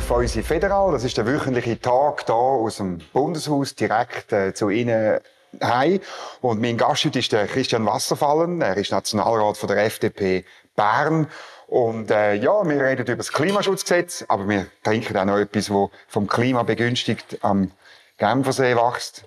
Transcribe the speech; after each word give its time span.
auf 0.00 0.10
unsere 0.10 0.44
Federal. 0.44 0.92
Das 0.92 1.04
ist 1.04 1.16
der 1.16 1.26
wöchentliche 1.26 1.78
Tag 1.78 2.24
hier 2.24 2.34
aus 2.34 2.76
dem 2.78 2.98
Bundeshaus 3.12 3.74
direkt 3.74 4.32
äh, 4.32 4.54
zu 4.54 4.70
Ihnen 4.70 5.20
heim. 5.62 6.00
Und 6.40 6.60
mein 6.60 6.78
Gast 6.78 7.04
heute 7.04 7.18
ist 7.18 7.32
der 7.32 7.46
Christian 7.46 7.84
Wasserfallen. 7.84 8.62
Er 8.62 8.76
ist 8.76 8.92
Nationalrat 8.92 9.56
von 9.56 9.68
der 9.68 9.84
FDP 9.84 10.44
Bern. 10.74 11.28
Und 11.66 12.10
äh, 12.10 12.34
ja, 12.34 12.66
wir 12.66 12.82
reden 12.82 13.06
über 13.06 13.16
das 13.16 13.32
Klimaschutzgesetz, 13.32 14.24
aber 14.28 14.48
wir 14.48 14.66
trinken 14.82 15.16
auch 15.16 15.24
noch 15.24 15.38
etwas, 15.38 15.66
das 15.66 15.88
vom 16.08 16.26
Klima 16.26 16.62
begünstigt 16.62 17.38
am 17.42 17.70
Genfersee 18.16 18.76
wächst. 18.76 19.24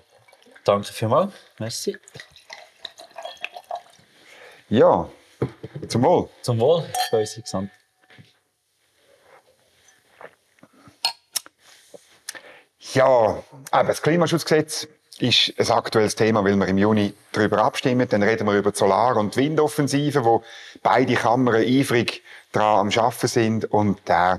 Danke 0.64 0.92
vielmals. 0.92 1.32
Merci. 1.58 1.96
Ja, 4.68 5.08
zum 5.88 6.02
Wohl. 6.02 6.28
Zum 6.42 6.58
Wohl 6.58 6.84
bei 7.12 7.20
uns 7.20 7.34
gesamt. 7.34 7.70
Ja, 12.92 13.42
aber 13.70 13.88
das 13.88 14.02
Klimaschutzgesetz 14.02 14.86
ist 15.18 15.54
ein 15.58 15.70
aktuelles 15.70 16.16
Thema, 16.16 16.44
weil 16.44 16.56
wir 16.56 16.68
im 16.68 16.78
Juni 16.78 17.14
darüber 17.32 17.64
abstimmen. 17.64 18.08
Dann 18.08 18.22
reden 18.22 18.46
wir 18.46 18.54
über 18.54 18.72
die 18.72 18.78
Solar- 18.78 19.16
und 19.16 19.36
Windoffensive, 19.36 20.24
wo 20.24 20.42
beide 20.82 21.14
Kammern 21.14 21.54
eifrig 21.54 22.22
dran 22.52 22.92
am 22.92 22.98
Arbeiten 22.98 23.28
sind. 23.28 23.64
Und 23.64 23.98
äh, 24.08 24.38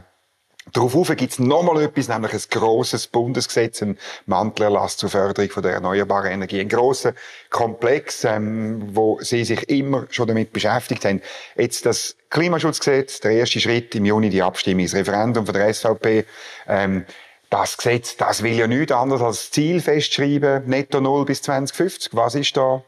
Darauf 0.74 1.16
gibt 1.16 1.32
es 1.32 1.38
nochmal 1.38 1.84
etwas, 1.84 2.08
nämlich 2.08 2.34
ein 2.34 2.42
grosses 2.50 3.06
Bundesgesetz, 3.06 3.84
ein 3.84 4.00
Mantelerlass 4.26 4.98
zur 4.98 5.12
Förderung 5.12 5.52
von 5.52 5.62
der 5.62 5.74
erneuerbaren 5.74 6.32
Energie. 6.32 6.60
Ein 6.60 6.70
grosser 6.70 7.14
Komplex, 7.52 8.24
ähm, 8.24 8.96
wo 8.96 9.20
Sie 9.22 9.46
sich 9.46 9.70
immer 9.70 10.08
schon 10.10 10.28
damit 10.28 10.54
beschäftigt 10.54 11.06
haben. 11.06 11.22
Jetzt 11.56 11.86
das 11.86 12.16
Klimaschutzgesetz, 12.32 13.20
der 13.20 13.32
erste 13.34 13.60
Schritt 13.60 13.94
im 13.94 14.06
Juni, 14.06 14.30
die 14.32 14.42
Abstimmung, 14.42 14.86
das 14.86 14.96
Referendum 14.96 15.46
von 15.46 15.54
der 15.54 15.72
SVP. 15.72 16.26
Ähm, 16.68 17.06
das 17.50 17.78
Gesetz, 17.78 18.18
das 18.18 18.44
will 18.44 18.54
ja 18.54 18.68
nichts 18.68 18.92
anderes 18.92 19.22
als 19.22 19.52
Ziel 19.52 19.82
festschreiben, 19.82 20.68
netto 20.68 21.02
null 21.02 21.26
bis 21.26 21.42
2050. 21.42 22.14
Was 22.14 22.36
ist 22.36 22.58
da 22.58 22.84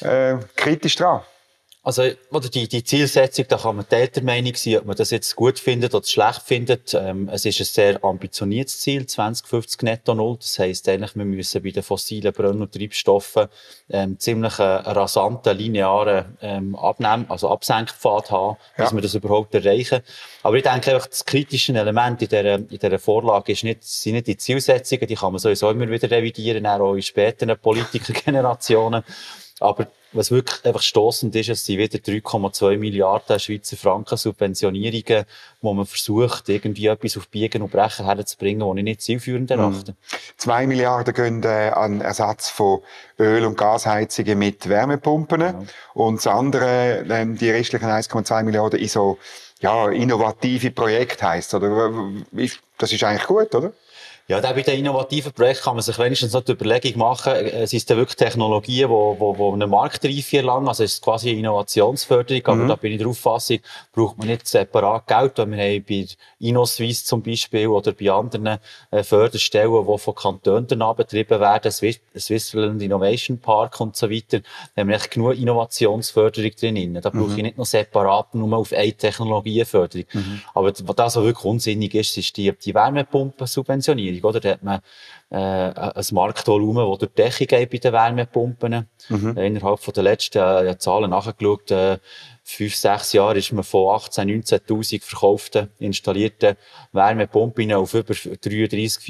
äh, 0.00 0.36
kritisch 0.56 0.96
dran? 0.96 1.20
Also, 1.82 2.02
oder 2.30 2.50
die, 2.50 2.68
die 2.68 2.84
Zielsetzung, 2.84 3.46
da 3.48 3.56
kann 3.56 3.76
man 3.76 3.86
der 3.90 4.10
Meinung 4.22 4.54
sein, 4.54 4.76
ob 4.76 4.84
man 4.84 4.96
das 4.96 5.10
jetzt 5.10 5.34
gut 5.34 5.58
findet 5.58 5.94
oder 5.94 6.06
schlecht 6.06 6.42
findet. 6.42 6.92
Ähm, 6.92 7.30
es 7.32 7.46
ist 7.46 7.58
ein 7.58 7.64
sehr 7.64 8.04
ambitioniertes 8.04 8.80
Ziel, 8.80 9.06
2050 9.06 9.80
netto 9.82 10.14
null. 10.14 10.36
Das 10.38 10.58
heisst 10.58 10.86
eigentlich, 10.90 11.16
wir 11.16 11.24
müssen 11.24 11.62
bei 11.62 11.70
den 11.70 11.82
fossilen 11.82 12.34
Brenn- 12.34 12.60
und 12.60 12.74
Treibstoffen 12.74 13.48
ähm, 13.88 14.18
ziemlich 14.18 14.58
einen 14.58 14.84
rasanten, 14.84 15.56
linearen 15.56 16.36
ähm, 16.42 16.76
Abnehmen, 16.76 17.24
also 17.30 17.48
Absenkpfad 17.48 18.30
haben, 18.30 18.58
ja. 18.76 18.92
wir 18.92 19.00
das 19.00 19.14
überhaupt 19.14 19.54
erreichen. 19.54 20.02
Aber 20.42 20.56
ich 20.56 20.62
denke 20.64 20.92
einfach, 20.92 21.06
das 21.06 21.24
kritische 21.24 21.72
Element 21.72 22.20
in 22.20 22.28
dieser, 22.28 22.54
in 22.56 22.68
dieser 22.68 22.98
Vorlage 22.98 23.52
ist 23.52 23.64
nicht, 23.64 23.84
sind 23.84 24.12
nicht 24.12 24.26
die 24.26 24.36
Zielsetzungen, 24.36 25.06
die 25.06 25.14
kann 25.14 25.32
man 25.32 25.38
sowieso 25.38 25.70
immer 25.70 25.88
wieder 25.88 26.10
revidieren, 26.10 26.66
auch 26.66 26.94
in 26.94 27.00
späteren 27.00 27.58
Politikergenerationen. 27.58 29.02
Aber 29.60 29.88
was 30.12 30.30
wirklich 30.30 30.64
einfach 30.64 30.82
stossend 30.82 31.34
ist, 31.36 31.48
es 31.48 31.64
sind 31.64 31.78
wieder 31.78 31.98
3,2 31.98 32.76
Milliarden 32.78 33.38
Schweizer 33.38 33.76
Franken 33.76 34.16
Subventionierungen, 34.16 35.24
wo 35.60 35.72
man 35.72 35.86
versucht, 35.86 36.48
irgendwie 36.48 36.86
etwas 36.86 37.16
auf 37.16 37.28
Biegen 37.28 37.62
und 37.62 37.70
Brechen 37.70 38.06
herzubringen, 38.06 38.66
was 38.68 38.76
ich 38.76 38.84
nicht 38.84 39.02
zielführend 39.02 39.50
erachte. 39.50 39.94
Zwei 40.36 40.66
Milliarden 40.66 41.14
gehen 41.14 41.42
äh, 41.44 41.70
an 41.74 42.00
Ersatz 42.00 42.48
von 42.48 42.80
Öl- 43.18 43.44
und 43.44 43.56
Gasheizungen 43.56 44.38
mit 44.38 44.68
Wärmepumpen. 44.68 45.40
Ja. 45.40 45.62
Und 45.94 46.16
das 46.16 46.26
andere, 46.26 47.04
ähm, 47.08 47.36
die 47.36 47.50
restlichen 47.50 47.88
1,2 47.88 48.42
Milliarden, 48.42 48.80
in 48.80 48.88
so, 48.88 49.18
ja, 49.60 49.88
innovative 49.90 50.70
Projekte 50.70 51.28
heisst, 51.28 51.54
oder? 51.54 51.92
Das 52.78 52.92
ist 52.92 53.04
eigentlich 53.04 53.26
gut, 53.26 53.54
oder? 53.54 53.72
Ja, 54.30 54.40
bei 54.40 54.62
den 54.62 54.78
innovativen 54.78 55.32
Projekten 55.32 55.64
kann 55.64 55.74
man 55.74 55.82
sich 55.82 55.98
wenigstens 55.98 56.32
noch 56.32 56.42
die 56.42 56.52
Überlegung 56.52 56.98
machen, 56.98 57.32
es 57.32 57.72
ist 57.72 57.90
ja 57.90 57.96
wirklich 57.96 58.14
Technologien, 58.14 58.88
die, 58.88 59.16
die, 59.18 59.36
die 59.36 59.52
eine 59.52 59.66
Marktreife 59.66 60.36
erlangen, 60.36 60.68
also 60.68 60.84
es 60.84 60.94
ist 60.94 61.02
quasi 61.02 61.30
eine 61.30 61.40
Innovationsförderung, 61.40 62.46
aber 62.46 62.56
mhm. 62.56 62.68
da 62.68 62.76
bin 62.76 62.92
ich 62.92 62.98
der 62.98 63.08
Auffassung, 63.08 63.58
braucht 63.92 64.18
man 64.18 64.28
nicht 64.28 64.46
separat 64.46 65.08
Geld, 65.08 65.36
weil 65.38 65.50
wir 65.50 65.58
haben 65.58 65.84
bei 65.88 66.06
InnoSwiss 66.38 67.04
zum 67.04 67.22
Beispiel 67.22 67.66
oder 67.66 67.90
bei 67.90 68.08
anderen 68.08 68.58
äh, 68.92 69.02
Förderstellen, 69.02 69.84
die 69.84 69.98
von 69.98 70.14
Kantonen 70.14 70.68
betrieben 70.96 71.40
werden, 71.40 71.72
Switzerland 71.72 72.80
Innovation 72.82 73.38
Park 73.38 73.80
und 73.80 73.96
so 73.96 74.08
weiter, 74.08 74.42
haben 74.76 74.88
wir 74.90 74.94
echt 74.94 75.10
genug 75.10 75.36
Innovationsförderung 75.36 76.52
drin. 76.52 76.94
Da 77.02 77.10
brauche 77.10 77.24
mhm. 77.24 77.36
ich 77.36 77.42
nicht 77.42 77.58
noch 77.58 77.66
separat 77.66 78.32
nur 78.36 78.56
auf 78.56 78.72
eine 78.72 78.92
Technologieförderung. 78.92 80.06
Mhm. 80.12 80.40
Aber 80.54 80.72
was 80.84 81.16
was 81.16 81.16
wirklich 81.16 81.44
unsinnig 81.44 81.94
ist, 81.94 82.16
ist 82.16 82.36
die, 82.36 82.52
die 82.52 82.74
Wärmepumpensubventionierung. 82.74 84.19
Verteilung, 84.20 84.30
oder? 84.30 84.40
Da 84.40 84.50
hat 84.50 84.62
man 84.62 84.80
äh, 85.30 85.98
ein 85.98 86.04
Marktvolumen, 86.12 86.88
das 86.90 86.98
durch 86.98 87.12
die 87.12 87.22
Decke 87.22 87.46
geht 87.46 87.70
bei 87.70 87.78
den 87.78 87.92
Wärmepumpen. 87.92 88.88
Mhm. 89.08 89.36
Äh, 89.36 89.46
innerhalb 89.46 89.80
von 89.80 89.94
der 89.94 90.02
letzten 90.02 90.38
äh, 90.38 90.78
Zahlen 90.78 91.10
nachgeschaut, 91.10 91.70
äh, 91.70 91.98
fünf, 92.44 92.74
sechs 92.74 93.12
Jahre 93.12 93.38
ist 93.38 93.52
man 93.52 93.64
von 93.64 93.96
18.000, 93.96 94.66
19.000 94.66 95.02
verkauften, 95.02 95.70
installierten 95.78 96.56
Wärmepumpen 96.92 97.72
auf 97.72 97.94
über 97.94 98.14
33.000, 98.14 99.00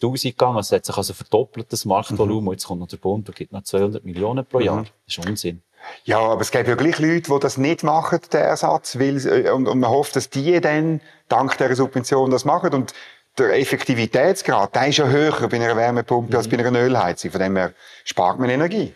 34.000 0.00 0.22
gegangen. 0.30 0.58
Es 0.58 0.72
hat 0.72 0.84
sich 0.84 0.96
also 0.96 1.14
verdoppelt, 1.14 1.72
das 1.72 1.84
Marktvolumen. 1.84 2.44
Mhm. 2.44 2.52
Jetzt 2.52 2.66
kommt 2.66 2.80
noch 2.80 2.88
der 2.88 2.98
Bund 2.98 3.28
und 3.28 3.36
gibt 3.36 3.52
noch 3.52 3.62
200 3.62 4.04
Millionen 4.04 4.44
pro 4.44 4.60
Jahr. 4.60 4.82
Mhm. 4.82 4.86
Das 5.06 5.18
ist 5.18 5.26
Unsinn. 5.26 5.62
Ja, 6.04 6.18
aber 6.18 6.40
es 6.40 6.50
gibt 6.50 6.68
ja 6.68 6.74
gleich 6.74 6.98
Leute, 6.98 7.30
die 7.30 7.38
das 7.40 7.58
nicht 7.58 7.82
machen, 7.82 8.18
den 8.32 8.40
Ersatz, 8.40 8.98
weil, 8.98 9.26
äh, 9.26 9.50
und, 9.50 9.68
und 9.68 9.80
man 9.80 9.90
hofft, 9.90 10.16
dass 10.16 10.30
die 10.30 10.60
dann 10.60 11.00
dank 11.28 11.56
dieser 11.58 11.76
Subvention 11.76 12.30
das 12.30 12.44
machen. 12.44 12.72
Und 12.74 12.92
der 13.38 13.58
Effektivitätsgrad, 13.58 14.74
der 14.74 14.88
ist 14.88 14.98
ja 14.98 15.08
höher 15.08 15.48
bei 15.48 15.56
einer 15.56 15.76
Wärmepumpe 15.76 16.32
mhm. 16.32 16.36
als 16.36 16.48
bei 16.48 16.58
einer 16.58 16.80
Ölheizung. 16.80 17.30
Von 17.30 17.40
dem 17.40 17.56
her 17.56 17.72
spart 18.04 18.38
man 18.38 18.50
Energie. 18.50 18.94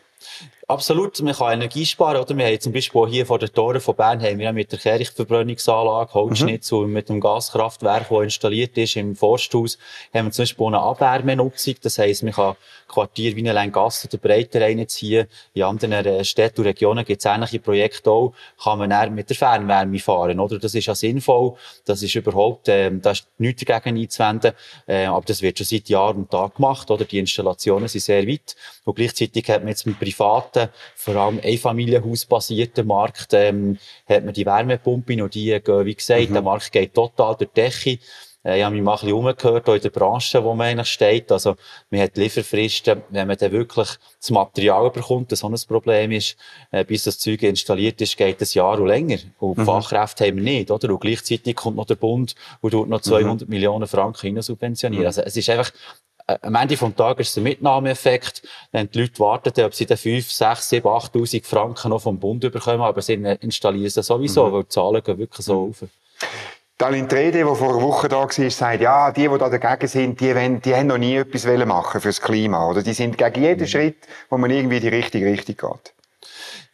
Absolut, 0.70 1.18
man 1.22 1.32
kann 1.32 1.54
Energie 1.54 1.86
sparen, 1.86 2.18
oder? 2.18 2.36
Wir 2.36 2.44
haben 2.44 2.60
zum 2.60 2.74
Beispiel 2.74 3.06
hier 3.08 3.24
vor 3.24 3.38
den 3.38 3.50
Toren 3.50 3.80
von 3.80 3.96
Bern 3.96 4.20
haben 4.20 4.38
wir 4.38 4.52
mit 4.52 4.70
der 4.70 4.78
Kehrichtverbrennungsanlage, 4.78 6.12
Holzschnitzel 6.12 6.86
mhm. 6.86 6.92
mit 6.92 7.08
dem 7.08 7.20
Gaskraftwerk, 7.20 8.10
das 8.10 8.22
installiert 8.24 8.76
ist 8.76 8.94
im 8.96 9.16
Forsthaus, 9.16 9.78
haben 10.12 10.26
wir 10.26 10.32
zum 10.32 10.42
Beispiel 10.42 10.66
eine 10.66 10.80
Abwärmenutzung. 10.80 11.76
Das 11.80 11.96
heisst, 11.96 12.22
man 12.22 12.34
kann 12.34 12.54
Quartier 12.88 13.36
wie 13.36 13.48
eine 13.48 13.70
Gasse 13.70 14.08
oder 14.08 14.18
Breite 14.18 14.60
reinziehen. 14.60 15.26
In 15.54 15.62
anderen 15.62 16.04
äh, 16.04 16.24
Städten 16.24 16.60
und 16.60 16.66
Regionen 16.66 17.04
gibt 17.04 17.24
es 17.24 17.24
ähnliche 17.24 17.60
Projekte 17.60 18.10
auch. 18.10 18.32
Kann 18.62 18.78
man 18.78 18.90
dann 18.90 19.14
mit 19.14 19.30
der 19.30 19.36
Fernwärme 19.36 19.98
fahren, 20.00 20.40
oder? 20.40 20.58
Das 20.58 20.74
ist 20.74 20.86
ja 20.86 20.94
sinnvoll. 20.94 21.54
Das 21.84 22.02
ist 22.02 22.14
überhaupt, 22.14 22.68
äh, 22.68 22.90
da 22.92 23.12
ist 23.12 23.26
nichts 23.38 23.64
dagegen 23.64 23.98
einzuwenden. 23.98 24.52
Äh, 24.86 25.04
aber 25.04 25.24
das 25.24 25.42
wird 25.42 25.58
schon 25.58 25.66
seit 25.66 25.88
Jahr 25.88 26.14
und 26.16 26.30
Tag 26.30 26.56
gemacht, 26.56 26.90
oder? 26.90 27.04
Die 27.04 27.18
Installationen 27.18 27.88
sind 27.88 28.02
sehr 28.02 28.26
weit. 28.26 28.56
Und 28.84 28.96
gleichzeitig 28.96 29.48
hat 29.48 29.60
man 29.60 29.68
jetzt 29.68 29.86
mit 29.86 29.98
privaten, 29.98 30.57
vor 30.94 31.16
allem 31.16 31.40
Einfamilienhausbasierten 31.42 32.86
Markt, 32.86 33.32
ähm, 33.34 33.78
hat 34.08 34.24
man 34.24 34.34
die 34.34 34.46
Wärmepumpen 34.46 35.22
und 35.22 35.34
die 35.34 35.60
gehen, 35.60 35.86
wie 35.86 35.94
gesagt, 35.94 36.30
mhm. 36.30 36.34
der 36.34 36.42
Markt 36.42 36.72
geht 36.72 36.94
total 36.94 37.34
durch 37.36 37.50
die 37.50 37.60
Decke. 37.60 37.98
Äh, 38.44 38.58
ich 38.58 38.64
habe 38.64 38.74
mich 38.74 38.84
mal 38.84 38.92
ein 38.92 39.00
bisschen 39.00 39.14
umgehört, 39.14 39.68
auch 39.68 39.74
in 39.74 39.80
der 39.80 39.90
Branche, 39.90 40.42
wo 40.42 40.54
man 40.54 40.68
eigentlich 40.68 40.88
steht. 40.88 41.30
Also, 41.32 41.56
man 41.90 42.00
hat 42.00 42.16
Lieferfristen, 42.16 43.02
wenn 43.10 43.26
man 43.26 43.36
dann 43.36 43.52
wirklich 43.52 43.88
das 44.20 44.30
Material 44.30 44.90
bekommt, 44.90 45.32
das 45.32 45.40
so 45.40 45.48
ein 45.48 45.56
Problem 45.66 46.12
ist, 46.12 46.36
äh, 46.70 46.84
bis 46.84 47.04
das 47.04 47.18
Zeug 47.18 47.42
installiert 47.42 48.00
ist, 48.00 48.16
geht 48.16 48.40
ein 48.40 48.48
Jahr 48.50 48.80
und 48.80 48.88
länger. 48.88 49.18
Und 49.38 49.58
mhm. 49.58 49.64
Fachkräfte 49.64 50.26
haben 50.26 50.36
wir 50.36 50.44
nicht, 50.44 50.70
oder? 50.70 50.90
Und 50.90 51.00
gleichzeitig 51.00 51.56
kommt 51.56 51.76
noch 51.76 51.86
der 51.86 51.96
Bund 51.96 52.34
und 52.60 52.70
tut 52.70 52.88
noch 52.88 53.00
200 53.00 53.48
mhm. 53.48 53.52
Millionen 53.52 53.86
Franken 53.86 54.40
subventionieren. 54.40 55.02
Mhm. 55.02 55.08
Also, 55.08 55.22
es 55.22 55.36
ist 55.36 55.50
einfach, 55.50 55.70
am 56.28 56.54
Ende 56.54 56.76
des 56.76 56.94
Tages 56.94 57.28
ist 57.28 57.32
es 57.32 57.36
ein 57.38 57.44
Mitnahmeeffekt. 57.44 58.42
Wenn 58.70 58.90
die 58.90 59.00
Leute 59.00 59.18
warten, 59.18 59.64
ob 59.64 59.74
sie 59.74 59.86
dann 59.86 59.96
5, 59.96 60.30
6, 60.30 60.68
7, 60.68 60.86
8'000 60.86 61.44
Franken 61.44 61.88
noch 61.88 62.02
vom 62.02 62.18
Bund 62.18 62.40
bekommen, 62.40 62.82
aber 62.82 63.00
sie 63.00 63.14
installieren 63.14 63.90
sie 63.90 64.02
sowieso, 64.02 64.46
mhm. 64.46 64.52
weil 64.52 64.62
die 64.64 64.68
Zahlen 64.68 65.02
gehen 65.02 65.18
wirklich 65.18 65.46
so 65.46 65.64
mhm. 65.64 65.70
auf. 65.70 65.84
Talin 66.76 67.08
Trede, 67.08 67.38
der 67.38 67.54
vor 67.56 67.70
einer 67.70 67.82
Woche 67.82 68.08
da 68.08 68.18
war, 68.18 68.50
sagt, 68.50 68.80
ja, 68.80 69.10
die, 69.10 69.28
die 69.28 69.38
da 69.38 69.48
dagegen 69.48 69.88
sind, 69.88 70.20
die, 70.20 70.34
wollen, 70.34 70.62
die 70.62 70.74
haben 70.74 70.86
noch 70.86 70.98
nie 70.98 71.16
etwas 71.16 71.44
machen 71.66 72.00
fürs 72.00 72.20
Klima, 72.20 72.68
oder? 72.68 72.82
Die 72.82 72.92
sind 72.92 73.18
gegen 73.18 73.42
jeden 73.42 73.62
mhm. 73.62 73.66
Schritt, 73.66 73.96
wo 74.30 74.38
man 74.38 74.50
irgendwie 74.50 74.80
die 74.80 74.88
richtige 74.88 75.26
Richtung 75.26 75.56
geht. 75.56 75.94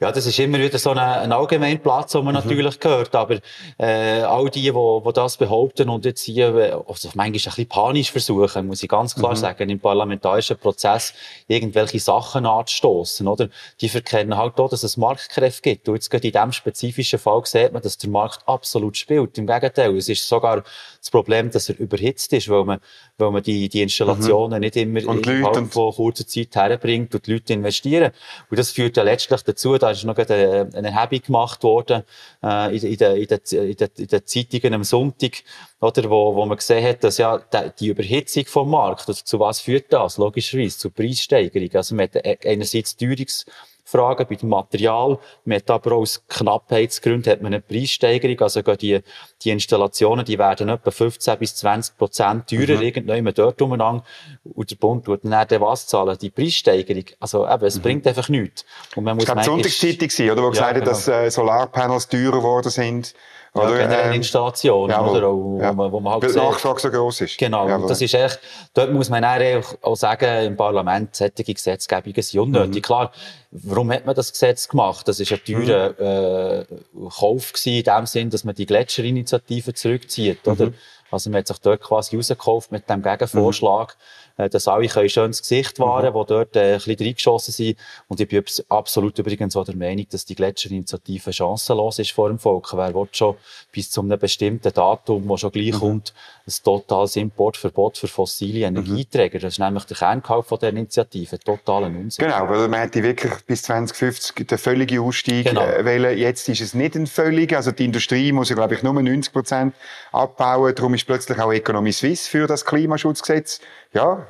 Ja, 0.01 0.11
das 0.11 0.27
ist 0.27 0.39
immer 0.41 0.59
wieder 0.59 0.77
so 0.77 0.91
ein, 0.91 0.99
ein 0.99 1.33
Allgemeinplatz, 1.33 2.15
wo 2.17 2.23
man 2.23 2.35
mhm. 2.35 2.41
natürlich 2.41 2.81
gehört. 2.81 3.15
Aber 3.15 3.39
äh, 3.79 4.23
all 4.23 4.51
die, 4.51 4.63
die, 4.63 4.73
die 4.73 5.13
das 5.15 5.37
behaupten 5.37 5.89
und 5.89 6.05
jetzt 6.05 6.23
hier 6.23 6.83
also 6.89 7.09
manchmal 7.15 7.27
ein 7.27 7.33
bisschen 7.33 7.69
panisch 7.69 8.11
versuchen, 8.11 8.67
muss 8.67 8.83
ich 8.83 8.89
ganz 8.89 9.15
klar 9.15 9.31
mhm. 9.31 9.37
sagen, 9.37 9.71
im 9.71 9.79
parlamentarischen 9.79 10.59
Prozess 10.59 11.15
irgendwelche 11.47 12.01
Sachen 12.01 12.45
anzustoßen, 12.45 13.29
oder? 13.29 13.49
Die 13.81 13.89
verkennen 13.89 14.37
halt 14.37 14.59
auch, 14.59 14.69
dass 14.69 14.83
es 14.83 14.97
Marktkräfte 14.97 15.63
gibt. 15.63 15.89
Und 15.89 15.95
jetzt 15.95 16.11
gerade 16.11 16.27
in 16.27 16.33
diesem 16.33 16.53
spezifischen 16.53 17.21
Fall 17.21 17.43
sieht 17.45 17.73
man, 17.73 17.81
dass 17.81 17.97
der 17.97 18.11
Markt 18.11 18.41
absolut 18.47 18.97
spielt. 18.97 19.39
Im 19.39 19.47
Gegenteil, 19.47 19.97
es 19.97 20.09
ist 20.09 20.29
sogar 20.29 20.65
das 20.99 21.11
Problem, 21.11 21.53
dass 21.53 21.69
er 21.69 21.79
überhitzt 21.79 22.33
ist, 22.33 22.49
weil 22.49 22.65
man, 22.65 22.81
weil 23.17 23.31
man 23.31 23.45
die, 23.45 23.69
die 23.69 23.83
Installationen 23.83 24.59
mhm. 24.59 24.61
nicht 24.61 24.77
immer 24.77 25.01
innerhalb 25.01 25.73
von 25.73 25.93
kurzer 25.93 26.27
Zeit 26.27 26.57
herbringt 26.57 27.15
und 27.15 27.27
die 27.27 27.33
Leute 27.35 27.53
investieren. 27.53 28.11
Und 28.51 28.59
das 28.59 28.73
führt 28.73 28.97
ja 28.97 29.05
letztlich 29.05 29.43
dazu, 29.43 29.79
da 29.85 29.91
ist 29.91 30.05
noch 30.05 30.17
eine, 30.17 30.71
eine 30.75 30.89
Erhebung 30.89 31.21
gemacht 31.27 31.63
worden 31.63 32.05
äh, 32.43 32.75
in, 32.75 32.83
in, 32.93 32.97
den, 32.97 33.17
in, 33.17 33.27
den, 33.27 33.91
in, 33.99 34.07
den, 34.07 34.27
Zeitungen 34.27 34.75
am 34.75 34.85
Sonntag, 34.85 35.43
oder, 35.81 36.09
wo, 36.09 36.35
wo 36.35 36.47
man 36.47 36.57
gesehen 36.57 36.83
hat, 36.83 37.05
dass 37.05 37.19
ja 37.19 37.39
die 37.79 37.89
Überhitzung 37.89 38.47
vom 38.47 38.71
Markt, 38.71 39.07
also 39.09 39.23
zu 39.23 39.39
was 39.39 39.61
führt 39.61 39.93
das? 39.93 40.17
Logischerweise 40.17 40.79
zu 40.79 40.91
Preissteigerungen. 40.91 41.77
Also 41.77 41.95
man 41.95 42.05
hat 42.07 42.47
einerseits 42.47 42.97
Teuerungs 42.97 43.45
Fragen 43.85 44.27
bei 44.29 44.35
dem 44.35 44.49
Material. 44.49 45.19
Man 45.45 45.57
hat 45.57 45.71
aber 45.71 45.93
auch 45.93 46.01
aus 46.01 46.23
Knappheitsgründen 46.27 47.31
hat 47.31 47.43
man 47.43 47.53
eine 47.53 47.61
Preissteigerung. 47.61 48.41
Also 48.41 48.63
die, 48.63 49.01
die 49.43 49.51
Installationen, 49.51 50.25
die 50.25 50.39
werden 50.39 50.71
etwa 50.71 50.91
15 50.91 51.39
bis 51.39 51.57
20 51.57 51.99
Prozent 51.99 52.49
teurer, 52.49 52.77
mhm. 52.77 52.83
irgendwann 52.83 53.35
dort 53.35 53.61
umeinander. 53.61 54.03
Und 54.43 54.71
der 54.71 54.77
Bund 54.77 55.05
tut 55.05 55.21
dann 55.25 55.61
was 55.61 55.87
zahlen? 55.87 56.17
Die 56.21 56.31
Preissteigerung. 56.31 57.05
Also 57.21 57.47
eben, 57.47 57.65
es 57.65 57.77
mhm. 57.77 57.83
bringt 57.83 58.07
einfach 58.07 58.29
nichts. 58.29 58.65
Und 58.97 59.05
man 59.05 59.17
muss 59.17 59.25
ich 59.25 59.31
glaube, 59.31 59.45
Sonntagszeitung 59.45 60.31
oder? 60.31 60.43
Wo 60.43 60.47
ja, 60.47 60.51
gesagt 60.51 60.75
genau. 60.75 60.87
dass 60.87 61.09
äh, 61.09 61.31
Solarpanels 61.31 62.09
teurer 62.09 62.39
geworden 62.39 62.71
sind. 62.71 63.15
Ja, 63.57 63.63
oder, 63.63 63.79
generell 63.79 64.07
ähm, 64.09 64.15
Installationen, 64.15 64.91
ja, 64.91 65.07
oder? 65.07 65.21
Ja. 65.21 65.29
wo, 65.31 65.73
man, 65.75 65.93
wo 65.93 66.01
man 66.01 66.13
halt 66.15 66.25
Weil 66.25 66.33
die 66.33 66.39
Nachfrage 66.39 66.81
so 66.81 66.91
gross 66.91 67.21
ist. 67.21 67.39
Genau. 67.39 67.69
Ja, 67.69 67.79
das 67.79 68.01
ist 68.01 68.13
echt, 68.13 68.41
dort 68.75 68.93
muss 68.93 69.11
man 69.11 69.25
auch, 69.25 69.65
auch 69.81 69.95
sagen, 69.95 70.47
im 70.47 70.57
Parlament, 70.57 71.15
solche 71.15 71.45
Gesetzgebungen 71.45 72.21
sind 72.21 72.41
unnötig. 72.41 72.77
Mhm. 72.77 72.83
Klar, 72.83 73.13
warum 73.53 73.93
hat 73.93 74.07
man 74.07 74.17
das 74.17 74.33
Gesetz 74.33 74.69
gemacht? 74.69 75.07
Das 75.07 75.21
ist 75.21 75.31
ein 75.31 75.41
teurer, 75.45 75.91
mhm. 75.91 76.75
äh, 77.05 77.09
Kauf 77.11 77.53
gewesen, 77.53 77.79
in 77.79 77.85
dem 77.85 78.07
Sinn, 78.07 78.31
dass 78.31 78.43
man 78.43 78.57
die 78.57 78.67
Gletscherinitiative 78.67 79.73
zurückzieht, 79.73 80.45
mhm. 80.47 80.53
oder? 80.53 80.73
Also 81.13 81.31
man 81.31 81.39
hat 81.39 81.47
sich 81.47 81.59
dort 81.59 81.81
quasi 81.81 82.17
rausgekauft 82.17 82.73
mit 82.73 82.91
dem 82.91 83.03
Gegenvorschlag. 83.03 83.91
Mhm 83.91 84.24
dass 84.37 84.69
alle 84.69 84.89
können 84.89 85.09
schön 85.09 85.27
ins 85.27 85.41
Gesicht 85.41 85.79
wahren, 85.79 86.13
mhm. 86.13 86.19
die 86.19 86.27
dort 86.27 86.57
äh, 86.57 86.73
ein 86.73 86.75
bisschen 86.79 86.97
reingeschossen 87.07 87.53
sind. 87.53 87.79
Und 88.09 88.21
ich 88.21 88.29
bin 88.29 88.43
absolut 88.69 89.19
übrigens 89.19 89.57
auch 89.57 89.65
der 89.65 89.77
Meinung, 89.77 90.07
dass 90.11 90.25
die 90.25 90.35
Gletscherinitiative 90.35 91.33
chancenlos 91.33 91.99
ist 91.99 92.13
vor 92.13 92.29
dem 92.29 92.39
Volk. 92.39 92.73
Wer 92.77 92.95
will 92.95 93.09
schon 93.13 93.37
bis 93.71 93.91
zu 93.91 94.01
einem 94.01 94.19
bestimmten 94.19 94.73
Datum, 94.73 95.29
wo 95.29 95.37
schon 95.37 95.53
gleich 95.53 95.75
mhm. 95.75 95.79
kommt, 95.79 96.15
ein 96.47 96.53
totales 96.63 97.17
Importverbot 97.17 97.97
für 97.97 98.09
fossile 98.09 98.71
mhm. 98.71 98.77
Energieträger. 98.77 99.39
Das 99.39 99.55
ist 99.55 99.59
nämlich 99.59 99.85
der 99.85 99.97
Kerngehalt 99.97 100.47
von 100.47 100.59
der 100.59 100.71
Initiative. 100.71 101.39
Totaler 101.39 101.87
Unsinn. 101.87 102.27
Genau, 102.27 102.49
weil 102.49 102.69
man 102.69 102.81
hätte 102.81 103.03
wirklich 103.03 103.33
bis 103.47 103.63
2050 103.63 104.47
den 104.47 104.59
völligen 104.59 105.01
Ausstieg 105.01 105.47
genau. 105.47 105.63
äh, 105.63 105.85
wählen. 105.85 106.19
Jetzt 106.19 106.49
ist 106.49 106.61
es 106.61 106.75
nicht 106.75 106.97
ein 106.97 107.07
völliger. 107.07 107.59
Also 107.59 107.71
die 107.71 107.85
Industrie 107.85 108.33
muss 108.33 108.49
ja, 108.49 108.57
glaube 108.57 108.75
ich, 108.75 108.83
nur 108.83 108.95
90 108.95 109.33
Prozent 109.33 109.75
abbauen. 110.13 110.75
Darum 110.75 110.95
ist 110.95 111.07
plötzlich 111.07 111.39
auch 111.39 111.53
Economy 111.53 111.93
Suisse 111.93 112.29
für 112.29 112.47
das 112.47 112.65
Klimaschutzgesetz. 112.65 113.61
Ja, 113.95 114.27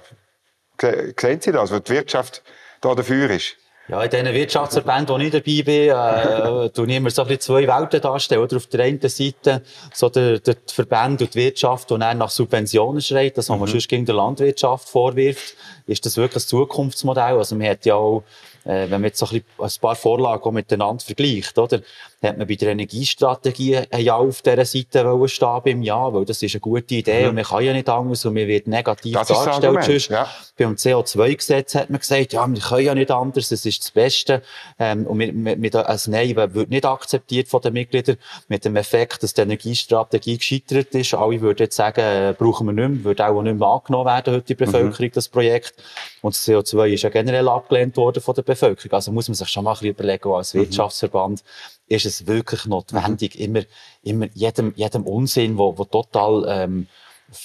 sehen 0.80 1.40
Sie 1.40 1.52
das, 1.52 1.70
weil 1.70 1.80
die 1.80 1.92
Wirtschaft 1.92 2.42
da 2.80 2.94
dafür 2.94 3.30
ist? 3.30 3.56
Ja, 3.86 4.02
in 4.02 4.08
diesen 4.08 4.32
Wirtschaftsverbänden, 4.32 5.14
wo 5.14 5.18
ich 5.18 5.30
dabei 5.30 5.62
bin, 5.62 5.66
äh, 5.66 6.70
tun 6.74 6.88
immer 6.88 7.10
so 7.10 7.20
ein 7.22 7.28
bisschen 7.28 7.40
zwei 7.40 7.66
Welten 7.66 8.00
darstellen. 8.00 8.40
Oder 8.40 8.56
auf 8.56 8.66
der 8.66 8.80
einen 8.80 9.00
Seite 9.00 9.62
so 9.92 10.08
der, 10.08 10.38
der 10.38 10.56
Verband 10.66 11.20
und 11.20 11.34
die 11.34 11.38
Wirtschaft, 11.38 11.90
die 11.90 11.98
dann 11.98 12.16
nach 12.16 12.30
Subventionen 12.30 13.02
schreit, 13.02 13.36
das, 13.36 13.50
was 13.50 13.58
man 13.58 13.68
mhm. 13.68 13.72
sonst 13.72 13.88
gegen 13.88 14.06
die 14.06 14.12
Landwirtschaft 14.12 14.88
vorwirft, 14.88 15.54
ist 15.86 16.06
das 16.06 16.16
wirklich 16.16 16.44
ein 16.44 16.48
Zukunftsmodell. 16.48 17.36
Also 17.36 17.56
man 17.56 17.68
hat 17.68 17.84
ja 17.84 17.94
auch 17.94 18.24
äh, 18.64 18.82
wenn 18.82 19.00
man 19.00 19.04
jetzt 19.04 19.18
so 19.18 19.26
ein, 19.26 19.44
ein 19.58 19.70
paar 19.80 19.94
Vorlagen 19.94 20.54
miteinander 20.54 21.04
vergleicht, 21.04 21.58
oder? 21.58 21.80
Hat 22.22 22.38
man 22.38 22.46
bei 22.46 22.54
der 22.54 22.70
Energiestrategie 22.70 23.76
ein 23.90 24.00
Ja 24.00 24.16
auf 24.16 24.40
dieser 24.40 24.64
Seite 24.64 25.04
wollen 25.04 25.28
stehen 25.28 25.60
beim 25.62 25.82
Ja, 25.82 26.12
weil 26.12 26.24
das 26.24 26.42
ist 26.42 26.54
eine 26.54 26.60
gute 26.60 26.94
Idee 26.94 27.24
mhm. 27.24 27.28
und 27.28 27.34
man 27.34 27.44
kann 27.44 27.62
ja 27.62 27.72
nicht 27.74 27.88
anders 27.88 28.24
und 28.24 28.32
man 28.32 28.46
wird 28.46 28.66
negativ 28.66 29.12
das 29.12 29.28
dargestellt. 29.28 30.08
Ja. 30.08 30.28
Beim 30.56 30.74
CO2-Gesetz 30.74 31.74
hat 31.74 31.90
man 31.90 32.00
gesagt, 32.00 32.32
ja, 32.32 32.46
wir 32.46 32.60
können 32.60 32.86
ja 32.86 32.94
nicht 32.94 33.10
anders, 33.10 33.50
es 33.50 33.66
ist 33.66 33.82
das 33.82 33.90
Beste. 33.90 34.42
Ähm, 34.78 35.06
und 35.06 35.18
mit, 35.18 35.34
mit, 35.34 35.58
mit 35.58 35.76
ein 35.76 36.00
Nein 36.06 36.34
wird 36.36 36.70
nicht 36.70 36.86
akzeptiert 36.86 37.48
von 37.48 37.60
den 37.60 37.74
Mitgliedern, 37.74 38.16
mit 38.48 38.64
dem 38.64 38.76
Effekt, 38.76 39.22
dass 39.22 39.34
die 39.34 39.42
Energiestrategie 39.42 40.38
gescheitert 40.38 40.94
ist. 40.94 41.12
Alle 41.12 41.40
würden 41.42 41.58
jetzt 41.58 41.76
sagen, 41.76 42.00
äh, 42.00 42.34
brauchen 42.36 42.66
wir 42.66 42.72
nicht 42.72 42.88
mehr, 42.88 43.04
würde 43.04 43.26
auch 43.26 43.42
nicht 43.42 43.58
mehr 43.58 43.68
angenommen 43.68 44.06
werden 44.06 44.34
heute 44.34 44.46
die 44.46 44.54
mhm. 44.54 44.66
Bevölkerung, 44.66 45.06
mhm. 45.08 45.12
das 45.12 45.28
Projekt. 45.28 45.74
Und 46.22 46.34
das 46.34 46.48
CO2 46.48 46.94
ist 46.94 47.02
ja 47.02 47.10
generell 47.10 47.48
abgelehnt 47.48 47.98
worden 47.98 48.22
von 48.22 48.34
der 48.34 48.42
Bevölkerung. 48.42 48.53
Also 48.62 49.12
muss 49.12 49.28
man 49.28 49.34
sich 49.34 49.48
schon 49.48 49.64
mal 49.64 49.72
ein 49.72 49.74
bisschen 49.74 49.90
überlegen, 49.90 50.32
als 50.32 50.54
mhm. 50.54 50.60
Wirtschaftsverband, 50.60 51.42
mhm. 51.42 51.94
ist 51.94 52.06
es 52.06 52.26
wirklich 52.26 52.66
notwendig, 52.66 53.34
mhm. 53.34 53.44
immer, 53.44 53.62
immer 54.02 54.26
jedem, 54.34 54.72
jedem 54.76 55.04
Unsinn, 55.04 55.58
wo, 55.58 55.76
wo 55.76 55.84
total, 55.84 56.44
ähm, 56.48 56.86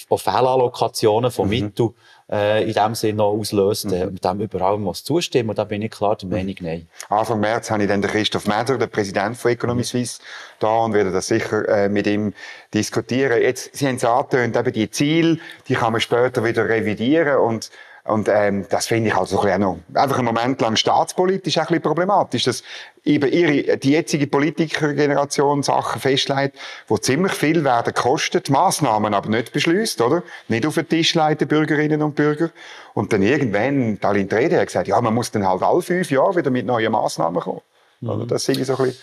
auf 0.09 0.21
Fehlallokationen 0.21 1.31
von 1.31 1.45
mhm. 1.45 1.49
Mitteln 1.49 1.93
äh, 2.31 2.63
in 2.63 2.73
dem 2.73 2.95
Sinne 2.95 3.15
noch 3.15 3.31
auslöst, 3.31 3.85
mhm. 3.85 3.93
äh, 3.93 4.07
dem 4.11 4.39
überall 4.39 4.77
muss 4.77 5.03
zustimmen. 5.03 5.49
Und 5.49 5.57
da 5.57 5.63
bin 5.63 5.81
ich 5.81 5.91
klar 5.91 6.15
der 6.15 6.27
mhm. 6.27 6.35
Meinung, 6.35 6.55
nein. 6.61 6.87
Anfang 7.09 7.39
März 7.39 7.71
habe 7.71 7.83
ich 7.83 7.89
dann 7.89 8.01
den 8.01 8.11
Christoph 8.11 8.47
Meder, 8.47 8.77
den 8.77 8.89
Präsident 8.89 9.37
von 9.37 9.51
Economy 9.51 9.81
mhm. 9.81 9.85
Suisse, 9.85 10.21
da 10.59 10.79
und 10.79 10.93
werde 10.93 11.11
das 11.11 11.27
sicher 11.27 11.67
äh, 11.67 11.89
mit 11.89 12.07
ihm 12.07 12.33
diskutieren. 12.73 13.41
Jetzt, 13.41 13.75
Sie 13.75 13.87
haben 13.87 13.95
es 13.95 14.05
angetönt, 14.05 14.55
eben 14.55 14.73
die 14.73 14.89
Ziele, 14.91 15.39
die 15.67 15.75
kann 15.75 15.91
man 15.91 16.01
später 16.01 16.43
wieder 16.43 16.67
revidieren 16.67 17.37
und 17.37 17.71
und 18.09 18.27
ähm, 18.27 18.65
das 18.69 18.87
finde 18.87 19.09
ich 19.09 19.15
halt 19.15 19.29
so 19.29 19.39
ein 19.41 19.61
noch, 19.61 19.77
einfach 19.93 20.17
einen 20.17 20.25
Moment 20.25 20.59
lang 20.61 20.75
staatspolitisch 20.75 21.57
ein 21.57 21.65
bisschen 21.67 21.81
problematisch, 21.81 22.43
dass 22.43 22.63
eben 23.05 23.31
ihre, 23.31 23.77
die 23.77 23.91
jetzige 23.91 24.27
Politikergeneration 24.27 25.61
Sachen 25.63 26.01
festlegt, 26.01 26.57
wo 26.87 26.97
ziemlich 26.97 27.33
viel 27.33 27.63
werden 27.63 27.93
kostet, 27.93 28.49
Maßnahmen 28.49 29.13
aber 29.13 29.29
nicht 29.29 29.53
beschließt, 29.53 30.01
oder? 30.01 30.23
Nicht 30.47 30.65
auf 30.65 30.75
den 30.75 30.89
Tisch 30.89 31.13
leiten, 31.13 31.47
Bürgerinnen 31.47 32.01
und 32.01 32.15
Bürger. 32.15 32.49
Und 32.93 33.13
dann 33.13 33.21
irgendwann, 33.21 33.99
Talin 33.99 34.27
Trede 34.27 34.59
hat 34.59 34.67
gesagt, 34.67 34.87
ja, 34.87 34.99
man 34.99 35.13
muss 35.13 35.31
dann 35.31 35.47
halt 35.47 35.61
alle 35.61 35.81
fünf 35.81 36.09
Jahre 36.09 36.37
wieder 36.37 36.49
mit 36.49 36.65
neuen 36.65 36.91
Maßnahmen 36.91 37.41
kommen. 37.41 37.61
Mhm. 38.01 38.27
Das 38.27 38.45
sehe 38.45 38.57
ich 38.57 38.65
so 38.65 38.75
ein 38.75 38.85
bisschen 38.85 39.01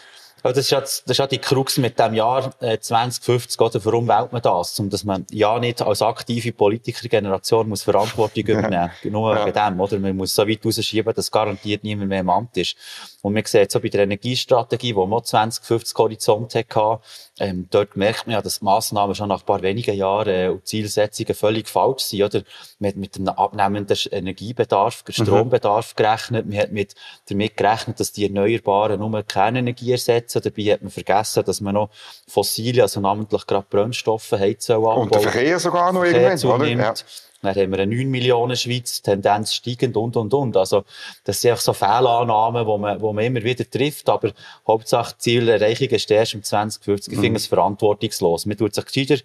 das 0.53 0.65
ist 0.65 0.71
ja, 0.71 0.81
das 0.81 1.03
ist 1.07 1.19
ja 1.19 1.27
die 1.27 1.39
Krux 1.39 1.79
mit 1.79 1.99
dem 1.99 2.15
Jahr 2.15 2.53
äh, 2.61 2.79
2050, 2.79 3.61
oder? 3.61 3.85
Warum 3.85 4.09
wählt 4.09 4.33
man 4.33 4.43
das? 4.43 4.79
Um 4.79 4.91
dass 4.91 5.05
man 5.05 5.27
ja 5.31 5.59
nicht 5.59 5.83
als 5.83 6.03
aktive 6.03 6.53
Politikergeneration 6.53 7.69
muss 7.69 7.83
Verantwortung 7.83 8.45
übernehmen. 8.47 8.91
Nur 9.05 9.35
ja. 9.35 9.47
wegen 9.47 9.55
dem, 9.55 9.81
oder? 9.81 9.99
Man 9.99 10.17
muss 10.17 10.35
so 10.35 10.47
weit 10.47 10.65
rausschieben, 10.65 11.15
dass 11.15 11.31
garantiert 11.31 11.85
niemand 11.85 12.09
mehr 12.09 12.21
im 12.21 12.31
Amt 12.31 12.57
ist. 12.57 12.77
Und 13.23 13.33
man 13.33 13.45
sieht 13.45 13.73
so 13.73 13.81
bei 13.81 13.89
der 13.89 14.05
Energiestrategie, 14.05 14.95
wo 14.95 15.07
man 15.07 15.25
2050 15.25 15.97
Horizont 15.99 16.55
hatte, 16.55 17.01
ähm, 17.39 17.67
dort 17.71 17.97
merkt 17.97 18.27
man 18.27 18.35
ja, 18.35 18.43
dass 18.43 18.61
die 18.61 18.65
Massnahmen 18.65 19.15
schon 19.15 19.29
nach 19.29 19.41
ein 19.41 19.47
paar 19.47 19.61
wenigen 19.61 19.95
Jahren 19.95 20.29
äh, 20.29 20.49
und 20.49 20.67
Zielsetzungen 20.67 21.35
völlig 21.35 21.69
falsch 21.69 22.05
sind, 22.05 22.23
oder? 22.23 22.43
Man 22.79 22.91
hat 22.91 22.97
mit 22.97 23.17
einem 23.17 23.29
abnehmenden 23.29 23.97
Energiebedarf, 24.11 25.05
mhm. 25.07 25.13
Strombedarf 25.13 25.95
gerechnet, 25.97 26.47
man 26.47 26.59
hat 26.59 26.73
mit, 26.73 26.95
damit 27.29 27.57
gerechnet, 27.57 28.01
dass 28.01 28.13
die 28.13 28.25
Erneuerbaren 28.25 29.01
nur 29.01 29.23
Kernenergie 29.23 29.93
ersetzen, 29.93 30.36
dabei 30.41 30.73
hat 30.73 30.83
man 30.83 30.91
vergessen, 30.91 31.45
dass 31.45 31.61
man 31.61 31.75
noch 31.75 31.91
fossile, 32.29 32.83
also 32.83 33.01
namentlich 33.01 33.47
gerade 33.47 33.67
Brennstoffe, 33.69 34.33
Heizöl 34.33 34.77
abbaut. 34.77 34.99
Und 34.99 35.15
der 35.15 35.21
Verkehr 35.21 35.59
sogar 35.59 35.93
noch 35.93 36.05
irgendwann, 36.05 36.61
oder? 36.61 36.69
Ja. 36.69 36.95
Dann 37.43 37.55
haben 37.55 37.71
wir 37.71 37.79
eine 37.79 37.95
9 37.95 38.09
Millionen 38.09 38.57
Schweiz, 38.57 39.03
Tendenz 39.03 39.55
steigend 39.55 39.97
und, 39.97 40.17
und, 40.17 40.33
und. 40.35 40.57
Also, 40.57 40.85
das 41.25 41.41
sind 41.41 41.53
auch 41.53 41.59
so 41.59 41.73
Fehlannahmen, 41.73 42.67
wo 42.67 42.79
man, 42.79 43.01
wo 43.01 43.13
man 43.13 43.25
immer 43.25 43.43
wieder 43.43 43.69
trifft. 43.69 44.09
Aber 44.09 44.33
Hauptsache 44.67 45.17
Zielerreichung 45.19 45.89
ist 45.89 46.11
erst 46.11 46.35
im 46.35 46.43
2050. 46.43 47.13
Ich 47.13 47.19
mhm. 47.19 47.23
finde 47.23 47.37
es 47.39 47.47
verantwortungslos. 47.47 48.47
Man 48.47 48.57
tut 48.57 48.75
sich 48.75 48.85
gescheiter 48.85 49.23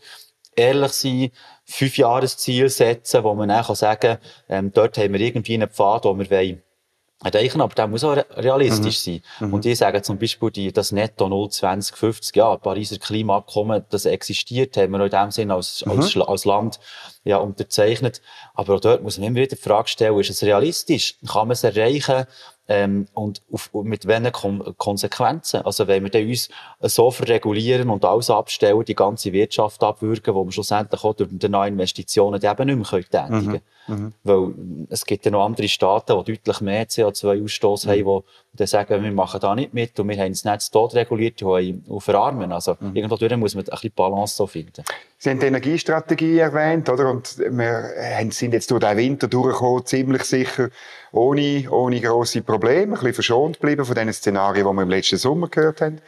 ehrlich 0.56 0.92
sein, 0.92 1.32
fünf 1.64 1.98
Jahresziel 1.98 2.70
setzen, 2.70 3.24
wo 3.24 3.34
man 3.34 3.50
dann 3.50 3.64
kann 3.64 3.76
sagen, 3.76 4.18
ähm, 4.50 4.72
dort 4.74 4.98
haben 4.98 5.14
wir 5.14 5.22
irgendwie 5.22 5.54
einen 5.54 5.70
Pfad, 5.70 6.06
wo 6.06 6.18
wir 6.18 6.30
wollen 6.30 6.62
erreichen, 7.24 7.62
aber 7.62 7.74
der 7.76 7.88
muss 7.88 8.04
auch 8.04 8.18
realistisch 8.32 9.06
mhm. 9.06 9.22
sein. 9.40 9.48
Mhm. 9.48 9.54
Und 9.54 9.66
die 9.66 9.76
sagen 9.76 10.04
zum 10.04 10.18
Beispiel, 10.18 10.52
die, 10.52 10.72
das 10.72 10.92
Netto 10.92 11.30
0 11.30 11.50
2050, 11.50 12.36
ja, 12.36 12.56
Pariser 12.58 12.98
Klimaabkommen, 12.98 13.86
das 13.90 14.06
existiert, 14.06 14.76
haben 14.78 14.92
wir 14.92 15.02
in 15.02 15.10
dem 15.10 15.32
Sinn 15.32 15.52
als, 15.52 15.86
mhm. 15.86 16.00
als, 16.00 16.18
als 16.18 16.46
Land 16.46 16.80
ja, 17.24 17.38
unterzeichnet. 17.38 18.22
Aber 18.54 18.76
auch 18.76 18.80
dort 18.80 19.04
muss 19.04 19.18
man 19.18 19.28
immer 19.28 19.38
wieder 19.38 19.56
die 19.56 19.62
Frage 19.62 19.88
stellen, 19.88 20.20
ist 20.20 20.30
es 20.30 20.44
realistisch? 20.44 21.18
Kann 21.28 21.48
man 21.48 21.52
es 21.52 21.64
erreichen? 21.64 22.26
Ähm, 22.74 23.08
und 23.14 23.42
auf, 23.52 23.70
mit 23.74 24.08
welchen 24.08 24.32
Kon 24.32 24.74
Konsequenzen? 24.78 25.62
Also, 25.64 25.88
wenn 25.88 26.06
wir 26.06 26.28
uns 26.28 26.48
so 26.80 27.12
verregulieren 27.12 27.90
und 27.90 28.06
alles 28.06 28.30
abstellen, 28.30 28.86
die 28.86 28.96
ganze 28.96 29.34
Wirtschaft 29.34 29.84
abwürgen, 29.84 30.34
wo 30.34 30.46
wir 30.46 30.54
schlussendlich 30.54 31.04
auch 31.04 31.14
durch 31.14 31.30
die 31.34 31.50
neuen 31.50 31.74
Investitionen 31.74 32.40
die 32.40 32.48
eben 32.48 32.66
nicht 32.66 32.92
mehr 32.92 33.02
tätigen 33.02 33.42
können. 33.42 33.62
Mhm. 33.88 33.94
mhm. 33.96 34.14
Weil 34.24 34.54
es 34.90 35.06
gibt 35.06 35.26
ja 35.26 35.32
noch 35.32 35.46
andere 35.46 35.68
Staaten, 35.68 36.18
die 36.24 36.34
deutlich 36.38 36.62
mehr 36.62 36.88
CO2-Ausstoß 36.88 37.88
mhm. 37.88 37.92
haben, 37.92 38.24
die 38.51 38.51
dann 38.54 38.68
sagen, 38.68 39.02
wir 39.02 39.12
machen 39.12 39.40
da 39.40 39.56
nicht 39.56 39.74
mit 39.74 39.98
und 40.00 40.10
wir 40.10 40.18
haben 40.18 40.34
das 40.34 40.44
Netz 40.44 40.72
dort 40.72 40.94
reguliert, 40.94 41.40
die 41.40 41.82
verarmen. 42.00 42.52
Also, 42.52 42.76
mhm. 42.80 42.96
irgendwo 42.96 43.16
muss 43.38 43.56
man 43.56 43.64
ein 43.64 43.70
bisschen 43.70 43.92
Balance 43.96 44.36
so 44.36 44.46
finden. 44.46 44.84
Sie 45.18 45.30
haben 45.30 45.40
die 45.40 45.46
Energiestrategie 45.46 46.40
erwähnt, 46.40 46.90
oder? 46.90 47.10
Und 47.10 47.38
wir 47.38 47.92
sind 48.32 48.54
jetzt 48.54 48.70
durch 48.70 48.82
den 48.82 48.98
Winter 48.98 49.28
durchgekommen, 49.28 49.86
ziemlich 49.86 50.24
sicher, 50.24 50.70
ohne, 51.14 51.70
ohne 51.72 52.02
grosse 52.02 52.42
Probleme, 52.42 52.88
ein 52.88 52.92
bisschen 52.92 53.14
verschont 53.14 53.60
geblieben 53.62 53.86
von 53.86 53.96
den 53.96 54.12
Szenarien, 54.12 54.68
die 54.68 54.74
wir 54.74 54.82
im 54.82 54.90
letzten 54.90 55.18
Sommer 55.18 55.48
gehört 55.48 55.80
haben. 55.80 56.02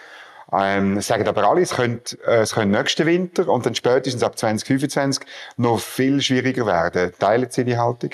Ähm, 0.51 1.01
sagen 1.01 1.27
aber 1.27 1.49
alle, 1.49 1.61
es 1.61 1.71
könnte, 1.71 2.17
äh, 2.27 2.41
es 2.41 2.53
könnte 2.53 2.77
nächsten 2.77 3.07
Winter 3.07 3.47
und 3.47 3.65
dann 3.65 3.73
spätestens 3.73 4.21
ab 4.21 4.37
2025 4.37 5.25
noch 5.57 5.79
viel 5.79 6.21
schwieriger 6.21 6.65
werden. 6.65 7.11
Teilen 7.17 7.49
Sie 7.49 7.63
die 7.63 7.77
Haltung? 7.77 8.11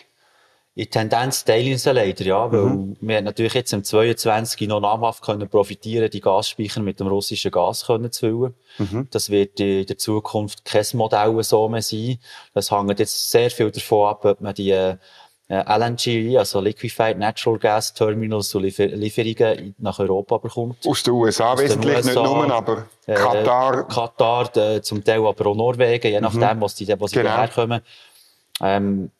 In 0.79 0.89
Tendenz 0.89 1.43
teilen 1.43 1.77
sie 1.77 1.91
leider, 1.91 2.23
ja, 2.23 2.49
weil 2.49 2.61
mhm. 2.61 2.97
wir 3.01 3.17
haben 3.17 3.25
natürlich 3.25 3.53
jetzt 3.53 3.73
im 3.73 3.83
22 3.83 4.65
noch 4.69 4.79
namhaft 4.79 5.21
können 5.21 5.49
profitieren, 5.49 6.09
die 6.09 6.21
Gasspeicher 6.21 6.81
mit 6.81 7.01
dem 7.01 7.07
russischen 7.07 7.51
Gas 7.51 7.85
können 7.85 8.09
zu 8.13 8.19
füllen. 8.27 8.53
Mhm. 8.77 9.07
Das 9.11 9.29
wird 9.29 9.59
in 9.59 9.85
der 9.85 9.97
Zukunft 9.97 10.63
kein 10.63 10.85
Modell 10.93 11.43
so 11.43 11.67
mehr 11.67 11.81
sein. 11.81 12.17
Das 12.53 12.71
hängt 12.71 12.97
jetzt 12.97 13.29
sehr 13.29 13.51
viel 13.51 13.71
davon 13.71 14.07
ab, 14.07 14.23
ob 14.23 14.39
man 14.39 14.53
die 14.53 14.71
äh, 14.71 14.95
LNG, 15.49 16.37
also 16.37 16.61
Liquefied 16.61 17.17
Natural 17.17 17.59
Gas 17.59 17.93
Terminals, 17.93 18.49
so 18.49 18.59
Liefer 18.59 18.85
Lieferungen 18.85 19.75
nach 19.79 19.99
Europa 19.99 20.37
bekommt. 20.37 20.87
Aus 20.87 21.03
den 21.03 21.13
USA 21.13 21.53
Aus 21.53 21.59
wesentlich, 21.59 21.97
USA, 21.97 22.09
nicht 22.09 22.23
nur, 22.23 22.53
aber 22.53 22.85
äh, 23.05 23.15
Katar. 23.15 23.85
Katar, 23.89 24.55
äh, 24.55 24.81
zum 24.81 25.03
Teil 25.03 25.25
aber 25.25 25.45
auch 25.47 25.55
Norwegen, 25.55 26.07
je 26.09 26.21
nachdem, 26.21 26.57
mhm. 26.57 26.61
was 26.61 26.75
die, 26.75 26.87
wo 26.97 27.05
sie 27.05 27.15
genau. 27.15 27.31
herkommen. 27.31 27.81
Ähm, 28.61 29.11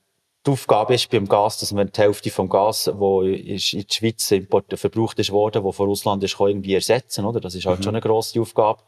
die 0.49 0.53
Aufgabe 0.53 0.95
ist 0.95 1.09
beim 1.09 1.27
Gas, 1.27 1.59
dass 1.59 1.71
man 1.71 1.91
die 1.91 2.01
Hälfte 2.01 2.31
vom 2.31 2.49
Gas, 2.49 2.89
wo 2.95 3.21
in 3.21 3.57
die 3.57 3.85
Schweiz 3.89 4.31
import 4.31 4.65
verbraucht 4.77 5.19
ist 5.19 5.31
worden, 5.31 5.63
wo 5.63 5.71
von 5.71 5.87
Russland 5.87 6.23
ist, 6.23 6.39
irgendwie 6.39 6.73
ersetzen, 6.73 7.25
oder? 7.25 7.39
Das 7.39 7.53
ist 7.53 7.65
halt 7.65 7.79
mhm. 7.79 7.83
schon 7.83 7.95
eine 7.95 8.01
grosse 8.01 8.41
Aufgabe. 8.41 8.81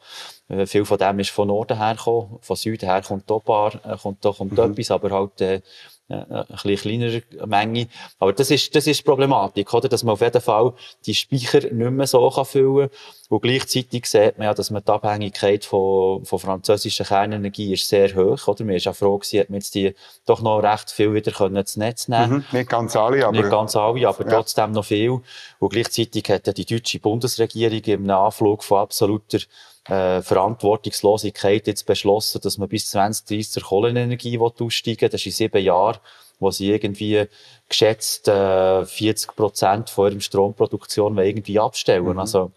Äh, 0.48 0.66
viel 0.66 0.86
von 0.86 0.98
dem 0.98 1.20
ist 1.20 1.30
von 1.30 1.48
Norden 1.50 1.78
hergekommen, 1.78 2.40
von 2.42 2.56
Süden 2.56 2.90
her 2.90 3.04
kommt 3.04 3.30
da 3.30 3.38
paar, 3.38 3.76
äh, 3.86 3.96
kommt 3.96 4.26
da, 4.26 4.32
kommt 4.32 4.54
mhm. 4.54 4.72
etwas, 4.72 4.90
aber 4.90 5.12
halt, 5.12 5.40
äh, 5.42 5.62
eine 6.10 6.46
bisschen 6.50 6.76
kleinere 6.76 7.22
Menge. 7.46 7.88
Aber 8.20 8.34
das 8.34 8.52
ist, 8.52 8.76
das 8.76 8.88
ist 8.88 9.00
die 9.00 9.04
Problematik, 9.04 9.74
oder? 9.74 9.88
Dass 9.88 10.04
man 10.04 10.14
auf 10.14 10.22
jeden 10.22 10.42
Fall 10.42 10.74
die 11.06 11.14
Speicher 11.14 11.62
nicht 11.62 11.74
mehr 11.74 12.08
so 12.08 12.30
kann 12.30 12.46
füllen 12.46 12.90
kann. 12.90 12.98
Und 13.32 13.44
gleichzeitig 13.44 14.08
sieht 14.08 14.38
man 14.38 14.48
ja, 14.48 14.54
dass 14.54 14.72
man 14.72 14.84
die 14.84 14.92
Abhängigkeit 14.92 15.64
von, 15.64 16.26
von 16.26 16.38
französischer 16.38 17.06
Kernenergie 17.06 17.72
ist 17.72 17.88
sehr 17.88 18.14
hoch, 18.14 18.46
oder? 18.46 18.66
Man 18.66 18.76
ist 18.76 18.84
ja 18.84 18.92
froh 18.92 19.18
gewesen, 19.18 19.40
hat 19.40 19.50
man 19.50 19.60
jetzt 19.60 19.74
die 19.74 19.96
doch 20.26 20.42
noch 20.42 20.60
recht 20.60 20.92
viel 20.92 21.14
wieder 21.14 21.32
können 21.32 21.56
ins 21.56 21.78
Netz 21.78 22.10
nehmen. 22.10 22.30
Mhm, 22.30 22.46
nicht 22.52 22.70
ganz 22.70 22.94
alle, 22.94 23.26
aber. 23.26 23.38
Nicht 23.38 23.50
ganz 23.50 23.74
alle, 23.78 24.06
aber 24.06 24.26
ja. 24.26 24.30
trotzdem 24.30 24.74
noch 24.74 24.84
viel. 24.84 25.22
Und 25.60 25.70
gleichzeitig 25.70 26.26
hat 26.30 26.46
ja 26.46 26.52
die 26.52 26.66
deutsche 26.66 27.00
Bundesregierung 27.00 27.80
im 27.86 28.10
Anflug 28.10 28.66
von 28.66 28.80
absoluter 28.80 29.38
äh, 29.86 30.22
Verantwortungslosigkeit 30.22 31.68
jetzt 31.68 31.86
beschlossen, 31.86 32.42
dass 32.44 32.58
man 32.58 32.68
bis 32.68 32.90
2030 32.90 33.50
zur 33.50 33.64
Kohlenenergie 33.64 34.40
aussteigen 34.40 35.04
will. 35.04 35.10
Das 35.10 35.22
ist 35.22 35.28
in 35.28 35.32
sieben 35.32 35.64
Jahren, 35.64 36.00
wo 36.42 36.52
sie 36.52 36.70
irgendwie 36.70 37.28
geschätzt 37.70 38.28
äh, 38.28 38.84
40 38.86 39.38
Prozent 39.38 39.90
von 39.90 40.12
ihrer 40.12 40.20
Stromproduktion 40.20 41.18
irgendwie 41.18 41.62
abstellen. 41.62 42.12
Mhm. 42.12 42.20
Also 42.20 42.52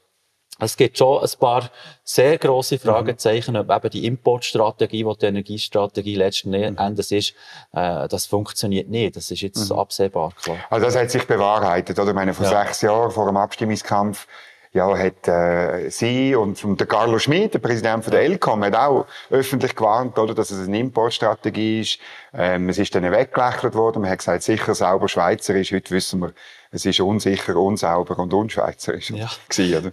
es 0.61 0.77
gibt 0.77 0.99
schon 0.99 1.23
ein 1.23 1.31
paar 1.41 1.71
sehr 2.05 2.39
grosse 2.39 2.79
Fragezeichen, 2.79 3.55
mhm. 3.55 3.61
ob 3.61 3.71
eben 3.71 3.91
die 3.91 4.07
Importstrategie, 4.07 5.05
die 5.05 5.19
die 5.19 5.27
Energiestrategie 5.27 6.15
letzten 6.15 6.51
mhm. 6.51 6.79
Endes 6.79 7.11
ist, 7.11 7.35
äh, 7.73 8.07
das 8.09 8.27
funktioniert 8.27 8.89
nicht. 8.89 9.17
Das 9.17 9.31
ist 9.31 9.41
jetzt 9.41 9.71
mhm. 9.71 9.79
absehbar, 9.79 10.33
klar. 10.43 10.59
Also 10.71 10.87
das 10.87 10.97
hat 10.97 11.11
sich 11.11 11.27
bewahrheitet, 11.27 11.99
oder? 11.99 12.11
Ich 12.11 12.15
meine, 12.15 12.35
vor 12.35 12.47
ja. 12.47 12.65
sechs 12.65 12.83
Jahren, 12.83 13.11
vor 13.11 13.27
dem 13.27 13.37
Abstimmungskampf, 13.37 14.27
ja, 14.75 14.99
hat 14.99 15.29
äh, 15.29 15.89
sie 15.89 16.35
und, 16.35 16.63
und 16.65 16.81
der 16.81 16.89
Carlo 16.89 17.21
Schmid, 17.21 17.55
der 17.55 17.61
Präsident 17.61 18.03
von 18.03 18.11
der 18.11 18.23
ELCOM, 18.23 18.65
hat 18.65 18.75
auch 18.75 19.07
öffentlich 19.31 19.77
gewarnt, 19.77 20.19
oder, 20.19 20.35
dass 20.35 20.51
es 20.51 20.67
eine 20.67 20.81
Importstrategie 20.81 21.81
ist. 21.81 21.99
Ähm, 22.33 22.69
es 22.69 22.79
ist 22.79 22.93
dann 22.93 23.05
weggelächelt 23.11 23.77
worden. 23.77 24.03
Man 24.03 24.11
hat 24.11 24.19
gesagt, 24.19 24.43
sicher 24.43 24.75
sauber 24.75 25.09
schweizerisch. 25.09 25.73
Heute 25.73 25.95
wissen 25.95 26.21
wir, 26.23 26.33
es 26.75 26.85
ist 26.85 26.99
unsicher, 26.99 27.57
unsauber 27.57 28.19
und 28.19 28.35
unschweizerisch 28.35 29.11
ja. 29.11 29.31
gewesen, 29.49 29.79
oder? 29.79 29.93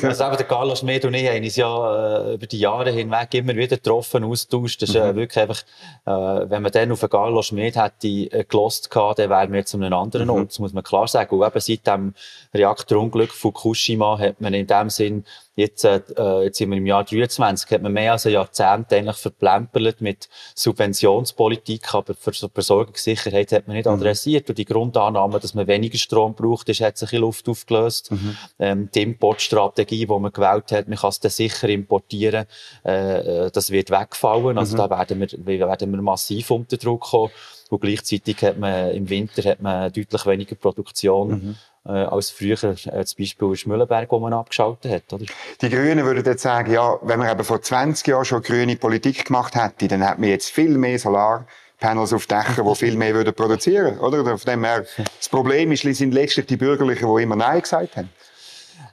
also 0.08 0.24
eben 0.24 0.36
der 0.38 0.46
Carlos 0.46 0.78
Schmid 0.78 1.04
und 1.04 1.12
ich 1.12 1.28
haben 1.28 1.44
uns 1.44 1.56
ja 1.56 2.30
äh, 2.30 2.34
über 2.34 2.46
die 2.46 2.58
Jahre 2.58 2.90
hinweg 2.90 3.34
immer 3.34 3.54
wieder 3.54 3.76
getroffen, 3.76 4.24
austauscht. 4.24 4.80
Das 4.80 4.88
ist 4.88 4.94
äh, 4.94 5.12
mhm. 5.12 5.16
wirklich 5.16 5.38
einfach, 5.38 5.62
äh, 6.06 6.50
wenn 6.50 6.62
man 6.62 6.72
dann 6.72 6.90
auf 6.90 7.00
den 7.00 7.10
Carlos 7.10 7.46
Schmid 7.46 7.76
hätte 7.76 8.08
äh, 8.08 8.44
gelost 8.48 8.90
gehabt, 8.90 9.18
dann 9.18 9.28
wären 9.28 9.52
wir 9.52 9.58
jetzt 9.58 9.74
an 9.74 9.84
einem 9.84 9.98
anderen 9.98 10.28
mhm. 10.28 10.34
Ort. 10.34 10.48
Das 10.48 10.58
muss 10.58 10.72
man 10.72 10.82
klar 10.82 11.06
sagen. 11.06 11.38
Und 11.38 11.46
eben 11.46 11.60
seit 11.60 11.86
dem 11.86 12.14
Reaktorunglück 12.54 13.30
Fukushima 13.30 14.18
hat 14.18 14.40
man 14.40 14.54
in 14.54 14.66
dem 14.66 14.88
Sinn 14.88 15.24
Jetzt, 15.54 15.84
äh, 15.84 16.00
jetzt 16.44 16.56
sind 16.56 16.70
wir 16.70 16.78
im 16.78 16.86
Jahr 16.86 17.04
23, 17.04 17.70
hat 17.70 17.82
man 17.82 17.92
mehr 17.92 18.12
als 18.12 18.24
ein 18.24 18.32
Jahrzehnt 18.32 18.90
eigentlich 18.90 19.16
verplempert 19.16 20.00
mit 20.00 20.30
Subventionspolitik, 20.54 21.94
aber 21.94 22.14
für 22.14 22.32
so 22.32 22.48
Versorgungssicherheit 22.48 23.52
hat 23.52 23.66
man 23.66 23.76
nicht 23.76 23.84
mhm. 23.84 23.92
adressiert. 23.92 24.48
Und 24.48 24.56
die 24.56 24.64
Grundannahme, 24.64 25.38
dass 25.40 25.52
man 25.52 25.66
weniger 25.66 25.98
Strom 25.98 26.34
braucht, 26.34 26.70
ist, 26.70 26.80
hat 26.80 26.96
sich 26.96 27.12
in 27.12 27.20
Luft 27.20 27.46
aufgelöst. 27.50 28.10
Mhm. 28.10 28.36
Ähm, 28.58 28.88
die 28.94 29.02
Importstrategie, 29.02 30.06
die 30.06 30.18
man 30.18 30.32
gewählt 30.32 30.72
hat, 30.72 30.88
man 30.88 30.96
kann 30.96 31.10
es 31.10 31.20
dann 31.20 31.30
sicher 31.30 31.68
importieren, 31.68 32.46
äh, 32.84 33.50
das 33.50 33.70
wird 33.70 33.90
wegfallen. 33.90 34.56
Also 34.56 34.74
mhm. 34.74 34.78
da 34.78 34.90
werden 34.90 35.20
wir, 35.20 35.58
werden 35.68 35.90
wir 35.90 36.00
massiv 36.00 36.50
unter 36.50 36.78
Druck 36.78 37.02
kommen. 37.02 37.30
Und 37.68 37.80
gleichzeitig 37.80 38.40
hat 38.42 38.58
man 38.58 38.90
im 38.90 39.08
Winter 39.08 39.48
hat 39.48 39.60
man 39.60 39.92
deutlich 39.92 40.26
weniger 40.26 40.54
Produktion. 40.54 41.28
Mhm 41.30 41.56
als 41.90 42.30
früher 42.30 42.52
äh, 42.62 43.04
zum 43.04 43.18
Beispiel 43.18 43.56
Schmüllenberg, 43.56 44.10
wo 44.10 44.20
man 44.20 44.32
abgeschaltet 44.32 44.92
hat. 44.92 45.12
Oder? 45.12 45.26
Die 45.60 45.68
Grünen 45.68 46.04
würden 46.04 46.24
jetzt 46.24 46.42
sagen, 46.42 46.72
ja, 46.72 46.96
wenn 47.02 47.18
man 47.18 47.30
eben 47.30 47.44
vor 47.44 47.60
20 47.60 48.06
Jahren 48.06 48.24
schon 48.24 48.42
grüne 48.42 48.76
Politik 48.76 49.24
gemacht 49.24 49.54
hätte, 49.56 49.88
dann 49.88 50.02
hätte 50.06 50.20
man 50.20 50.30
jetzt 50.30 50.50
viel 50.50 50.78
mehr 50.78 50.98
Solarpanels 50.98 52.12
auf 52.12 52.26
Dächern, 52.26 52.66
die 52.68 52.74
viel 52.76 52.96
mehr 52.96 53.14
würden 53.14 53.34
produzieren 53.34 53.98
oder? 53.98 54.24
Von 54.24 54.50
dem 54.52 54.64
her, 54.64 54.86
das 55.18 55.28
Problem 55.28 55.72
ist, 55.72 55.82
sind 55.82 56.14
letztlich 56.14 56.46
die 56.46 56.56
Bürgerlichen, 56.56 57.14
die 57.16 57.22
immer 57.22 57.36
Nein 57.36 57.60
gesagt 57.60 57.96
haben. 57.96 58.10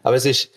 Aber 0.02 0.16
es 0.16 0.26
ist, 0.26 0.50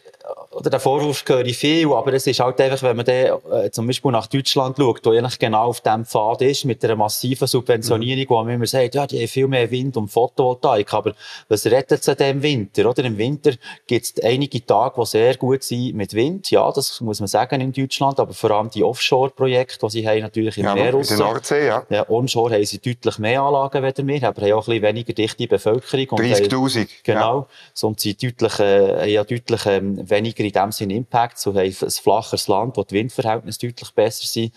oder 0.50 0.70
der 0.70 0.80
Vorwurf 0.80 1.24
höre 1.26 1.46
ich 1.46 1.56
viel, 1.56 1.92
aber 1.92 2.12
es 2.12 2.26
ist 2.26 2.40
halt 2.40 2.60
einfach, 2.60 2.82
wenn 2.82 2.96
man 2.96 3.06
dann, 3.06 3.38
äh, 3.52 3.70
zum 3.70 3.86
Beispiel 3.86 4.12
nach 4.12 4.26
Deutschland 4.26 4.76
schaut, 4.76 5.04
wo 5.04 5.10
eigentlich 5.10 5.38
genau 5.38 5.64
auf 5.64 5.80
dem 5.80 6.04
Pfad 6.04 6.42
ist, 6.42 6.64
mit 6.64 6.84
einer 6.84 6.96
massiven 6.96 7.48
Subventionierung, 7.48 8.26
wo 8.28 8.44
man 8.44 8.54
immer 8.54 8.66
sagt, 8.66 8.94
ja, 8.94 9.06
die 9.06 9.18
haben 9.18 9.28
viel 9.28 9.48
mehr 9.48 9.70
Wind 9.70 9.96
und 9.96 10.08
Photovoltaik, 10.08 10.92
aber 10.92 11.14
was 11.48 11.66
rettet 11.66 12.04
sie 12.04 12.14
denn 12.14 12.36
im 12.36 12.42
Winter, 12.42 12.88
oder? 12.88 13.04
Im 13.04 13.18
Winter 13.18 13.52
gibt 13.86 14.04
es 14.04 14.22
einige 14.22 14.64
Tage, 14.64 15.00
die 15.00 15.06
sehr 15.06 15.36
gut 15.36 15.62
sind 15.62 15.96
mit 15.96 16.14
Wind, 16.14 16.50
ja, 16.50 16.70
das 16.70 17.00
muss 17.00 17.20
man 17.20 17.28
sagen 17.28 17.60
in 17.60 17.72
Deutschland, 17.72 18.20
aber 18.20 18.34
vor 18.34 18.50
allem 18.50 18.70
die 18.70 18.84
Offshore-Projekte, 18.84 19.86
die 19.86 19.90
sie 19.90 20.08
haben, 20.08 20.20
natürlich 20.20 20.58
im 20.58 20.64
ja, 20.64 20.74
Meer 20.74 20.94
in 20.94 21.02
der 21.02 21.16
Nordsee, 21.16 21.66
ja. 21.66 21.86
ja. 21.88 22.08
Onshore 22.08 22.54
haben 22.54 22.64
sie 22.64 22.78
deutlich 22.78 23.18
mehr 23.18 23.42
Anlagen 23.42 23.84
als 23.84 23.98
wir, 23.98 24.28
aber 24.28 24.42
haben 24.42 24.52
auch 24.52 24.68
ein 24.68 24.80
bisschen 24.80 24.82
weniger 24.82 25.12
dichte 25.12 25.46
Bevölkerung. 25.46 26.18
30'000. 26.20 26.88
Genau. 27.02 27.48
Ja. 27.74 27.88
Und 27.88 28.00
sie 28.00 28.14
deutlich, 28.14 28.58
äh, 28.58 29.12
ja, 29.12 29.24
deutlich 29.24 29.66
ähm, 29.66 30.08
weniger 30.12 30.44
in 30.44 30.52
dem 30.52 30.72
Sinne 30.72 30.94
Impact, 30.94 31.38
so 31.38 31.52
ein 31.52 31.72
flacheres 31.72 32.46
Land, 32.48 32.76
wo 32.76 32.84
die 32.84 32.94
Windverhältnisse 32.94 33.66
deutlich 33.66 33.90
besser 33.92 34.26
sind. 34.26 34.52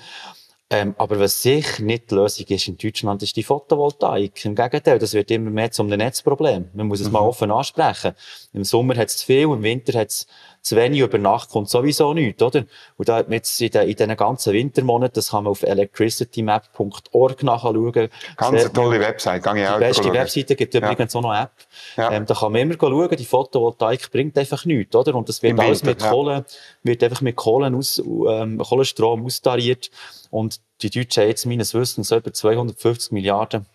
Ähm, 0.72 0.96
aber 0.98 1.20
was 1.20 1.44
sicher 1.44 1.84
nicht 1.84 2.10
die 2.10 2.16
Lösung 2.16 2.48
ist 2.48 2.68
in 2.68 2.78
Deutschland, 2.78 3.22
ist 3.22 3.36
die 3.36 3.44
Photovoltaik. 3.44 4.46
Im 4.46 4.56
Gegenteil, 4.56 4.98
das 4.98 5.14
wird 5.14 5.30
immer 5.30 5.52
mehr 5.52 5.72
zum 5.72 5.88
Netzproblem. 5.88 6.70
Man 6.74 6.88
muss 6.88 7.02
es 7.02 7.08
mhm. 7.08 7.14
mal 7.14 7.20
offen 7.20 7.52
ansprechen. 7.52 8.14
Im 8.52 8.64
Sommer 8.64 8.96
hat 8.96 9.10
es 9.10 9.18
zu 9.18 9.28
viel, 9.28 9.44
im 9.44 9.62
Winter 9.62 10.00
hat 10.00 10.10
es 10.10 10.28
zu 10.66 10.76
wenig 10.76 11.00
über 11.00 11.20
Nacht 11.20 11.52
kommt 11.52 11.70
sowieso 11.70 12.16
nichts, 12.16 12.42
oder? 12.42 12.66
Und 12.98 13.08
da 13.08 13.18
hat 13.18 13.28
man 13.28 13.36
jetzt 13.36 13.62
in, 13.62 13.70
den, 13.70 13.88
in 13.88 13.96
diesen 13.96 14.18
ganzen 14.18 14.52
Wintermonaten, 14.52 15.14
das 15.14 15.30
kann 15.30 15.44
man 15.44 15.52
auf 15.52 15.62
electricitymap.org 15.62 17.44
nachschauen. 17.44 17.94
Ganz 17.94 18.10
eine 18.42 18.74
tolle 18.74 19.00
Website, 19.00 19.44
kann 19.44 19.58
ich 19.58 19.68
auch 19.68 19.76
Die 19.76 19.82
beste 19.82 20.12
Webseite 20.12 20.56
gibt 20.56 20.74
ja. 20.74 20.80
übrigens 20.80 21.16
auch 21.16 21.22
noch 21.22 21.36
App. 21.36 21.52
Ja. 21.98 22.12
Ähm, 22.12 22.26
da 22.26 22.34
kann 22.34 22.52
man 22.52 22.62
immer 22.62 22.74
schauen, 22.80 23.16
die 23.16 23.26
Photovoltaik 23.26 24.12
bringt 24.12 24.36
einfach 24.40 24.66
nichts, 24.66 24.96
oder? 24.96 25.14
Und 25.14 25.30
das 25.30 25.44
wird 25.44 25.52
Im 25.52 25.60
alles 25.60 25.82
Winter, 25.82 25.92
mit 25.92 26.02
ja. 26.02 26.10
Kohle, 26.10 26.46
wird 26.86 27.04
einfach 27.04 27.22
mit 27.22 27.36
Kohlen 27.36 27.76
aus, 27.76 28.00
ähm, 28.00 28.60
Kohlenstrom 28.60 29.26
austariert. 29.26 29.92
Und 30.30 30.62
die 30.82 30.90
Deutschen 30.90 31.24
haben 31.24 31.30
jetzt 31.30 31.46
meines 31.46 31.74
Wissens 31.74 32.12
über 32.12 32.32
250 32.32 33.12
Milliarden 33.12 33.66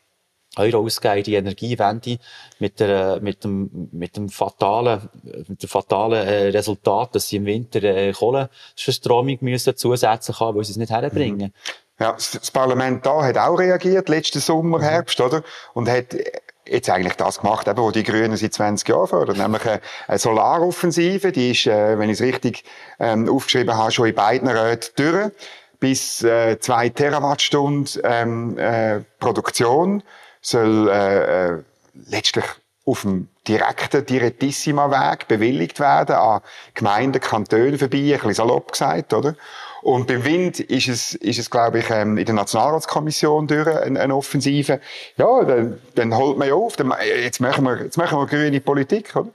Euro 0.57 0.81
ausgeben 0.81 1.23
die 1.23 1.35
Energiewende 1.35 2.19
mit, 2.59 2.81
der, 2.81 3.21
mit, 3.21 3.45
dem, 3.45 3.89
mit 3.93 4.17
dem 4.17 4.29
fatalen, 4.29 5.09
mit 5.47 5.63
dem 5.63 5.69
fatalen 5.69 6.27
äh, 6.27 6.49
Resultat, 6.49 7.15
dass 7.15 7.29
sie 7.29 7.37
im 7.37 7.47
Winter 7.47 7.83
äh, 7.85 8.13
Kohlenverstromung 8.13 9.39
müssen 9.43 9.77
zusätzlich 9.77 10.41
haben, 10.41 10.57
weil 10.57 10.65
sie 10.65 10.73
es 10.73 10.77
nicht 10.77 10.91
herbringen. 10.91 11.53
Mhm. 11.53 12.05
Ja, 12.05 12.13
das 12.13 12.51
Parlament 12.51 13.05
da 13.05 13.23
hat 13.23 13.37
auch 13.37 13.59
reagiert, 13.59 14.09
letzten 14.09 14.41
Sommer, 14.41 14.79
mhm. 14.79 14.83
Herbst, 14.83 15.21
oder? 15.21 15.45
Und 15.75 15.89
hat 15.89 16.17
jetzt 16.67 16.91
eigentlich 16.91 17.15
das 17.15 17.41
gemacht, 17.41 17.69
eben, 17.69 17.83
was 17.83 17.93
die 17.93 18.03
Grünen 18.03 18.37
seit 18.37 18.53
20 18.53 18.89
Jahren 18.89 19.07
fördern, 19.07 19.37
nämlich 19.39 19.63
eine, 20.07 20.19
Solaroffensive, 20.19 21.33
die 21.33 21.53
ist, 21.53 21.67
äh, 21.67 21.99
wenn 21.99 22.11
ich 22.11 22.21
es 22.21 22.23
richtig 22.23 22.65
ähm, 22.99 23.29
aufgeschrieben 23.29 23.77
habe, 23.77 23.91
schon 23.91 24.09
in 24.09 24.15
beiden 24.15 24.49
Räten 24.49 24.91
durch, 24.97 25.33
bis 25.79 26.23
äh, 26.23 26.59
zwei 26.61 26.91
Terawattstunden 26.91 28.03
ähm, 28.05 28.59
äh, 28.59 29.01
Produktion 29.19 30.03
soll 30.43 30.89
äh, 30.89 31.49
äh, 31.49 31.63
letztlich 32.09 32.45
auf 32.87 33.03
dem 33.03 33.29
direkten 33.47 34.05
Direttissima-Weg 34.05 35.29
bewilligt 35.29 35.81
werden, 35.81 36.17
an 36.17 36.41
Gemeinden, 36.75 37.21
Kantonen 37.21 37.79
vorbei, 37.79 37.99
ein 37.99 38.13
bisschen 38.13 38.35
salopp 38.35 38.73
gesagt, 38.73 39.13
oder? 39.13 39.35
Und 39.83 40.07
beim 40.07 40.25
Wind 40.25 40.61
ist 40.61 40.89
es, 40.89 41.15
ist 41.15 41.39
es 41.39 41.51
glaube 41.51 41.79
ich, 41.81 41.91
ähm, 41.91 42.19
in 42.19 42.27
der 42.27 42.35
Nationalratskommission 42.35 43.47
durch 43.47 43.67
eine, 43.67 44.01
eine 44.01 44.15
Offensive. 44.15 44.81
Ja, 45.17 45.45
dann, 45.45 45.79
dann 45.95 46.17
holt 46.17 46.39
man 46.39 46.49
ja 46.49 46.55
auf, 46.55 46.77
dann, 46.77 46.93
jetzt, 47.23 47.41
machen 47.41 47.65
wir, 47.65 47.83
jetzt 47.83 47.97
machen 47.97 48.19
wir 48.19 48.27
grüne 48.27 48.61
Politik, 48.61 49.17
oder? 49.17 49.31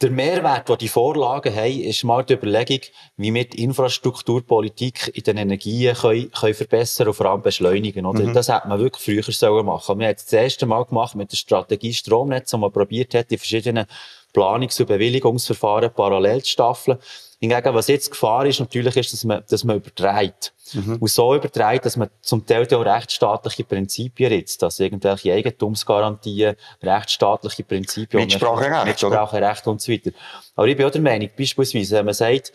Der 0.00 0.10
Mehrwert, 0.12 0.68
den 0.68 0.78
die 0.78 0.86
Vorlagen 0.86 1.52
haben, 1.56 1.80
ist 1.80 2.04
mal 2.04 2.22
die 2.22 2.34
Überlegung, 2.34 2.78
wie 3.16 3.34
wir 3.34 3.44
die 3.44 3.64
Infrastrukturpolitik 3.64 5.10
in 5.12 5.24
den 5.24 5.38
Energien 5.38 5.96
können, 5.96 6.30
können 6.30 6.54
verbessern 6.54 7.08
und 7.08 7.14
vor 7.14 7.26
allem 7.26 7.42
beschleunigen. 7.42 8.06
Oder? 8.06 8.22
Mhm. 8.22 8.32
Das 8.32 8.48
hätte 8.48 8.68
man 8.68 8.78
wirklich 8.78 9.02
früher 9.02 9.34
sollen 9.34 9.66
machen. 9.66 9.98
Wir 9.98 10.06
haben 10.06 10.14
es 10.14 10.26
das 10.26 10.32
erste 10.34 10.66
Mal 10.66 10.84
gemacht 10.84 11.16
mit 11.16 11.32
der 11.32 11.36
Strategie 11.36 11.92
Stromnetz, 11.92 12.52
wo 12.52 12.58
man 12.58 12.70
probiert 12.70 13.12
hat, 13.14 13.32
die 13.32 13.38
verschiedenen 13.38 13.86
Planungs- 14.32 14.80
und 14.80 14.86
Bewilligungsverfahren 14.86 15.92
parallel 15.92 16.42
zu 16.42 16.50
staffeln. 16.50 16.98
Hingegen, 17.48 17.74
was 17.74 17.88
jetzt 17.88 18.10
Gefahr 18.10 18.46
ist, 18.46 18.60
natürlich 18.60 18.96
ist, 18.96 19.12
dass 19.12 19.24
man, 19.24 19.42
dass 19.48 19.64
man 19.64 19.76
übertreibt. 19.76 20.52
Mhm. 20.72 20.96
Und 20.96 21.08
so 21.08 21.34
übertreibt, 21.34 21.84
dass 21.84 21.96
man 21.96 22.08
zum 22.22 22.46
Teil 22.46 22.66
auch 22.74 22.84
rechtsstaatliche 22.84 23.64
Prinzipien 23.64 24.32
ritzt, 24.32 24.62
dass 24.62 24.80
irgendwelche 24.80 25.32
Eigentumsgarantien, 25.32 26.56
rechtsstaatliche 26.82 27.64
Prinzipien, 27.64 28.24
Mitspracherecht, 28.24 28.86
Mitspracherecht 28.86 29.66
und 29.66 29.80
so 29.80 29.92
weiter. 29.92 30.10
Aber 30.56 30.66
ich 30.66 30.76
bin 30.76 30.86
auch 30.86 30.90
der 30.90 31.02
Meinung, 31.02 31.30
beispielsweise, 31.36 31.96
wenn 31.96 32.06
man 32.06 32.14
sagt, 32.14 32.52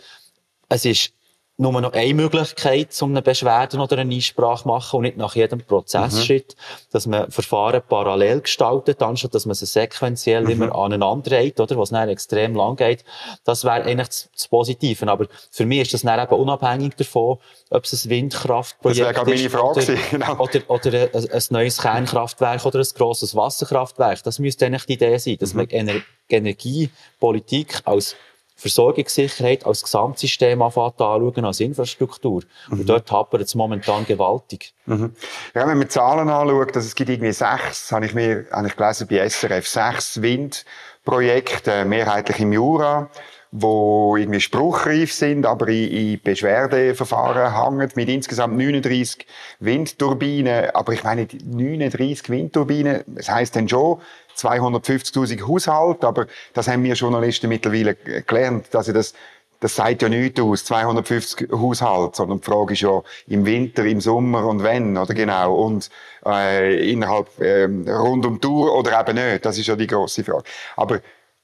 es 0.69 0.85
ist 0.85 1.13
nur 1.59 1.81
noch 1.81 1.91
eine 1.91 2.13
Möglichkeit, 2.13 2.99
um 3.01 3.11
eine 3.11 3.21
Beschwerde 3.21 3.77
oder 3.77 3.97
eine 3.97 4.15
Einsprache 4.15 4.63
zu 4.63 4.67
machen 4.69 4.97
und 4.97 5.03
nicht 5.03 5.17
nach 5.17 5.35
jedem 5.35 5.59
Prozessschritt, 5.59 6.55
mhm. 6.55 6.83
dass 6.91 7.05
man 7.05 7.29
Verfahren 7.29 7.81
parallel 7.87 8.41
gestaltet, 8.41 9.01
anstatt 9.01 9.35
dass 9.35 9.45
man 9.45 9.55
sie 9.55 9.65
sequenziell 9.65 10.43
mhm. 10.43 10.49
immer 10.49 10.75
aneinander 10.75 11.31
reiht, 11.31 11.59
oder, 11.59 11.77
was 11.77 11.89
dann 11.89 12.07
extrem 12.07 12.55
lang 12.55 12.77
geht. 12.77 13.03
Das 13.43 13.65
wäre 13.65 13.83
eigentlich 13.83 14.07
das, 14.07 14.47
Positive. 14.47 15.07
Aber 15.07 15.27
für 15.51 15.65
mich 15.65 15.81
ist 15.81 15.93
das 15.93 16.01
dann 16.03 16.19
eben 16.19 16.33
unabhängig 16.33 16.95
davon, 16.95 17.37
ob 17.69 17.83
es 17.83 18.05
ein 18.05 18.09
Windkraftprojekt 18.09 19.01
das 19.01 19.15
wäre 19.15 19.25
meine 19.25 19.49
Frage 19.49 19.81
oder, 19.81 19.95
genau. 20.09 20.37
oder, 20.39 20.59
oder 20.67 21.09
ein, 21.13 21.31
ein, 21.31 21.43
neues 21.49 21.77
Kernkraftwerk 21.77 22.65
oder 22.65 22.79
ein 22.79 22.87
grosses 22.95 23.35
Wasserkraftwerk. 23.35 24.23
Das 24.23 24.39
müsste 24.39 24.65
eigentlich 24.65 24.85
die 24.85 24.93
Idee 24.93 25.17
sein, 25.17 25.37
dass 25.39 25.53
mhm. 25.53 25.57
man 25.57 25.69
Ener 25.69 26.01
Energiepolitik 26.29 27.81
als 27.85 28.15
Versorgungssicherheit 28.59 29.65
als 29.65 29.83
Gesamtsystem 29.83 30.61
anschauen, 30.61 31.45
als 31.45 31.59
Infrastruktur. 31.61 32.43
Mhm. 32.69 32.79
Und 32.81 32.89
dort 32.89 33.11
hapert 33.11 33.41
es 33.41 33.55
momentan 33.55 34.05
gewaltig. 34.05 34.73
Mhm. 34.85 35.13
Ja, 35.55 35.67
wenn 35.67 35.77
man 35.77 35.89
Zahlen 35.89 36.29
anschaut, 36.29 36.75
dass 36.75 36.85
es 36.85 36.93
gibt 36.93 37.09
irgendwie 37.09 37.31
sechs, 37.31 37.91
habe 37.91 38.05
ich 38.05 38.13
mir, 38.13 38.45
habe 38.51 38.67
ich 38.67 38.75
gelesen 38.75 39.07
bei 39.07 39.27
SRF, 39.27 39.67
sechs 39.67 40.21
Windprojekte, 40.21 41.85
mehrheitlich 41.85 42.39
im 42.39 42.51
Jura, 42.51 43.09
wo 43.51 44.17
irgendwie 44.17 44.41
spruchreif 44.41 45.13
sind, 45.13 45.45
aber 45.45 45.69
in, 45.69 45.89
in 45.89 46.21
Beschwerdeverfahren 46.21 47.55
hängen 47.55 47.91
mit 47.95 48.09
insgesamt 48.09 48.57
39 48.57 49.25
Windturbinen. 49.59 50.71
Aber 50.71 50.93
ich 50.93 51.03
meine, 51.03 51.27
39 51.45 52.29
Windturbinen, 52.29 53.03
das 53.07 53.29
heisst 53.29 53.55
dann 53.55 53.69
schon, 53.69 54.01
250.000 54.45 55.47
Haushalte, 55.47 56.07
aber 56.07 56.27
das 56.53 56.67
haben 56.67 56.83
wir 56.83 56.93
Journalisten 56.93 57.49
mittlerweile 57.49 57.95
gelernt, 57.95 58.67
dass 58.71 58.87
sie 58.87 58.93
das 58.93 59.13
das 59.59 59.75
sagt 59.75 60.01
ja 60.01 60.09
nichts 60.09 60.39
aus, 60.39 60.65
250 60.65 61.49
Haushalte, 61.51 62.15
sondern 62.17 62.39
die 62.39 62.45
Frage 62.45 62.73
ist 62.73 62.81
ja 62.81 63.01
im 63.27 63.45
Winter, 63.45 63.83
im 63.85 63.99
Sommer 63.99 64.45
und 64.45 64.63
wenn, 64.63 64.97
oder 64.97 65.13
genau, 65.13 65.55
und 65.55 65.89
äh, 66.25 66.91
innerhalb, 66.91 67.27
äh, 67.39 67.65
rund 67.65 68.25
um 68.25 68.35
die 68.35 68.39
Tour 68.39 68.73
oder 68.77 68.99
eben 69.01 69.15
nicht, 69.15 69.45
das 69.45 69.57
ist 69.57 69.67
ja 69.67 69.75
die 69.75 69.87
grosse 69.87 70.23
Frage. 70.23 70.43
Aber 70.77 71.01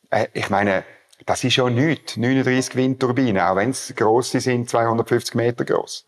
äh, 0.10 0.28
ich 0.34 0.50
meine, 0.50 0.84
das 1.26 1.44
ist 1.44 1.58
ja 1.58 1.70
nichts, 1.70 2.18
39 2.18 2.76
Windturbinen, 2.76 3.42
auch 3.42 3.56
wenn 3.56 3.72
es 3.72 3.94
grosse 3.96 4.40
sind, 4.40 4.70
250 4.70 5.36
Meter 5.36 5.66
groß. 5.66 6.06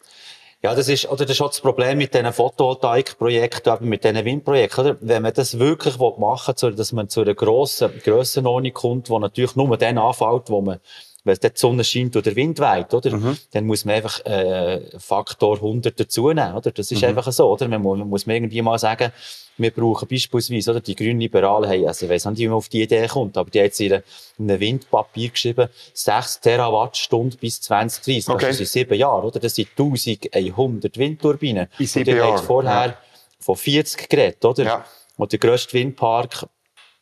Ja, 0.63 0.73
das 0.73 0.89
ist, 0.89 1.05
oder 1.05 1.23
das 1.23 1.35
ist 1.35 1.41
auch 1.41 1.49
das 1.49 1.61
Problem 1.61 1.99
mit 1.99 2.15
diesen 2.15 2.33
Photovoltaikprojekten, 2.33 3.87
mit 3.87 4.03
diesen 4.03 4.25
Windprojekten, 4.25 4.85
oder? 4.85 4.97
Wenn 5.01 5.21
man 5.21 5.33
das 5.33 5.59
wirklich 5.59 5.99
machen 5.99 6.55
will, 6.59 6.75
dass 6.75 6.91
man 6.93 7.09
zu 7.09 7.21
einer 7.21 7.35
grossen 7.35 7.91
Grössenordnung 8.03 8.73
kommt, 8.73 9.09
wo 9.11 9.19
natürlich 9.19 9.55
nur 9.55 9.77
dann 9.77 9.99
anfällt, 9.99 10.49
wo 10.49 10.61
man 10.61 10.79
wenn 11.27 11.37
die 11.41 11.49
Sonne 11.53 11.83
scheint 11.83 12.15
oder 12.15 12.23
der 12.23 12.35
Wind 12.35 12.59
weht, 12.59 12.93
oder? 12.93 13.15
Mhm. 13.15 13.37
Dann 13.51 13.65
muss 13.65 13.85
man 13.85 13.95
einfach, 13.95 14.25
äh, 14.25 14.81
Faktor 14.97 15.57
100 15.57 15.99
dazu 15.99 16.29
nehmen, 16.29 16.55
oder? 16.55 16.71
Das 16.71 16.91
ist 16.91 17.01
mhm. 17.01 17.09
einfach 17.09 17.31
so, 17.31 17.51
oder? 17.51 17.67
Man 17.67 17.81
muss, 17.81 17.97
man 17.99 18.09
muss 18.09 18.27
irgendwie 18.27 18.61
mal 18.61 18.79
sagen, 18.79 19.11
wir 19.57 19.71
brauchen 19.71 20.07
beispielsweise, 20.07 20.71
oder? 20.71 20.81
Die 20.81 20.95
Grünen 20.95 21.19
Liberalen 21.19 21.69
haben, 21.69 21.87
also 21.87 22.05
ich 22.05 22.11
weiss 22.11 22.25
nicht, 22.25 22.39
wie 22.39 22.47
man 22.47 22.57
auf 22.57 22.69
die 22.69 22.83
Idee 22.83 23.07
kommt, 23.07 23.37
aber 23.37 23.49
die 23.49 23.59
haben 23.59 23.65
jetzt 23.65 23.79
in 23.79 23.93
einem 23.93 24.59
Windpapier 24.59 25.29
geschrieben, 25.29 25.69
6 25.93 26.41
Terawattstunden 26.41 27.37
bis 27.39 27.61
2030. 27.61 28.29
Okay. 28.29 28.47
Das 28.47 28.57
sind 28.57 28.67
sieben 28.67 28.97
Jahre, 28.97 29.27
oder? 29.27 29.39
Das 29.39 29.55
sind 29.55 29.69
1100 29.77 30.97
Windturbinen. 30.97 31.67
In 31.79 31.87
sieben 31.87 32.15
Jahren. 32.15 32.43
vorher 32.43 32.87
ja. 32.87 32.97
von 33.39 33.55
40 33.55 34.09
geredet, 34.09 34.45
oder? 34.45 34.63
Ja. 34.63 34.85
Und 35.17 35.31
der 35.31 35.39
grösste 35.39 35.73
Windpark 35.73 36.47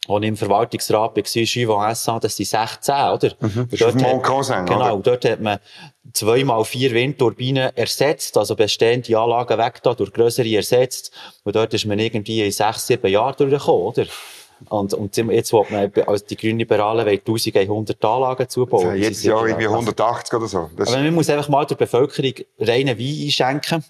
als 0.08 0.22
ich 0.22 0.28
im 0.28 0.38
Verwaltungsrat 0.38 1.15
war, 1.15 1.24
Juvent 1.24 1.91
Essan, 1.91 2.20
das 2.20 2.36
sind 2.36 2.48
16, 2.48 2.96
oder? 2.96 3.32
Mhm. 3.39 3.68
Das 3.72 3.80
dort 3.80 4.04
hat, 4.04 4.24
Cousin, 4.24 4.65
genau, 4.65 4.94
oder? 4.94 5.02
dort 5.02 5.26
hat 5.26 5.41
man 5.41 5.60
zweimal 6.13 6.63
vier 6.65 6.91
Windturbinen 6.91 7.76
ersetzt, 7.76 8.38
also 8.38 8.56
bestehende 8.56 9.18
Anlagen 9.18 9.58
weg 9.58 9.82
da, 9.84 9.94
durch 9.94 10.13
grössere 10.13 10.48
ersetzt. 10.54 11.12
Und 11.44 11.56
dort 11.56 11.74
ist 11.74 11.86
man 11.86 12.00
irgendwie 12.00 12.44
in 12.44 12.52
sechs, 12.52 12.88
sieben 12.88 13.08
Jahren 13.08 13.36
durchgekommen, 13.38 13.88
oder? 13.88 14.06
Und, 14.70 14.94
und 14.94 15.18
jetzt 15.18 15.52
will 15.52 15.65
man, 15.70 15.91
als 16.08 16.26
die 16.26 16.38
grünen 16.38 16.60
Liberalen 16.60 17.06
1100 17.06 18.04
Anlagen 18.06 18.48
zubauen. 18.48 18.88
Also 18.88 19.04
jetzt 19.04 19.24
Jahr 19.24 19.46
irgendwie 19.46 19.68
180 19.68 20.34
oder 20.34 20.48
so. 20.48 20.70
Das 20.78 20.94
Aber 20.94 21.04
man 21.04 21.13
muss 21.13 21.30
einfach 21.30 21.50
mal 21.50 21.65
der 21.65 21.76
Bevölkerung 21.76 22.34
reinen 22.60 22.98
Wein 22.98 23.26
einschenken, 23.26 23.84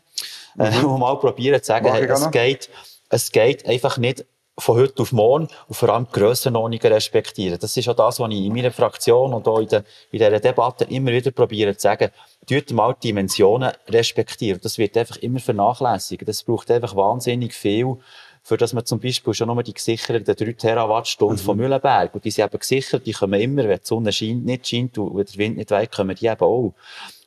äh, 0.57 0.71
mhm. 0.71 0.85
und 0.89 0.99
mal 0.99 1.17
probieren 1.19 1.61
zu 1.61 1.67
sagen, 1.67 1.91
hey, 1.91 2.05
es 2.05 2.31
geht, 2.31 2.69
es 3.09 3.31
geht 3.31 3.65
einfach 3.67 3.97
nicht 3.97 4.25
von 4.57 4.77
heute 4.77 5.01
auf 5.01 5.11
morgen 5.11 5.47
und 5.67 5.75
vor 5.75 5.89
allem 5.89 6.05
die 6.05 6.19
Grössenordnungen 6.19 6.93
respektieren. 6.93 7.59
Das 7.59 7.75
ist 7.75 7.89
auch 7.89 7.95
das, 7.95 8.19
was 8.19 8.31
ich 8.31 8.45
in 8.45 8.53
meiner 8.53 8.71
Fraktion 8.71 9.33
und 9.33 9.47
auch 9.47 9.59
in, 9.59 9.67
der, 9.67 9.79
in 10.11 10.19
dieser 10.19 10.39
Debatte 10.39 10.85
immer 10.85 11.11
wieder 11.11 11.31
probiere 11.31 11.75
zu 11.75 11.81
sagen. 11.81 12.09
Tut 12.47 12.71
mal 12.71 12.93
die 12.93 13.07
Dimensionen 13.07 13.71
respektieren. 13.89 14.59
Das 14.61 14.77
wird 14.77 14.95
einfach 14.97 15.17
immer 15.17 15.39
vernachlässigt. 15.39 16.27
Das 16.27 16.43
braucht 16.43 16.71
einfach 16.71 16.95
wahnsinnig 16.95 17.53
viel 17.53 17.97
für 18.45 18.57
dass 18.57 18.73
man 18.73 18.85
zum 18.85 18.99
Beispiel 18.99 19.33
schon 19.33 19.47
nur 19.47 19.63
die 19.63 19.73
gesicherten 19.73 20.23
3 20.23 20.53
Terawattstunden 20.53 21.37
mhm. 21.37 21.41
von 21.41 21.57
Mühlenberg, 21.57 22.13
und 22.13 22.23
die 22.23 22.29
sind 22.29 22.45
eben 22.45 22.59
gesichert, 22.59 23.03
die 23.07 23.11
kommen 23.11 23.41
immer, 23.41 23.63
wenn 23.63 23.79
die 23.79 23.85
Sonne 23.85 24.13
scheint, 24.13 24.45
nicht 24.45 24.67
scheint 24.67 24.95
und 24.99 25.17
der 25.17 25.37
Wind 25.37 25.57
nicht 25.57 25.71
weit, 25.71 25.91
kommen 25.91 26.15
die 26.15 26.27
eben 26.27 26.41
auch. 26.41 26.75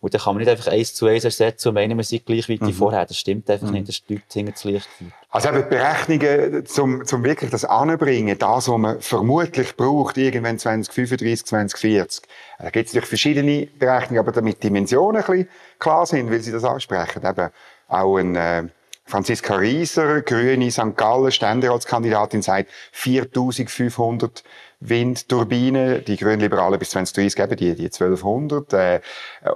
Und 0.00 0.14
dann 0.14 0.20
kann 0.20 0.34
man 0.34 0.42
nicht 0.42 0.50
einfach 0.50 0.68
eins 0.68 0.94
zu 0.94 1.06
eins 1.06 1.24
ersetzen 1.24 1.68
und 1.68 1.74
meinen, 1.74 1.96
man 1.96 2.04
sei 2.04 2.22
gleich 2.24 2.48
wie 2.48 2.58
mhm. 2.61 2.72
vorher. 2.72 3.04
Das 3.04 3.16
stimmt 3.16 3.50
einfach 3.50 3.66
mhm. 3.66 3.74
nicht, 3.74 3.88
das 3.88 3.96
ist 3.96 4.11
Leute 4.11 4.22
hinter 4.32 4.52
das 4.52 4.64
Licht. 4.64 4.88
Also 5.30 5.48
eben 5.48 5.58
die 5.58 5.68
Berechnungen, 5.68 6.66
zum, 6.66 7.04
zum 7.04 7.24
wirklich 7.24 7.50
das 7.50 7.64
anbringen, 7.64 8.38
das, 8.38 8.68
was 8.68 8.78
man 8.78 9.00
vermutlich 9.00 9.76
braucht, 9.76 10.16
irgendwann 10.16 10.58
2035, 10.58 11.46
2040. 11.46 12.22
Da 12.58 12.70
gibt 12.70 12.88
es 12.88 12.94
natürlich 12.94 13.08
verschiedene 13.08 13.66
Berechnungen, 13.78 14.20
aber 14.20 14.32
damit 14.32 14.62
Dimensionen 14.62 15.22
ein 15.22 15.26
bisschen 15.26 15.48
klar 15.78 16.06
sind, 16.06 16.30
weil 16.30 16.40
Sie 16.40 16.52
das 16.52 16.64
ansprechen. 16.64 17.22
Eben 17.24 17.50
auch 17.88 18.16
ein, 18.16 18.37
äh, 18.37 18.64
Franziska 19.08 19.56
Rieser, 19.56 20.20
Grüne 20.20 20.70
St. 20.70 20.94
Gallen, 20.94 21.32
Ständeratskandidatin, 21.32 22.42
sagt 22.42 22.70
4500 22.92 24.44
Windturbinen, 24.81 26.05
die 26.05 26.17
Grünliberalen 26.17 26.79
bis 26.79 26.91
2030 26.91 27.37
geben 27.37 27.57
die, 27.57 27.75
die 27.75 27.85
1200. 27.85 28.73
Äh, 28.73 29.01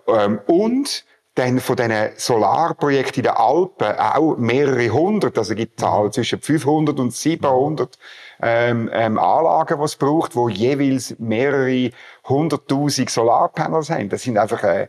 ähm, 0.08 0.40
und 0.46 1.04
dann 1.34 1.60
von 1.60 1.76
diesen 1.76 2.10
Solarprojekten 2.16 3.24
in 3.24 3.30
den 3.30 3.32
Alpen 3.32 3.96
auch 3.96 4.36
mehrere 4.36 4.90
hundert, 4.90 5.38
also 5.38 5.54
gibt 5.54 5.80
Zahlen 5.80 6.12
zwischen 6.12 6.40
500 6.40 6.98
und 7.00 7.14
700 7.14 7.98
ähm, 8.42 8.90
ähm, 8.92 9.18
Anlagen, 9.18 9.78
die 9.78 9.84
es 9.84 9.96
braucht, 9.96 10.36
wo 10.36 10.48
jeweils 10.48 11.18
mehrere 11.18 11.90
hunderttausend 12.28 13.08
Solarpanels 13.08 13.88
haben. 13.88 14.10
Das 14.10 14.22
sind 14.22 14.36
einfach, 14.36 14.62
äh, 14.62 14.88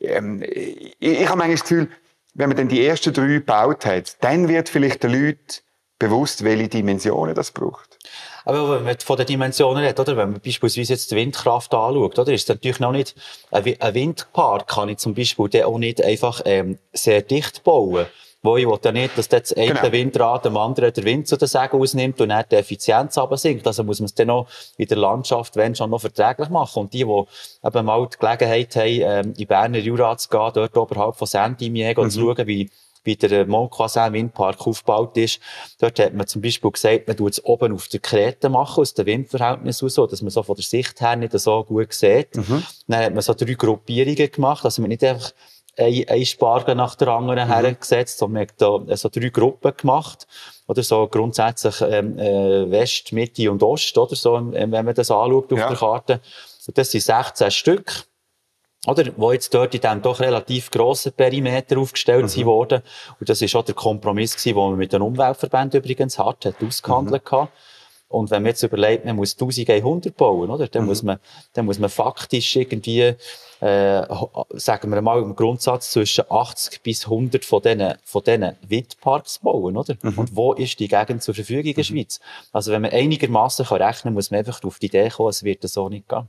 ähm, 0.00 0.42
ich, 0.42 0.96
ich 0.98 1.28
habe 1.28 1.38
manchmal 1.38 1.52
das 1.52 1.62
Gefühl, 1.62 1.88
wenn 2.34 2.48
man 2.48 2.56
dann 2.56 2.68
die 2.68 2.84
ersten 2.84 3.12
drei 3.12 3.26
gebaut 3.26 3.86
hat, 3.86 4.16
dann 4.24 4.48
wird 4.48 4.68
vielleicht 4.68 5.04
den 5.04 5.12
Leuten 5.12 5.62
bewusst, 6.00 6.42
welche 6.42 6.68
Dimensionen 6.68 7.36
das 7.36 7.52
braucht. 7.52 7.98
Aber 8.44 8.76
wenn 8.76 8.84
man 8.84 8.98
von 8.98 9.16
den 9.16 9.26
Dimensionen 9.26 9.82
redet, 9.82 9.98
oder? 10.00 10.16
Wenn 10.16 10.32
man 10.32 10.40
beispielsweise 10.40 10.92
jetzt 10.92 11.10
die 11.10 11.16
Windkraft 11.16 11.72
anschaut, 11.72 12.18
oder? 12.18 12.32
Ist 12.32 12.48
natürlich 12.48 12.80
noch 12.80 12.92
nicht, 12.92 13.14
ein 13.50 13.94
Windpark 13.94 14.66
kann 14.66 14.88
ich 14.88 14.98
zum 14.98 15.14
Beispiel 15.14 15.62
auch 15.62 15.78
nicht 15.78 16.02
einfach, 16.02 16.42
ähm, 16.44 16.78
sehr 16.92 17.22
dicht 17.22 17.64
bauen. 17.64 18.06
Wo 18.42 18.58
ich 18.58 18.66
will 18.66 18.78
ja 18.84 18.92
nicht, 18.92 19.16
dass 19.16 19.26
das 19.30 19.54
eine 19.54 19.68
genau. 19.68 19.90
Windrad 19.90 20.44
dem 20.44 20.58
anderen 20.58 20.92
der 20.92 21.04
Wind 21.04 21.26
zu 21.26 21.38
den 21.38 21.48
Sägen 21.48 21.80
ausnimmt 21.80 22.20
und 22.20 22.28
dann 22.28 22.44
die 22.50 22.56
Effizienz 22.56 23.16
absinkt. 23.16 23.66
Also 23.66 23.82
muss 23.84 24.00
man 24.00 24.04
es 24.04 24.14
dann 24.14 24.26
noch 24.26 24.48
in 24.76 24.86
der 24.86 24.98
Landschaft, 24.98 25.56
wenn 25.56 25.74
schon, 25.74 25.88
noch 25.88 26.02
verträglich 26.02 26.50
machen. 26.50 26.80
Und 26.80 26.92
die, 26.92 27.04
die 27.04 27.22
eben 27.66 27.86
mal 27.86 28.06
die 28.06 28.18
Gelegenheit 28.18 28.76
haben, 28.76 29.00
ähm, 29.26 29.34
in 29.38 29.46
Berner 29.46 29.78
Jura 29.78 30.18
zu 30.18 30.28
gehen, 30.28 30.50
dort 30.52 30.76
oberhalb 30.76 31.16
von 31.16 31.26
Saint-Imier 31.26 31.94
mhm. 31.96 32.10
zu 32.10 32.20
schauen, 32.20 32.46
wie 32.46 32.68
wie 33.04 33.16
der 33.16 33.46
Montcroissin 33.46 34.12
Windpark 34.12 34.66
aufgebaut 34.66 35.16
ist. 35.16 35.40
Dort 35.78 35.98
hat 35.98 36.14
man 36.14 36.26
zum 36.26 36.42
Beispiel 36.42 36.70
gesagt, 36.70 37.06
man 37.06 37.16
tut 37.16 37.32
es 37.32 37.44
oben 37.44 37.72
auf 37.72 37.88
der 37.88 38.00
Krete 38.00 38.48
machen, 38.48 38.80
aus 38.80 38.94
dem 38.94 39.06
Windverhältnis 39.06 39.82
aus, 39.82 39.94
so, 39.94 40.06
dass 40.06 40.22
man 40.22 40.30
so 40.30 40.42
von 40.42 40.56
der 40.56 40.64
Sicht 40.64 41.00
her 41.00 41.16
nicht 41.16 41.38
so 41.38 41.64
gut 41.64 41.92
sieht. 41.92 42.36
Mhm. 42.36 42.62
Dann 42.88 43.04
hat 43.04 43.14
man 43.14 43.22
so 43.22 43.34
drei 43.34 43.54
Gruppierungen 43.54 44.30
gemacht, 44.30 44.64
dass 44.64 44.78
man 44.78 44.88
nicht 44.88 45.04
einfach 45.04 45.32
ein, 45.76 46.04
ein 46.08 46.24
Spargel 46.24 46.74
nach 46.74 46.94
der 46.94 47.08
anderen 47.08 47.48
mhm. 47.48 47.52
hergesetzt 47.52 48.22
und 48.22 48.32
man 48.32 48.42
hat 48.42 48.54
da 48.58 48.96
so 48.96 49.08
drei 49.08 49.28
Gruppen 49.28 49.72
gemacht. 49.76 50.26
Oder 50.66 50.82
so 50.82 51.06
grundsätzlich 51.08 51.80
ähm, 51.82 52.18
äh, 52.18 52.70
West, 52.70 53.12
Mitte 53.12 53.50
und 53.50 53.62
Ost, 53.62 53.98
oder 53.98 54.16
so, 54.16 54.40
wenn 54.52 54.70
man 54.70 54.94
das 54.94 55.10
anschaut 55.10 55.52
auf 55.52 55.58
ja. 55.58 55.68
der 55.68 55.76
Karte. 55.76 56.20
Das 56.74 56.90
sind 56.90 57.02
16 57.02 57.50
Stück. 57.50 58.06
Oder, 58.86 59.12
wo 59.16 59.32
jetzt 59.32 59.54
dort 59.54 59.74
in 59.74 59.80
diesem 59.80 60.02
doch 60.02 60.20
relativ 60.20 60.70
grossen 60.70 61.12
Perimeter 61.12 61.78
aufgestellt 61.78 62.24
mhm. 62.24 62.28
sind 62.28 62.46
worden. 62.46 62.82
Und 63.18 63.28
das 63.28 63.40
ist 63.40 63.54
auch 63.56 63.64
der 63.64 63.74
Kompromiss 63.74 64.36
gewesen, 64.36 64.56
den 64.56 64.70
man 64.70 64.76
mit 64.76 64.92
den 64.92 65.02
Umweltverbänden 65.02 65.80
übrigens 65.80 66.18
hat, 66.18 66.44
hat 66.44 66.56
ausgehandelt 66.62 67.24
mhm. 67.30 67.48
Und 68.14 68.30
wenn 68.30 68.42
man 68.42 68.50
jetzt 68.50 68.62
überlegt, 68.62 69.04
man 69.04 69.16
muss 69.16 69.34
1100 69.34 70.16
bauen, 70.16 70.48
oder? 70.48 70.68
Dann 70.68 70.82
mhm. 70.82 70.88
muss 70.88 71.02
man, 71.02 71.18
dann 71.54 71.64
muss 71.64 71.80
man 71.80 71.90
faktisch 71.90 72.54
irgendwie, 72.54 73.00
äh, 73.00 74.06
sagen 74.52 74.92
wir 74.92 75.02
mal 75.02 75.20
im 75.20 75.34
Grundsatz 75.34 75.90
zwischen 75.90 76.24
80 76.28 76.82
bis 76.82 77.06
100 77.06 77.44
von 77.44 77.60
diesen, 77.62 77.94
von 78.04 78.22
diesen 78.22 78.52
Windparks 78.68 79.40
bauen, 79.40 79.76
oder? 79.76 79.96
Mhm. 80.02 80.18
Und 80.18 80.36
wo 80.36 80.52
ist 80.52 80.78
die 80.78 80.86
Gegend 80.86 81.24
zur 81.24 81.34
Verfügung 81.34 81.64
in 81.64 81.74
der 81.74 81.82
mhm. 81.82 81.88
Schweiz? 81.88 82.20
Also 82.52 82.70
wenn 82.70 82.82
man 82.82 82.92
einigermaßen 82.92 83.66
rechnen 83.66 83.94
kann, 84.02 84.14
muss 84.14 84.30
man 84.30 84.38
einfach 84.38 84.62
auf 84.62 84.78
die 84.78 84.86
Idee 84.86 85.08
kommen, 85.08 85.30
es 85.30 85.42
wird 85.42 85.68
so 85.68 85.88
nicht 85.88 86.08
gehen. 86.08 86.28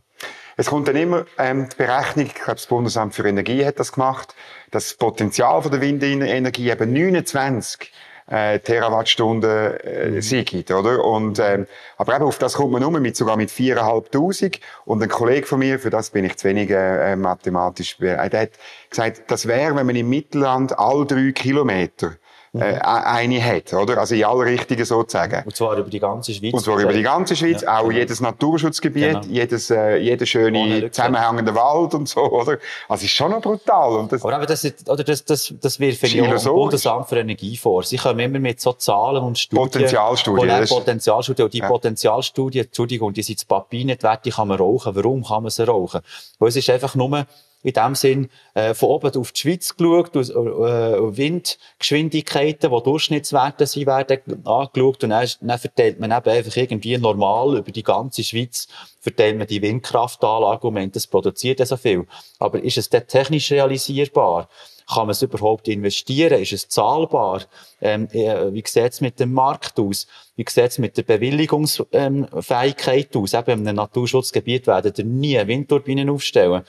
Es 0.57 0.67
kommt 0.67 0.87
dann 0.87 0.95
immer 0.95 1.25
ähm, 1.37 1.67
die 1.69 1.75
Berechnung, 1.75 2.25
ich 2.27 2.35
glaube, 2.35 2.53
das 2.53 2.67
Bundesamt 2.67 3.13
für 3.13 3.27
Energie 3.27 3.65
hat 3.65 3.79
das 3.79 3.91
gemacht, 3.91 4.33
das 4.71 4.93
Potenzial 4.93 5.61
von 5.61 5.71
der 5.71 5.81
Windenergie 5.81 6.71
eben 6.71 6.93
29 6.93 7.91
äh, 8.27 8.59
Terawattstunden 8.59 9.77
äh, 9.81 10.09
mhm. 10.09 10.45
gibt, 10.45 10.71
oder? 10.71 11.03
Und, 11.03 11.39
ähm, 11.39 11.67
aber 11.97 12.15
eben 12.15 12.25
auf 12.25 12.39
das 12.39 12.53
kommt 12.55 12.71
man 12.71 12.81
nur 12.81 12.91
mit 12.99 13.15
sogar 13.15 13.37
mit 13.37 13.49
4'500 13.49 14.59
und 14.85 15.03
ein 15.03 15.09
Kollege 15.09 15.45
von 15.45 15.59
mir, 15.59 15.77
für 15.77 15.89
das 15.89 16.09
bin 16.09 16.25
ich 16.25 16.37
zu 16.37 16.47
wenig 16.47 16.69
äh, 16.71 17.15
mathematisch, 17.15 17.99
äh, 17.99 18.29
der 18.29 18.41
hat 18.41 18.51
gesagt, 18.89 19.23
das 19.27 19.47
wäre, 19.47 19.75
wenn 19.75 19.85
man 19.85 19.95
im 19.95 20.09
Mittelland 20.09 20.77
all 20.79 21.05
drei 21.05 21.31
Kilometer 21.33 22.15
äh, 22.59 22.79
eine 22.79 23.43
hat, 23.43 23.73
oder? 23.73 23.97
Also 23.97 24.15
in 24.15 24.23
alle 24.23 24.45
Richtungen 24.45 24.85
sozusagen. 24.85 25.43
Und 25.45 25.55
zwar 25.55 25.77
über 25.77 25.89
die 25.89 25.99
ganze 25.99 26.33
Schweiz. 26.33 26.53
Und 26.53 26.61
zwar 26.61 26.79
über 26.79 26.93
die 26.93 27.01
ganze 27.01 27.35
Schweiz, 27.35 27.61
ja, 27.61 27.77
auch 27.77 27.83
genau. 27.83 27.97
jedes 27.97 28.21
Naturschutzgebiet, 28.21 29.03
genau. 29.03 29.21
jedes, 29.27 29.69
äh, 29.69 29.97
jeder 29.97 30.25
schöne 30.25 30.91
zusammenhängende 30.91 31.53
Wald 31.55 31.93
und 31.93 32.07
so, 32.07 32.21
oder? 32.21 32.57
Also 32.87 33.05
ist 33.05 33.11
schon 33.11 33.31
noch 33.31 33.41
brutal. 33.41 33.97
Und 33.97 34.11
das, 34.11 34.23
Aber 34.23 34.35
eben 34.35 34.45
das, 34.45 34.63
ist, 34.63 34.89
oder 34.89 35.03
das, 35.03 35.25
das, 35.25 35.53
das 35.59 35.79
wirft 35.79 36.07
ja 36.07 36.23
auch 36.23 36.43
Bundesamt 36.43 37.09
für 37.09 37.19
Energie 37.19 37.57
vor. 37.57 37.83
Sie 37.83 37.97
kommen 37.97 38.19
immer 38.19 38.39
mit 38.39 38.59
so 38.59 38.73
Zahlen 38.73 39.23
und 39.23 39.37
Studien. 39.37 39.63
Potenzialstudien. 39.63 40.49
Und 40.49 40.69
Potenzialstudien. 40.69 41.45
Und 41.45 41.53
die 41.53 41.59
ja. 41.59 41.67
Potenzialstudien, 41.67 42.65
Entschuldigung, 42.65 43.13
die 43.13 43.23
sind 43.23 43.39
das 43.39 43.45
Papier 43.45 43.85
nicht 43.85 44.03
wert, 44.03 44.25
die 44.25 44.31
kann 44.31 44.47
man 44.47 44.57
rauchen. 44.57 44.95
Warum 44.95 45.23
kann 45.23 45.43
man 45.43 45.49
sie 45.49 45.65
rauchen? 45.65 46.01
Weil 46.39 46.49
es 46.49 46.55
ist 46.55 46.69
einfach 46.69 46.95
nur, 46.95 47.25
in 47.65 47.73
dem 47.73 47.95
Sinn 47.95 48.29
äh, 48.53 48.75
von 48.75 48.89
oben 48.89 49.17
auf 49.17 49.31
die 49.31 49.39
Schweiz 49.39 49.75
geschaut, 49.75 50.15
aus, 50.15 50.29
äh, 50.29 50.33
Windgeschwindigkeiten, 50.33 52.71
die 52.71 52.83
Durchschnittswerte 52.83 53.65
sind, 53.65 53.87
werden 53.87 54.45
angeschaut 54.45 55.03
und 55.03 55.09
dann, 55.09 55.27
dann 55.41 55.57
verteilt 55.57 55.99
man 55.99 56.11
eben 56.11 56.29
einfach 56.29 56.55
irgendwie 56.55 56.95
normal 56.99 57.57
über 57.57 57.71
die 57.71 57.81
ganze 57.81 58.23
Schweiz 58.23 58.67
verteilt 58.99 59.37
man 59.37 59.47
die 59.47 59.63
Windkraftanlage 59.63 60.67
und 60.67 60.95
das 60.95 61.07
produziert 61.07 61.59
ja 61.59 61.65
so 61.65 61.77
viel. 61.77 62.05
Aber 62.37 62.61
ist 62.61 62.77
es 62.77 62.89
denn 62.89 63.07
technisch 63.07 63.51
realisierbar? 63.51 64.47
Kann 64.87 65.07
man 65.07 65.11
es 65.11 65.23
überhaupt 65.23 65.67
investieren? 65.67 66.39
Ist 66.39 66.53
es 66.53 66.69
zahlbar? 66.69 67.41
Ähm, 67.81 68.07
äh, 68.11 68.53
wie 68.53 68.63
sieht 68.65 68.93
es 68.93 69.01
mit 69.01 69.19
dem 69.19 69.33
Markt 69.33 69.79
aus? 69.79 70.05
Wie 70.35 70.45
sieht 70.47 70.65
es 70.65 70.77
mit 70.77 70.95
der 70.97 71.03
Bewilligungsfähigkeit 71.03 73.15
ähm, 73.15 73.21
aus? 73.21 73.33
Eben 73.33 73.61
in 73.61 73.67
einem 73.67 73.77
Naturschutzgebiet 73.77 74.67
werden 74.67 75.19
nie 75.19 75.41
Windturbinen 75.47 76.11
aufstellen 76.11 76.63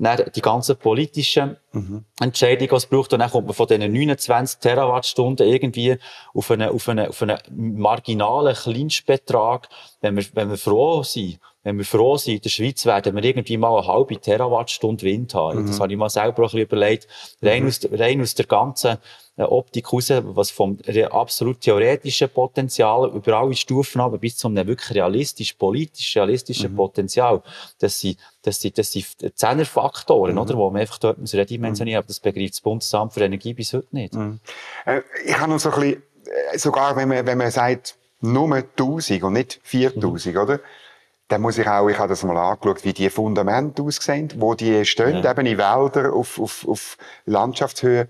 dann 0.00 0.30
die 0.34 0.40
ganzen 0.40 0.76
politischen 0.76 1.56
mhm. 1.72 2.04
Entscheidungen, 2.20 2.68
die 2.70 2.74
es 2.74 2.86
braucht. 2.86 3.12
Und 3.12 3.20
dann 3.20 3.30
kommt 3.30 3.46
man 3.46 3.54
von 3.54 3.66
diesen 3.66 3.92
29 3.92 4.60
Terawattstunden 4.60 5.46
irgendwie 5.46 5.98
auf 6.34 6.50
einen, 6.50 6.70
auf 6.70 6.88
einen, 6.88 7.08
auf 7.08 7.22
einen 7.22 7.38
marginalen 7.50 8.54
Kleinstbetrag. 8.54 9.68
Wenn 10.00 10.16
wir, 10.16 10.24
wenn 10.34 10.50
wir 10.50 10.56
froh 10.56 11.02
sind, 11.02 11.38
wenn 11.62 11.76
wir 11.76 11.84
froh 11.84 12.16
sind, 12.16 12.36
in 12.36 12.40
der 12.40 12.48
Schweiz 12.48 12.86
werden 12.86 13.14
wir 13.14 13.22
irgendwie 13.22 13.58
mal 13.58 13.76
eine 13.76 13.86
halbe 13.86 14.18
Terawattstunde 14.18 15.04
Wind 15.04 15.34
haben. 15.34 15.62
Mhm. 15.62 15.66
Das 15.66 15.80
habe 15.80 15.92
ich 15.92 15.98
mal 15.98 16.08
selber 16.08 16.44
auch 16.44 16.54
ein 16.54 16.58
bisschen 16.58 16.60
überlegt. 16.60 17.08
Rein, 17.42 17.62
mhm. 17.62 17.68
aus, 17.68 17.80
rein 17.92 18.20
aus 18.22 18.34
der 18.34 18.46
ganzen 18.46 18.96
äh, 19.36 19.42
Optik 19.42 19.92
raus, 19.92 20.10
was 20.10 20.50
vom 20.50 20.78
absolut 21.10 21.60
theoretischen 21.60 22.30
Potenzial 22.30 23.10
über 23.10 23.38
alle 23.38 23.54
Stufen 23.54 24.00
aber 24.00 24.16
bis 24.16 24.38
zu 24.38 24.48
einem 24.48 24.66
wirklich 24.66 24.94
realistisch, 24.94 25.52
politisch 25.52 26.16
realistischen 26.16 26.72
mhm. 26.72 26.76
Potenzial. 26.76 27.42
Das 27.78 28.00
sind, 28.00 28.18
das 28.42 28.60
sind, 28.60 28.78
das 28.78 28.92
sind 28.92 29.06
Zehnerfaktoren, 29.34 30.32
mhm. 30.32 30.40
oder? 30.40 30.56
Wo 30.56 30.70
man 30.70 30.80
einfach 30.80 30.98
dort 30.98 31.18
muss 31.18 31.34
redimensionieren. 31.34 31.98
Aber 31.98 32.08
das 32.08 32.20
begreift 32.20 32.54
das 32.54 32.60
Bundesamt 32.62 33.12
für 33.12 33.20
Energie 33.20 33.52
bis 33.52 33.74
heute 33.74 33.88
nicht. 33.90 34.14
Mhm. 34.14 34.40
Äh, 34.86 35.02
ich 35.26 35.38
habe 35.38 35.52
noch 35.52 35.60
so 35.60 35.70
ein 35.70 35.80
bisschen, 35.80 36.02
äh, 36.54 36.58
sogar 36.58 36.96
wenn 36.96 37.08
man, 37.08 37.26
wenn 37.26 37.36
man 37.36 37.50
sagt, 37.50 37.96
nur 38.22 38.54
1000 38.54 39.22
und 39.22 39.34
nicht 39.34 39.60
4000, 39.62 40.34
mhm. 40.34 40.40
oder? 40.40 40.60
Dann 41.30 41.42
muss 41.42 41.58
ich 41.58 41.68
auch, 41.68 41.88
ich 41.88 41.98
habe 41.98 42.08
das 42.08 42.24
mal 42.24 42.36
angeschaut, 42.36 42.84
wie 42.84 42.92
die 42.92 43.08
Fundamente 43.08 43.82
aussehen, 43.82 44.32
wo 44.36 44.54
die 44.54 44.84
stehen, 44.84 45.22
ja. 45.22 45.30
eben 45.30 45.46
in 45.46 45.58
Wäldern 45.58 46.10
auf, 46.12 46.40
auf, 46.40 46.66
auf 46.66 46.98
Landschaftshöhe. 47.24 48.08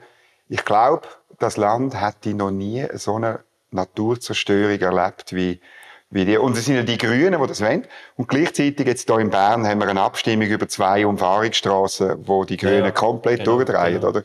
Ich 0.48 0.64
glaube, 0.64 1.06
das 1.38 1.58
Land 1.58 2.00
hätte 2.00 2.32
noch 2.34 2.50
nie 2.50 2.86
so 2.94 3.16
eine 3.16 3.40
Naturzerstörung 3.72 4.80
erlebt 4.80 5.34
wie, 5.34 5.60
wie 6.08 6.24
die. 6.24 6.38
Und 6.38 6.56
es 6.56 6.64
sind 6.64 6.76
ja 6.76 6.82
die 6.82 6.96
Grünen, 6.96 7.40
die 7.40 7.46
das 7.46 7.60
wollen. 7.60 7.86
Und 8.16 8.28
gleichzeitig 8.28 8.86
jetzt 8.86 9.08
hier 9.08 9.18
in 9.18 9.28
Bern 9.28 9.66
haben 9.66 9.80
wir 9.80 9.88
eine 9.88 10.00
Abstimmung 10.00 10.46
über 10.46 10.66
zwei 10.66 11.06
Umfahrungsstraßen, 11.06 12.26
wo 12.26 12.44
die 12.44 12.56
Grünen 12.56 12.84
ja, 12.84 12.90
komplett 12.90 13.40
genau, 13.40 13.56
durchdrehen, 13.56 14.00
genau. 14.00 14.08
oder? 14.08 14.24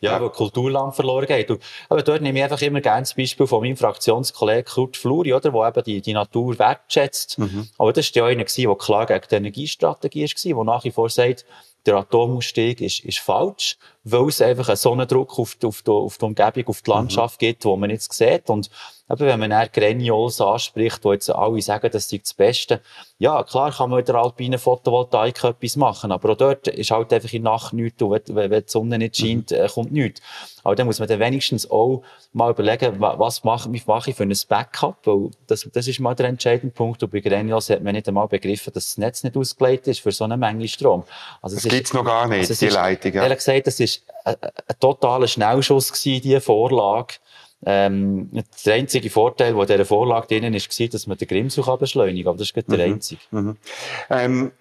Ja, 0.00 0.12
ja. 0.12 0.22
wo 0.22 0.30
Kulturland 0.30 0.94
verloren 0.94 1.26
geht. 1.26 1.50
Und, 1.50 1.62
aber 1.88 2.02
dort 2.02 2.22
nehme 2.22 2.38
ich 2.38 2.44
einfach 2.44 2.62
immer 2.62 2.80
gerne 2.80 3.02
das 3.02 3.14
Beispiel 3.14 3.46
von 3.46 3.62
meinem 3.62 3.76
Fraktionskollegen 3.76 4.64
Kurt 4.64 4.96
Fluri, 4.96 5.34
oder, 5.34 5.50
der 5.50 5.68
eben 5.68 5.84
die, 5.84 6.00
die 6.00 6.14
Natur 6.14 6.58
wertschätzt. 6.58 7.38
Mhm. 7.38 7.68
Aber 7.76 7.92
das 7.92 8.14
war 8.14 8.22
ja 8.30 8.36
einer, 8.38 8.44
der 8.44 8.76
klar 8.76 9.06
gegen 9.06 9.26
die 9.30 9.34
Energiestrategie 9.34 10.26
war, 10.26 10.64
der 10.64 10.64
nach 10.64 10.84
wie 10.84 10.90
vor 10.90 11.10
sagt, 11.10 11.44
der 11.86 11.96
Atomausstieg 11.96 12.80
ist, 12.80 13.04
ist 13.04 13.18
falsch, 13.18 13.76
weil 14.04 14.28
es 14.28 14.40
einfach 14.40 14.68
einen 14.68 14.76
Sonnendruck 14.76 15.38
auf 15.38 15.56
die, 15.56 15.66
auf 15.66 15.82
die, 15.82 15.90
auf 15.90 16.18
die 16.18 16.24
Umgebung, 16.24 16.66
auf 16.68 16.82
die 16.82 16.90
mhm. 16.90 16.96
Landschaft 16.96 17.40
mhm. 17.40 17.46
gibt, 17.46 17.64
wo 17.64 17.76
man 17.76 17.90
jetzt 17.90 18.12
sieht. 18.12 18.48
Und 18.48 18.70
eben, 19.10 19.20
wenn 19.20 19.40
man 19.40 19.50
dann 19.50 19.68
Graniols 19.72 20.40
anspricht, 20.40 21.04
wo 21.04 21.12
jetzt 21.12 21.30
alle 21.30 21.60
sagen, 21.60 21.90
das 21.92 22.10
ist 22.10 22.24
das 22.24 22.34
Beste, 22.34 22.80
ja, 23.18 23.42
klar 23.42 23.72
kann 23.72 23.90
man 23.90 23.98
mit 23.98 24.08
der 24.08 24.14
alpinen 24.14 24.58
Photovoltaik 24.58 25.44
etwas 25.44 25.76
machen, 25.76 26.12
aber 26.12 26.30
auch 26.30 26.36
dort 26.36 26.68
ist 26.68 26.90
halt 26.90 27.12
einfach 27.12 27.32
in 27.32 27.42
der 27.42 27.52
Nacht 27.52 27.72
nichts 27.74 28.00
und 28.02 28.10
wenn, 28.10 28.50
wenn 28.50 28.62
die 28.62 28.70
Sonne 28.70 28.98
nicht 28.98 29.16
scheint, 29.16 29.50
mhm. 29.50 29.66
kommt 29.66 29.92
nichts. 29.92 30.22
Aber 30.62 30.74
dann 30.74 30.86
muss 30.86 30.98
man 30.98 31.08
dann 31.08 31.20
wenigstens 31.20 31.70
auch 31.70 32.02
mal 32.32 32.50
überlegen, 32.50 33.00
was 33.00 33.44
mache, 33.44 33.72
wie 33.72 33.82
mache 33.86 34.10
ich 34.10 34.16
für 34.16 34.24
ein 34.24 34.34
Backup, 34.48 34.98
weil 35.04 35.30
das, 35.46 35.68
das 35.72 35.88
ist 35.88 36.00
mal 36.00 36.14
der 36.14 36.26
entscheidende 36.28 36.74
Punkt. 36.74 37.02
Und 37.02 37.10
bei 37.10 37.20
Graniols 37.20 37.70
hat 37.70 37.82
man 37.82 37.94
nicht 37.94 38.08
einmal 38.08 38.28
begriffen, 38.28 38.72
dass 38.72 38.86
das 38.86 38.98
Netz 38.98 39.24
nicht 39.24 39.36
ausgelegt 39.36 39.88
ist 39.88 40.00
für 40.00 40.12
so 40.12 40.24
eine 40.24 40.36
Menge 40.36 40.68
Strom. 40.68 41.04
Also 41.40 41.56
das 41.56 41.64
gibt's 41.64 41.92
noch 41.92 42.04
gar 42.04 42.28
nicht, 42.28 42.50
also 42.50 42.66
die 42.66 42.72
Leitung. 42.72 43.12
Ja. 43.14 43.22
Ehrlich 43.22 43.38
gesagt, 43.38 43.66
das 43.66 43.80
ist 43.80 43.89
ein, 44.24 44.36
ein 44.42 44.76
totaler 44.78 45.26
Schnellschuss 45.26 45.92
gewesen, 45.92 46.22
diese 46.22 46.40
Vorlage. 46.40 47.14
Ähm, 47.64 48.30
der 48.64 48.74
einzige 48.74 49.10
Vorteil, 49.10 49.54
der 49.54 49.66
dieser 49.66 49.84
Vorlage 49.84 50.28
drinnen 50.28 50.54
ist, 50.54 50.80
war, 50.80 50.88
dass 50.88 51.06
man 51.06 51.18
den 51.18 51.28
Grimsau 51.28 51.76
beschleunigen 51.76 52.24
kann. 52.24 52.30
Aber 52.30 52.38
das 52.38 52.50
ist 52.50 52.68
mhm. 52.68 52.76
der 52.76 52.86
einzige. 52.86 53.20
Mhm. 53.30 53.56
Ähm, 54.08 54.52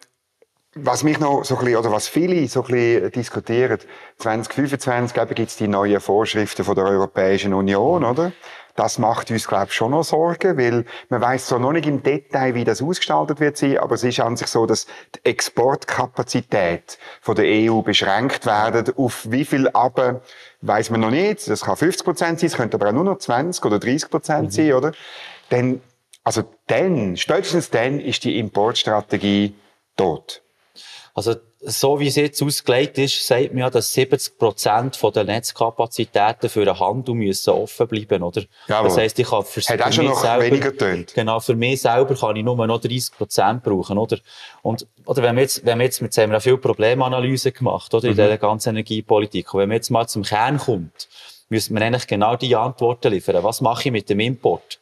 was 0.75 1.03
mich 1.03 1.19
noch 1.19 1.43
so 1.43 1.55
ein 1.55 1.63
bisschen, 1.63 1.79
oder 1.79 1.91
was 1.91 2.07
viele 2.07 2.47
so 2.47 2.63
ein 2.63 2.67
bisschen 2.67 3.11
diskutieren, 3.11 3.79
2025 4.17 5.17
gibt 5.35 5.49
es 5.49 5.57
die 5.57 5.67
neuen 5.67 5.99
Vorschriften 5.99 6.63
von 6.63 6.75
der 6.75 6.85
Europäischen 6.85 7.53
Union, 7.53 8.03
mhm. 8.03 8.09
oder? 8.09 8.31
Das 8.79 8.97
macht 8.97 9.29
uns, 9.29 9.45
glaube 9.45 9.65
ich, 9.65 9.73
schon 9.73 9.91
noch 9.91 10.05
Sorgen, 10.05 10.57
weil 10.57 10.85
man 11.09 11.19
weiß 11.19 11.47
zwar 11.47 11.59
noch 11.59 11.73
nicht 11.73 11.85
im 11.85 12.01
Detail, 12.01 12.55
wie 12.55 12.63
das 12.63 12.81
ausgestaltet 12.81 13.41
wird 13.41 13.57
sein, 13.57 13.77
aber 13.77 13.95
es 13.95 14.05
ist 14.05 14.21
an 14.21 14.37
sich 14.37 14.47
so, 14.47 14.65
dass 14.65 14.87
die 15.15 15.25
Exportkapazität 15.25 16.97
von 17.19 17.35
der 17.35 17.43
EU 17.45 17.81
beschränkt 17.81 18.45
werden. 18.45 18.95
Auf 18.95 19.29
wie 19.29 19.43
viel 19.43 19.67
aber, 19.73 20.21
weiß 20.61 20.91
man 20.91 21.01
noch 21.01 21.11
nicht. 21.11 21.45
Das 21.49 21.65
kann 21.65 21.75
50 21.75 22.05
Prozent 22.05 22.39
sein, 22.39 22.47
es 22.47 22.55
könnte 22.55 22.77
aber 22.77 22.87
auch 22.87 22.93
nur 22.93 23.03
noch 23.03 23.17
20 23.17 23.65
oder 23.65 23.79
30 23.79 24.09
Prozent 24.09 24.43
mhm. 24.45 24.51
sein, 24.51 24.71
oder? 24.71 24.93
Denn, 25.51 25.81
also 26.23 26.43
dann, 26.67 27.17
spätestens 27.17 27.69
dann 27.71 27.99
ist 27.99 28.23
die 28.23 28.39
Importstrategie 28.39 29.55
tot. 29.97 30.41
Also, 31.13 31.35
so 31.61 31.99
wie 31.99 32.07
es 32.07 32.15
jetzt 32.15 32.41
ausgelegt 32.41 32.97
ist, 32.97 33.25
sagt 33.25 33.49
man 33.49 33.59
ja, 33.59 33.69
dass 33.69 33.93
70 33.93 34.37
Prozent 34.37 34.97
der 35.15 35.23
Netzkapazitäten 35.25 36.49
für 36.49 36.63
den 36.63 36.79
Handel 36.79 37.15
müssen 37.15 37.49
offen 37.49 37.87
bleiben, 37.87 38.23
oder? 38.23 38.43
Jawohl. 38.67 38.87
Das 38.87 38.97
heisst, 38.97 39.19
ich 39.19 39.27
kann 39.27 39.43
für, 39.43 39.61
für 39.61 39.91
schon 39.91 40.05
mich 40.05 40.13
noch 40.13 40.21
selber, 40.21 40.45
weniger 40.45 40.75
tönt. 40.75 41.13
Genau, 41.13 41.39
für 41.41 41.55
mich 41.55 41.81
selber 41.81 42.15
kann 42.15 42.35
ich 42.37 42.45
nur 42.45 42.65
noch 42.65 42.79
30 42.79 43.11
Prozent 43.17 43.63
brauchen, 43.63 43.97
oder? 43.97 44.17
Und, 44.61 44.87
oder 45.05 45.21
wenn 45.21 45.35
wir 45.35 45.41
jetzt, 45.41 45.65
wenn 45.65 45.79
wir 45.79 45.85
jetzt, 45.85 45.99
jetzt 45.99 46.17
haben 46.17 46.31
wir 46.31 46.39
viel 46.39 46.57
Problemanalyse 46.57 47.51
gemacht, 47.51 47.93
oder? 47.93 48.05
In 48.05 48.13
mhm. 48.13 48.17
dieser 48.17 48.37
ganzen 48.37 48.69
Energiepolitik. 48.69 49.53
Und 49.53 49.59
wenn 49.59 49.69
man 49.69 49.75
jetzt 49.75 49.89
mal 49.89 50.07
zum 50.07 50.23
Kern 50.23 50.59
kommt, 50.59 51.09
müsste 51.49 51.73
man 51.73 51.83
eigentlich 51.83 52.07
genau 52.07 52.37
die 52.37 52.55
Antworten 52.55 53.11
liefern. 53.11 53.43
Was 53.43 53.59
mache 53.59 53.89
ich 53.89 53.91
mit 53.91 54.09
dem 54.09 54.21
Import? 54.21 54.79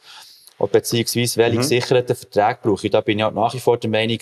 Oder 0.60 0.72
beziehungsweise, 0.72 1.38
welche 1.38 1.56
mhm. 1.56 1.62
gesicherten 1.62 2.16
Verträge 2.16 2.60
brauche 2.62 2.86
ich? 2.86 2.92
Da 2.92 3.02
bin 3.02 3.18
ich 3.18 3.26
auch 3.26 3.32
nach 3.32 3.54
wie 3.54 3.60
vor 3.60 3.78
der 3.78 3.90
Meinung, 3.90 4.20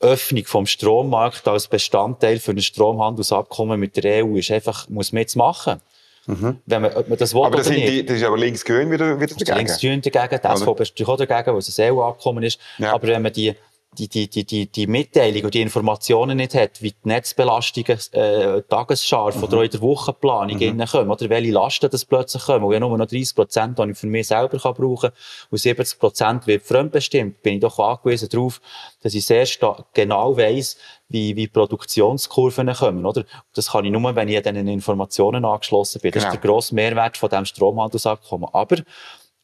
Öffnung 0.00 0.44
vom 0.44 0.66
Strommarkt 0.66 1.46
als 1.48 1.68
Bestandteil 1.68 2.38
für 2.38 2.52
ein 2.52 2.60
Stromhandelsabkommen 2.60 3.78
mit 3.78 3.96
der 3.96 4.24
EU 4.24 4.36
ist 4.36 4.50
einfach, 4.50 4.88
muss 4.88 5.12
man 5.12 5.20
jetzt 5.20 5.36
machen. 5.36 5.80
Mhm. 6.26 6.58
Wenn 6.66 6.82
man, 6.82 6.92
ob 6.94 7.08
man 7.08 7.18
das 7.18 7.34
will 7.34 7.42
aber 7.42 7.58
das, 7.58 7.66
sind 7.66 7.76
die, 7.76 8.06
das 8.06 8.16
ist 8.18 8.24
aber 8.24 8.38
links-grün 8.38 8.90
wieder, 8.90 9.20
wieder 9.20 9.34
dagegen. 9.34 9.56
Links-Grün 9.56 10.02
dagegen, 10.02 10.40
die 10.42 10.56
SVP 10.56 10.82
ist 10.82 10.90
natürlich 10.92 11.08
auch 11.08 11.16
dagegen, 11.16 11.52
weil 11.52 11.58
es 11.58 11.78
ein 11.78 11.92
EU-Abkommen 11.92 12.44
ist. 12.44 12.60
Ja. 12.78 12.92
Aber 12.92 13.08
wenn 13.08 13.22
man 13.22 13.32
die, 13.32 13.54
die, 13.98 14.08
die, 14.08 14.28
die, 14.28 14.44
die, 14.44 14.66
die 14.66 14.86
Mitteilung 14.86 15.44
und 15.44 15.54
die 15.54 15.60
Informationen 15.60 16.38
nicht 16.38 16.54
hat, 16.54 16.80
wie 16.80 16.92
die 16.92 17.08
Netzbelastungen 17.08 17.98
äh, 18.12 18.62
tagesscharf 18.62 19.36
Mhm. 19.36 19.44
oder 19.44 19.58
auch 19.58 19.62
in 19.62 19.70
der 19.70 19.80
Wochenplanung 19.82 20.56
mhm. 20.56 20.84
kommen, 20.86 21.10
oder 21.10 21.28
welche 21.28 21.52
Lasten 21.52 21.90
das 21.90 22.04
plötzlich 22.06 22.42
kommen, 22.44 22.64
wo 22.64 22.72
ich 22.72 22.80
nur 22.80 22.96
noch 22.96 23.06
30 23.06 23.34
Prozent, 23.34 23.78
die 23.78 23.90
ich 23.90 23.98
für 23.98 24.06
mich 24.06 24.28
selber 24.28 24.58
kann 24.58 24.74
brauchen 24.74 25.10
kann, 25.10 25.18
und 25.50 25.58
70 25.58 25.98
Prozent 25.98 26.46
wird 26.46 26.62
fremdbestimmt, 26.62 27.42
bin 27.42 27.54
ich 27.54 27.60
doch 27.60 27.78
angewiesen 27.78 28.30
darauf, 28.30 28.60
dass 29.02 29.12
ich 29.12 29.26
sehr 29.26 29.46
genau 29.92 30.36
weiss, 30.38 30.78
wie, 31.08 31.36
wie 31.36 31.46
Produktionskurven 31.46 32.72
kommen, 32.72 33.04
oder? 33.04 33.24
Das 33.54 33.72
kann 33.72 33.84
ich 33.84 33.92
nur, 33.92 34.16
wenn 34.16 34.28
ich 34.28 34.36
an 34.38 34.54
diesen 34.54 34.68
Informationen 34.68 35.44
angeschlossen 35.44 36.00
bin. 36.00 36.12
Das 36.12 36.22
Genau. 36.22 36.32
ist 36.32 36.42
der 36.42 36.50
grosse 36.50 36.74
Mehrwert 36.74 37.18
von 37.18 37.28
diesem 37.28 37.44
Stromhandelsabkommen. 37.44 38.48
Aber, 38.54 38.76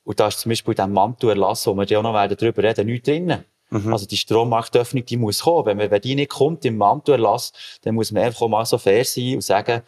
und 0.05 0.19
da 0.19 0.29
ist 0.29 0.41
zum 0.41 0.49
Beispiel 0.49 0.73
in 0.73 0.77
diesem 0.77 0.93
Mantelerlass, 0.95 1.67
wo 1.67 1.75
wir 1.75 1.85
ja 1.85 1.99
auch 1.99 2.03
noch 2.03 2.15
werden 2.15 2.35
darüber 2.41 2.63
reden, 2.63 2.87
nichts 2.87 3.07
drinnen. 3.07 3.45
Also 3.71 4.07
die 4.07 4.17
Strommarktöffnung, 4.17 5.05
die 5.05 5.17
muss 5.17 5.43
kommen. 5.43 5.67
Wenn, 5.67 5.77
man, 5.77 5.91
wenn 5.91 6.01
die 6.01 6.15
nicht 6.15 6.31
kommt 6.31 6.65
im 6.65 6.77
Mantelerlass, 6.77 7.53
dann 7.83 7.95
muss 7.95 8.13
man 8.13 8.23
einfach 8.23 8.49
mal 8.49 8.65
so 8.65 8.79
fair 8.79 9.05
sein 9.05 9.35
und 9.35 9.43
sagen, 9.43 9.83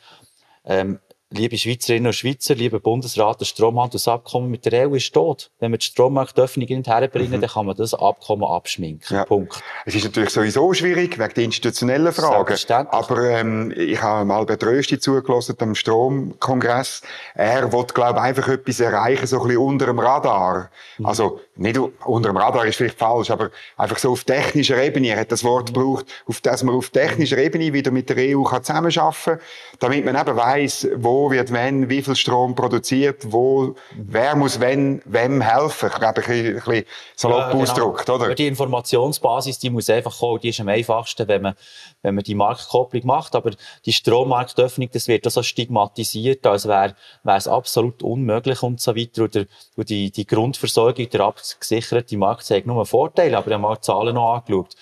ähm, 0.64 0.98
liebe 1.32 1.56
Schweizerinnen 1.56 2.08
und 2.08 2.12
Schweizer, 2.12 2.54
lieber 2.54 2.80
Bundesrat, 2.80 3.40
das 3.40 3.48
Stromhandelsabkommen 3.48 4.50
mit 4.50 4.66
der 4.66 4.88
EU 4.88 4.96
ist 4.96 5.12
tot. 5.14 5.50
Wenn 5.60 5.70
wir 5.70 5.78
die 5.78 5.86
Strommarktöffnung 5.86 6.66
nicht 6.66 6.88
herbringen, 6.88 7.40
dann 7.40 7.50
kann 7.50 7.66
man 7.66 7.76
das 7.76 7.94
Abkommen 7.94 8.44
abschminken. 8.44 9.16
Ja. 9.16 9.24
Punkt. 9.24 9.62
Es 9.86 9.94
ist 9.94 10.04
natürlich 10.04 10.30
sowieso 10.30 10.74
schwierig, 10.74 11.18
wegen 11.18 11.34
der 11.34 11.44
institutionellen 11.44 12.12
Fragen. 12.12 12.56
Aber 12.88 13.22
ähm, 13.30 13.72
ich 13.76 14.02
habe 14.02 14.24
mal 14.24 14.44
bei 14.44 14.54
Rösti 14.54 14.98
zugelassen, 14.98 15.56
am 15.60 15.74
Stromkongress. 15.74 17.02
Er 17.34 17.72
will, 17.72 17.84
glaube 17.84 18.18
ich, 18.18 18.24
einfach 18.24 18.48
etwas 18.48 18.80
erreichen, 18.80 19.26
so 19.26 19.40
ein 19.40 19.46
bisschen 19.46 19.62
unter 19.62 19.86
dem 19.86 20.00
Radar. 20.00 20.70
Mhm. 20.98 21.06
Also, 21.06 21.40
nicht 21.61 21.79
unter 21.79 22.31
dem 22.31 22.37
Radar 22.38 22.64
ist 22.64 22.77
vielleicht 22.77 22.99
falsch, 22.99 23.31
aber 23.31 23.51
einfach 23.77 23.99
so 23.99 24.12
auf 24.12 24.25
technischer 24.25 24.83
Ebene. 24.83 25.09
Er 25.09 25.20
hat 25.20 25.31
das 25.31 25.44
Wort 25.44 25.75
gebraucht, 25.75 26.07
auf 26.27 26.40
dass 26.40 26.62
man 26.62 26.75
auf 26.75 26.88
technischer 26.88 27.37
Ebene 27.37 27.73
wieder 27.75 27.90
mit 27.90 28.09
der 28.09 28.16
EU 28.35 28.42
kann 28.44 28.64
zusammenarbeiten 28.64 29.14
kann, 29.25 29.38
damit 29.79 30.05
man 30.07 30.16
eben 30.16 30.37
weiss, 30.37 30.88
wo 30.96 31.31
wird 31.31 31.53
wenn, 31.53 31.90
wie 31.90 32.01
viel 32.01 32.16
Strom 32.16 32.55
produziert, 32.55 33.31
wo, 33.31 33.75
wer 33.94 34.37
muss 34.37 34.59
wenn, 34.59 35.03
wem 35.05 35.42
helfen. 35.42 35.90
Ich 35.92 35.99
glaube, 35.99 36.23
ein 36.23 36.27
bisschen, 36.27 36.46
ein 36.46 36.55
bisschen 36.55 36.85
salopp 37.14 37.38
Ja, 37.40 37.51
genau. 37.51 37.62
ausgedrückt, 37.62 38.11
oder? 38.11 38.25
Aber 38.25 38.35
Die 38.35 38.46
Informationsbasis, 38.46 39.59
die 39.59 39.68
muss 39.68 39.90
einfach 39.90 40.18
kommen. 40.18 40.40
Die 40.40 40.49
ist 40.49 40.61
am 40.61 40.68
einfachsten, 40.68 41.29
wenn 41.29 41.42
man, 41.42 41.55
wenn 42.01 42.14
man 42.14 42.25
die 42.25 42.35
Marktkopplung 42.35 43.05
macht. 43.05 43.35
Aber 43.35 43.51
die 43.85 43.92
Strommarktöffnung, 43.92 44.88
das 44.90 45.09
wird 45.09 45.27
auch 45.27 45.31
so 45.31 45.42
stigmatisiert, 45.42 46.46
als 46.46 46.66
wäre, 46.66 46.94
wäre 47.23 47.37
es 47.37 47.46
absolut 47.46 48.03
unmöglich 48.03 48.62
und 48.62 48.81
so 48.81 48.96
weiter. 48.96 49.25
Und, 49.25 49.35
der, 49.35 49.46
und 49.77 49.90
die, 49.90 50.11
die 50.11 50.27
Grundversorgung, 50.27 51.11
der 51.11 51.20
abgesicherte 51.54 52.16
Markt 52.16 52.44
zeigt 52.44 52.66
nur 52.66 52.84
Vorteile. 52.86 53.36
Aber 53.36 53.46
ich 53.46 53.52
habe 53.52 53.62
mal 53.62 53.74
die 53.74 53.80
Zahlen 53.82 54.14
noch 54.14 54.34
angeschaut. 54.34 54.74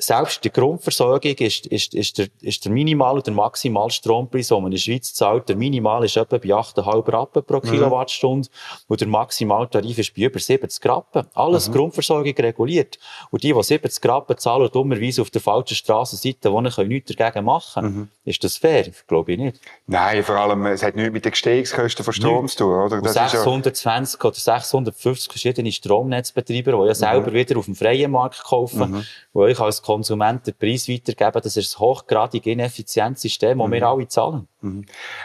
Selbst 0.00 0.42
die 0.44 0.50
Grundversorgung 0.50 1.34
ist, 1.34 1.66
ist, 1.66 1.94
ist, 1.94 2.18
der, 2.18 2.28
ist 2.40 2.64
der 2.64 2.72
Minimal- 2.72 3.16
und 3.16 3.26
der 3.26 3.34
Maximalstrompreis, 3.34 4.48
den 4.48 4.56
man 4.56 4.66
in 4.66 4.70
der 4.72 4.78
Schweiz 4.78 5.12
zahlt. 5.12 5.48
Der 5.48 5.56
Minimal 5.56 6.04
ist 6.04 6.16
etwa 6.16 6.38
bei 6.38 6.48
8,5 6.48 7.12
Rappen 7.12 7.44
pro 7.44 7.60
Kilowattstunde 7.60 8.48
und 8.88 9.00
der 9.00 9.08
Maximaltarif 9.08 9.98
ist 9.98 10.14
bei 10.14 10.22
über 10.22 10.38
70 10.38 10.84
Rappen. 10.86 11.26
Alles 11.34 11.70
Grundversorgung 11.70 12.34
reguliert. 12.34 12.98
Und 13.30 13.42
die, 13.42 13.52
die 13.52 13.62
70 13.62 14.04
Rappen 14.08 14.38
zahlen, 14.38 14.70
dummerweise 14.72 15.22
auf 15.22 15.30
der 15.30 15.40
falschen 15.40 15.74
Strassenseite 15.74 16.50
wohnen, 16.50 16.72
können 16.72 16.88
nichts 16.88 17.14
dagegen 17.14 17.44
machen. 17.44 18.10
Ist 18.24 18.42
das 18.44 18.56
fair? 18.56 18.86
Glaube 19.06 19.32
ich 19.32 19.38
nicht. 19.38 19.60
Nein, 19.86 20.22
vor 20.22 20.36
allem, 20.36 20.64
es 20.66 20.82
hat 20.82 20.96
nichts 20.96 21.12
mit 21.12 21.24
den 21.24 21.32
Gestehungskosten 21.32 22.04
von 22.04 22.14
Strom 22.14 22.48
zu 22.48 22.58
tun, 22.58 22.72
oder? 22.72 22.96
Und 22.98 23.04
Das 23.04 23.12
ist 23.12 23.34
ja, 23.34 23.42
620 23.42 24.24
oder 24.24 24.34
650 24.34 25.32
verschiedene 25.32 25.72
Stromnetzbetreiber, 25.72 26.72
die 26.72 26.86
ja 26.88 26.94
selber 26.94 27.32
wieder 27.32 27.58
auf 27.58 27.64
dem 27.66 27.74
freien 27.74 28.10
Markt 28.10 28.42
kaufen, 28.44 29.04
die 29.34 29.38
euch 29.38 29.60
als 29.60 29.82
Konsument 29.90 30.46
den 30.46 30.54
Preis 30.54 30.88
weitergeben. 30.88 31.40
Das 31.42 31.56
ist 31.56 31.74
ein 31.74 31.80
hochgradig 31.80 32.46
ineffizientes 32.46 33.22
System, 33.22 33.58
das 33.58 33.70
wir 33.70 33.86
alle 33.88 34.06
zahlen. 34.06 34.46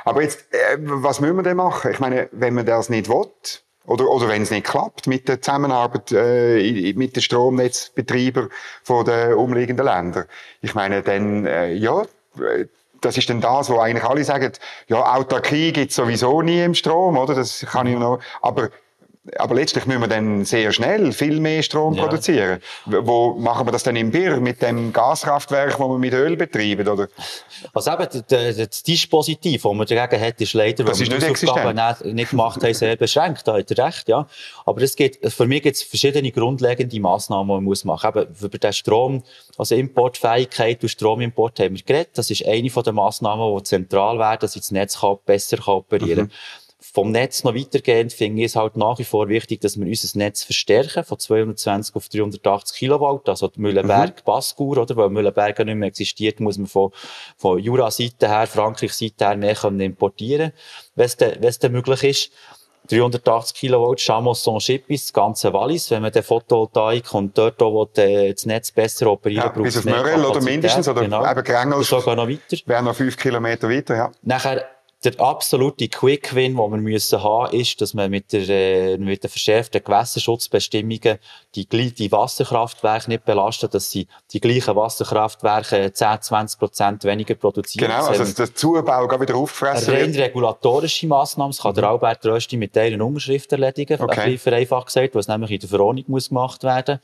aber 0.03 0.23
jetzt, 0.23 0.51
äh, 0.51 0.77
was 0.79 1.19
müssen 1.19 1.35
wir 1.35 1.43
denn 1.43 1.57
machen? 1.57 1.91
Ich 1.91 1.99
meine, 1.99 2.29
wenn 2.31 2.55
man 2.55 2.65
das 2.65 2.89
nicht 2.89 3.07
will, 3.07 3.29
oder, 3.85 4.09
oder 4.09 4.27
wenn 4.27 4.41
es 4.41 4.49
nicht 4.49 4.65
klappt 4.65 5.05
mit 5.05 5.27
der 5.27 5.39
Zusammenarbeit 5.39 6.11
äh, 6.11 6.93
mit 6.95 7.15
den 7.15 7.21
Stromnetzbetreibern 7.21 8.49
von 8.81 9.05
den 9.05 9.33
umliegenden 9.33 9.85
Ländern. 9.85 10.25
Ich 10.61 10.73
meine, 10.73 11.03
dann, 11.03 11.45
äh, 11.45 11.73
ja, 11.73 12.01
äh, 12.39 12.65
das 13.01 13.17
ist 13.17 13.29
dann 13.29 13.41
das, 13.41 13.69
wo 13.69 13.77
eigentlich 13.77 14.03
alle 14.03 14.23
sagen, 14.23 14.51
ja, 14.87 15.15
Autarkie 15.15 15.71
gibt's 15.73 15.95
sowieso 15.95 16.41
nie 16.41 16.63
im 16.63 16.73
Strom, 16.73 17.17
oder? 17.17 17.35
Das 17.35 17.63
kann 17.69 17.85
ich 17.85 17.99
noch, 17.99 18.19
aber 18.41 18.71
aber 19.37 19.55
letztlich 19.55 19.85
müssen 19.85 20.01
wir 20.01 20.07
dann 20.07 20.45
sehr 20.45 20.71
schnell 20.71 21.11
viel 21.11 21.39
mehr 21.39 21.63
Strom 21.63 21.93
Ja. 21.93 22.03
produzieren. 22.03 22.59
Wo 22.85 23.33
machen 23.33 23.67
wir 23.67 23.71
das 23.71 23.83
dann 23.83 23.95
im 23.95 24.11
Bir 24.11 24.39
mit 24.39 24.61
dem 24.61 24.93
Gaskraftwerk, 24.93 25.71
das 25.71 25.79
wir 25.79 25.97
mit 25.97 26.13
Öl 26.13 26.35
betreiben, 26.35 26.87
oder? 26.87 27.07
Also 27.73 27.91
eben, 27.91 28.23
das 28.57 28.83
Dispositiv, 28.83 29.63
das 29.63 29.73
man 29.73 29.87
dagegen 29.87 30.21
hat, 30.21 30.39
ist 30.41 30.53
leider, 30.53 30.83
Das 30.83 30.99
weil 30.99 31.07
wir 31.07 31.17
die 31.17 31.25
nicht 31.25 32.03
nicht, 32.03 32.15
nicht 32.15 32.29
gemacht 32.31 32.63
haben, 32.63 32.73
sehr 32.73 32.95
beschränkt. 32.95 33.47
Da 33.47 33.57
hat 33.57 33.71
er 33.71 33.85
recht, 33.85 34.07
ja. 34.07 34.27
Aber 34.65 34.81
es 34.81 34.95
gibt, 34.95 35.31
für 35.33 35.47
mich 35.47 35.63
gibt 35.63 35.75
es 35.77 35.83
verschiedene 35.83 36.31
grundlegende 36.31 36.99
Massnahmen, 36.99 37.47
die 37.47 37.53
man 37.53 37.63
muss 37.63 37.83
machen 37.83 38.11
muss. 38.13 38.23
Eben, 38.25 38.45
über 38.45 38.57
den 38.57 38.73
Strom, 38.73 39.23
also 39.57 39.75
Importfähigkeit 39.75 40.81
und 40.83 40.89
Stromimport 40.89 41.59
haben 41.59 41.75
wir 41.75 41.83
geredet. 41.83 42.17
Das 42.17 42.29
ist 42.29 42.45
eine 42.45 42.69
von 42.69 42.83
den 42.83 42.95
Massnahmen, 42.95 43.55
die 43.57 43.63
zentral 43.63 44.19
werden, 44.19 44.39
dass 44.41 44.55
ich 44.55 44.61
das 44.61 44.71
Netz 44.71 44.99
kann 44.99 45.17
besser 45.25 45.57
kann 45.57 45.75
operieren 45.75 46.29
kann. 46.29 46.31
Vom 46.95 47.11
Netz 47.11 47.43
noch 47.43 47.53
weitergehend 47.53 48.13
finde 48.13 48.39
ich 48.39 48.45
es 48.45 48.55
halt 48.55 48.77
nach 48.77 48.97
wie 48.99 49.03
vor 49.03 49.27
wichtig, 49.27 49.59
dass 49.59 49.77
wir 49.77 49.85
unser 49.85 50.17
Netz 50.17 50.43
verstärken, 50.43 51.03
von 51.03 51.19
220 51.19 51.93
auf 51.93 52.07
380 52.07 52.77
Kilowatt, 52.77 53.27
also 53.27 53.51
Mühlenberg, 53.57 54.23
Baskur, 54.23 54.77
oder? 54.77 54.95
Weil 54.95 55.09
Mühlenberg 55.09 55.59
ja 55.59 55.65
nicht 55.65 55.75
mehr 55.75 55.89
existiert, 55.89 56.39
muss 56.39 56.57
man 56.57 56.67
von, 56.67 56.91
von 57.35 57.59
Jura-Seite 57.59 58.29
her, 58.29 58.47
Frankreich-Seite 58.47 59.27
her 59.27 59.35
mehr 59.35 59.55
können 59.55 59.81
importieren, 59.81 60.53
wenn 60.95 61.05
es 61.05 61.17
denn, 61.17 61.33
wenn 61.41 61.49
es 61.49 61.59
denn 61.59 61.73
möglich 61.73 62.01
ist. 62.05 62.31
380 62.87 63.57
Kilowatt, 63.57 63.99
Chamois 63.99 64.61
Schippis, 64.61 65.07
das 65.07 65.13
ganze 65.13 65.51
Wallis. 65.51 65.91
Wenn 65.91 66.01
man 66.01 66.13
den 66.13 66.23
Photovoltaik 66.23 67.13
und 67.13 67.37
dort 67.37 67.61
auch 67.61 67.89
will, 67.93 68.03
äh, 68.03 68.33
das 68.33 68.45
Netz 68.45 68.71
besser 68.71 69.07
operieren 69.07 69.43
Ja, 69.43 69.49
braucht 69.49 69.63
bis 69.63 69.75
es 69.75 69.85
auf 69.85 69.91
Mörel 69.91 70.23
oder 70.23 70.39
mindestens, 70.39 70.87
oder 70.87 71.01
genau. 71.01 71.29
eben 71.29 71.43
Grängel. 71.43 71.83
Sogar 71.83 72.15
noch 72.15 72.29
weiter. 72.29 72.57
Wäre 72.65 72.83
noch 72.83 72.95
fünf 72.95 73.17
Kilometer 73.17 73.69
weiter, 73.69 73.95
ja. 73.95 74.11
Nachher, 74.21 74.65
der 75.05 75.19
absolute 75.19 75.87
Quick-Win, 75.87 76.55
den 76.55 76.71
wir 76.71 76.77
müssen 76.77 77.23
haben, 77.23 77.53
ist, 77.53 77.79
dass 77.79 77.93
man 77.93 78.09
mit 78.09 78.33
der, 78.33 78.49
äh, 78.49 78.97
mit 78.97 79.23
den 79.23 79.29
verschärften 79.29 79.83
Gewässerschutzbestimmungen 79.83 81.19
die, 81.55 81.65
die 81.67 82.11
Wasserkraftwerke 82.11 83.09
nicht 83.09 83.25
belastet, 83.25 83.73
dass 83.73 83.91
sie 83.91 84.07
die 84.33 84.39
gleichen 84.39 84.75
Wasserkraftwerke 84.75 85.93
10, 85.93 86.21
20 86.21 86.59
Prozent 86.59 87.03
weniger 87.03 87.35
produzieren. 87.35 87.89
Genau, 87.89 88.05
also 88.05 88.23
dass 88.23 88.33
der 88.33 88.53
Zubau 88.53 89.07
gar 89.07 89.21
wieder 89.21 89.35
auffressen 89.35 89.93
rein 89.93 90.13
wird. 90.13 90.27
regulatorische 90.27 91.07
Massnahme. 91.07 91.51
Das 91.51 91.61
kann 91.61 91.75
der 91.75 91.85
Albert 91.85 92.25
Rösti 92.25 92.57
mit 92.57 92.77
einer 92.77 93.05
Unterschrift 93.05 93.51
erledigen. 93.51 94.01
Okay. 94.01 94.19
Ein 94.19 94.31
bisschen 94.31 94.39
vereinfacht 94.39 94.87
gesagt, 94.87 95.15
was 95.15 95.27
nämlich 95.27 95.51
in 95.51 95.59
der 95.59 95.69
Verordnung 95.69 96.05
muss 96.07 96.29
gemacht 96.29 96.63
werden 96.63 96.99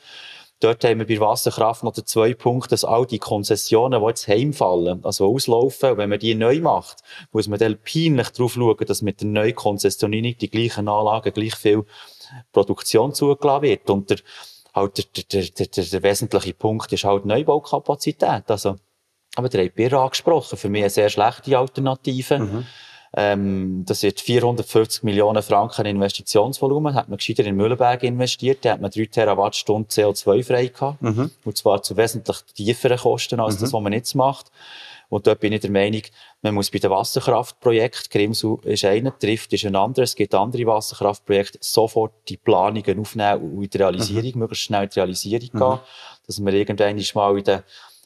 Dort 0.62 0.84
haben 0.84 1.00
wir 1.00 1.08
bei 1.08 1.20
Wasserkraft 1.20 1.84
noch 1.84 1.94
den 1.94 2.06
zwei 2.06 2.36
Punkte, 2.36 2.70
dass 2.70 2.86
all 2.86 3.08
die 3.08 3.18
Konzessionen, 3.18 4.00
die 4.00 4.08
jetzt 4.08 4.28
heimfallen, 4.28 5.04
also 5.04 5.34
auslaufen, 5.34 5.98
wenn 5.98 6.10
man 6.10 6.20
die 6.20 6.36
neu 6.36 6.60
macht, 6.60 6.98
muss 7.32 7.48
man 7.48 7.58
dann 7.58 7.80
peinlich 7.84 8.30
darauf 8.30 8.54
schauen, 8.54 8.86
dass 8.86 9.02
mit 9.02 9.22
der 9.22 9.28
neuen 9.28 9.56
Konzessionierung 9.56 10.38
die 10.38 10.52
gleichen 10.52 10.88
Anlagen 10.88 11.34
gleich 11.34 11.56
viel 11.56 11.84
Produktion 12.52 13.12
zugelassen 13.12 13.64
wird. 13.64 13.90
Und 13.90 14.12
der, 14.12 14.18
halt 14.76 14.98
der, 15.00 15.24
der, 15.24 15.50
der, 15.50 15.84
der, 15.84 16.04
wesentliche 16.04 16.54
Punkt 16.54 16.94
ist 16.94 17.06
halt 17.06 17.26
Neubaukapazität. 17.26 18.44
Also, 18.46 18.76
aber 19.36 19.50
der 19.50 19.66
hat 19.66 19.74
Birra 19.74 20.04
angesprochen. 20.04 20.60
Für 20.60 20.70
mich 20.70 20.84
eine 20.84 20.92
sehr 20.92 21.10
schlechte 21.10 21.58
Alternative. 21.58 22.66
Ähm, 23.14 23.84
das 23.86 24.04
wird 24.04 24.22
450 24.22 25.04
Millionen 25.04 25.44
Franken 25.44 25.86
Investitionsvolumen. 25.86 26.94
Hat 26.94 27.10
man 27.10 27.18
gescheiter 27.18 27.44
in 27.46 27.56
Mühlenberg 27.56 28.04
investiert. 28.04 28.60
Da 28.64 28.74
hat 28.74 28.82
man 28.82 28.92
3 28.92 29.06
Terawattstunden 29.06 29.90
CO2 29.90 30.44
frei 30.44 30.68
gehabt. 30.68 31.02
Und 31.44 31.58
zwar 31.58 31.84
zu 31.84 31.98
wesentlich 31.98 32.38
tieferen 32.56 32.98
Kosten 32.98 33.40
als 33.40 33.58
das, 33.58 33.74
was 33.74 33.82
man 33.82 33.94
jetzt 33.94 34.16
macht. 34.16 34.52
Und 35.10 35.28
dort 35.28 35.42
bin 35.42 35.52
ich 35.52 35.60
der 35.60 35.72
Meinung, 35.72 36.04
man 36.42 36.54
muss 36.56 36.72
bei 36.72 36.80
den 36.80 36.90
Wasserkraftprojekten, 36.90 38.10
Grimsau 38.10 38.62
ist 38.64 38.86
einer, 38.86 39.12
Trift 39.20 39.52
ist 39.52 39.66
ein 39.66 39.76
anderer, 39.76 40.06
es 40.06 40.16
gibt 40.16 40.34
andere 40.34 40.66
Wasserkraftprojekte, 40.66 41.58
sofort 41.60 42.14
die 42.30 42.38
Planungen 42.38 42.98
aufnehmen 42.98 43.58
und 43.58 43.64
in 43.64 43.70
die 43.70 43.78
Realisierung, 43.78 44.40
möglichst 44.40 44.64
schnell 44.64 44.84
in 44.84 44.90
die 44.90 45.00
Realisierung 45.00 45.50
gehen, 45.52 45.80
dass 46.26 46.40
wir 46.40 46.54
irgendwann 46.54 47.02
mal 47.14 47.38
in 47.38 47.44
den 47.44 47.60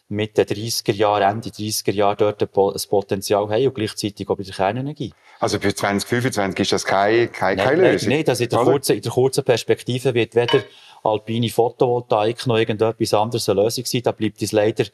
Mitte 0.08 0.44
30er 0.44 0.94
Jahre, 0.94 1.24
Ende 1.26 1.50
30er 1.50 1.92
Jahre 1.92 2.16
dort 2.16 2.42
ein 2.42 2.48
Po- 2.48 2.72
ein 2.72 2.82
Potenzial 2.90 3.50
haben 3.50 3.68
und 3.68 3.74
gleichzeitig 3.74 4.30
auch 4.30 4.36
bei 4.38 4.44
der 4.44 4.54
Kernenergie. 4.54 5.12
Also 5.40 5.60
für 5.60 5.74
2025 5.74 6.60
ist 6.60 6.72
das 6.72 6.86
keine, 6.86 7.28
keine, 7.28 7.62
keine 7.64 7.82
Nein, 7.82 7.92
Lösung. 7.94 8.10
nein, 8.10 8.24
das 8.24 8.40
in 8.40 8.50
der, 8.50 8.60
kurzen, 8.60 8.96
in 8.96 9.02
der 9.02 9.12
kurzen 9.12 9.44
Perspektive 9.44 10.14
wird 10.14 10.36
weder 10.36 10.64
alpine 11.04 11.50
Photovoltaik 11.50 12.46
noch 12.48 12.58
irgendetwas 12.58 13.14
anderes 13.14 13.50
eine 13.50 13.64
Lösung 13.64 13.86
sein. 13.86 14.02
Da 14.04 14.12
bleibt 14.12 14.42
es 14.42 14.52
leider 14.52 14.86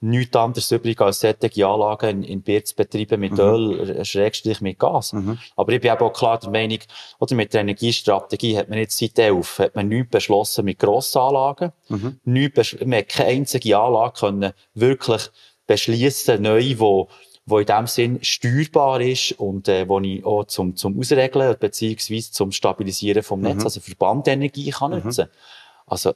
nichts 0.00 0.36
anderes 0.36 0.70
übrig, 0.70 1.00
als 1.00 1.20
solche 1.20 1.66
Anlagen 1.66 2.22
in, 2.22 2.22
in 2.22 2.42
Bier 2.42 2.64
zu 2.64 2.74
betreiben 2.74 3.20
mit 3.20 3.32
mhm. 3.32 3.40
Öl, 3.40 4.04
Schrägstrich 4.04 4.60
mit 4.60 4.78
Gas. 4.78 5.12
Mhm. 5.12 5.38
Aber 5.56 5.72
ich 5.72 5.80
bin 5.80 5.92
eben 5.92 6.00
auch 6.00 6.12
klar 6.12 6.38
der 6.38 6.50
Meinung, 6.50 6.78
oder 7.18 7.34
mit 7.34 7.52
der 7.52 7.60
Energiestrategie 7.60 8.56
hat 8.56 8.70
man 8.70 8.78
jetzt 8.78 8.98
seit 8.98 9.18
11, 9.18 9.58
hat 9.58 9.76
man 9.76 9.88
nichts 9.88 10.10
beschlossen 10.10 10.64
mit 10.64 10.78
Grossanlagen. 10.78 11.72
Mhm. 11.88 12.20
Nichts, 12.24 12.76
man 12.80 12.98
hat 13.00 13.08
keine 13.10 13.30
einzige 13.30 13.78
Anlage 13.78 14.20
können 14.20 14.52
wirklich 14.74 15.28
beschließen, 15.66 16.40
neu, 16.40 16.74
wo 16.78 17.08
wo 17.46 17.58
in 17.58 17.66
dem 17.66 17.86
Sinn 17.86 18.18
steuerbar 18.22 19.00
ist 19.00 19.32
und 19.32 19.68
äh, 19.68 19.88
wo 19.88 19.98
ich 19.98 20.24
auch 20.24 20.44
zum, 20.44 20.76
zum 20.76 20.98
Ausregeln 20.98 21.56
beziehungsweise 21.58 22.30
zum 22.30 22.52
Stabilisieren 22.52 23.22
vom 23.24 23.40
Netz, 23.40 23.56
mhm. 23.56 23.64
also 23.64 23.80
Verbandenergie 23.80 24.70
kann 24.70 24.92
mhm. 24.92 25.04
nutzen. 25.04 25.26
Also 25.86 26.10
äh, 26.10 26.14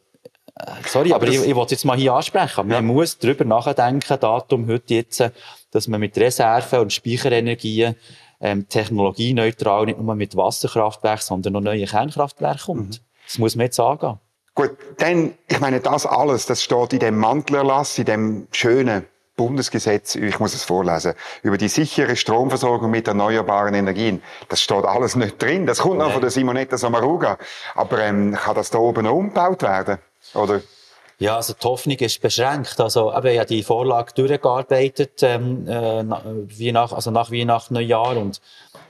sorry, 0.86 1.12
aber, 1.12 1.26
aber 1.26 1.32
ich, 1.32 1.44
ich 1.44 1.54
wollte 1.54 1.74
jetzt 1.74 1.84
mal 1.84 1.96
hier 1.96 2.14
ansprechen. 2.14 2.66
Man 2.68 2.86
muss 2.86 3.18
darüber 3.18 3.44
nachdenken, 3.44 4.18
Datum 4.20 4.68
heute 4.68 4.94
jetzt, 4.94 5.22
dass 5.70 5.88
man 5.88 6.00
mit 6.00 6.16
Reserven 6.16 6.80
und 6.80 6.92
Speicherenergien 6.92 7.96
ähm, 8.40 8.68
technologieneutral 8.68 9.86
nicht 9.86 9.98
nur 9.98 10.14
mit 10.14 10.36
Wasserkraftwerken, 10.36 11.22
sondern 11.22 11.54
noch 11.54 11.60
neue 11.60 11.86
Kernkraftwerke 11.86 12.64
kommt. 12.66 13.00
Mhm. 13.00 13.04
Das 13.26 13.38
muss 13.38 13.56
man 13.56 13.66
jetzt 13.66 13.80
angehen. 13.80 14.18
Gut, 14.54 14.70
dann, 14.98 15.34
ich 15.48 15.58
meine, 15.58 15.80
das 15.80 16.06
alles, 16.06 16.46
das 16.46 16.62
steht 16.62 16.92
in 16.92 17.00
dem 17.00 17.18
Mantelerlass, 17.18 17.98
in 17.98 18.04
dem 18.04 18.48
schönen 18.52 19.04
Bundesgesetz, 19.36 20.14
ich 20.14 20.38
muss 20.38 20.54
es 20.54 20.62
vorlesen, 20.62 21.14
über 21.42 21.58
die 21.58 21.66
sichere 21.66 22.14
Stromversorgung 22.14 22.88
mit 22.88 23.08
erneuerbaren 23.08 23.74
Energien. 23.74 24.22
Das 24.48 24.62
steht 24.62 24.84
alles 24.84 25.16
nicht 25.16 25.42
drin. 25.42 25.66
Das 25.66 25.80
kommt 25.80 25.98
noch 25.98 26.12
von 26.12 26.20
der 26.20 26.30
Simonetta 26.30 26.78
Samaruga. 26.78 27.38
Aber 27.74 27.98
ähm, 27.98 28.34
kann 28.34 28.54
das 28.54 28.70
da 28.70 28.78
oben 28.78 29.04
noch 29.04 29.14
umgebaut 29.14 29.62
werden? 29.62 29.98
Oder? 30.34 30.62
Ja, 31.20 31.36
also 31.36 31.54
die 31.54 31.64
Hoffnung 31.64 31.96
ist 31.98 32.20
beschränkt. 32.20 32.80
Also, 32.80 33.14
eben, 33.16 33.26
ich 33.28 33.38
habe 33.38 33.46
die 33.46 33.62
Vorlage 33.62 34.12
durchgearbeitet, 34.14 35.22
ähm, 35.22 35.68
äh, 35.68 36.04
wie 36.48 36.72
nach, 36.72 36.92
also 36.92 37.12
nach 37.12 37.30
Weihnachten, 37.30 37.74
Neujahr. 37.74 38.16
Und 38.16 38.40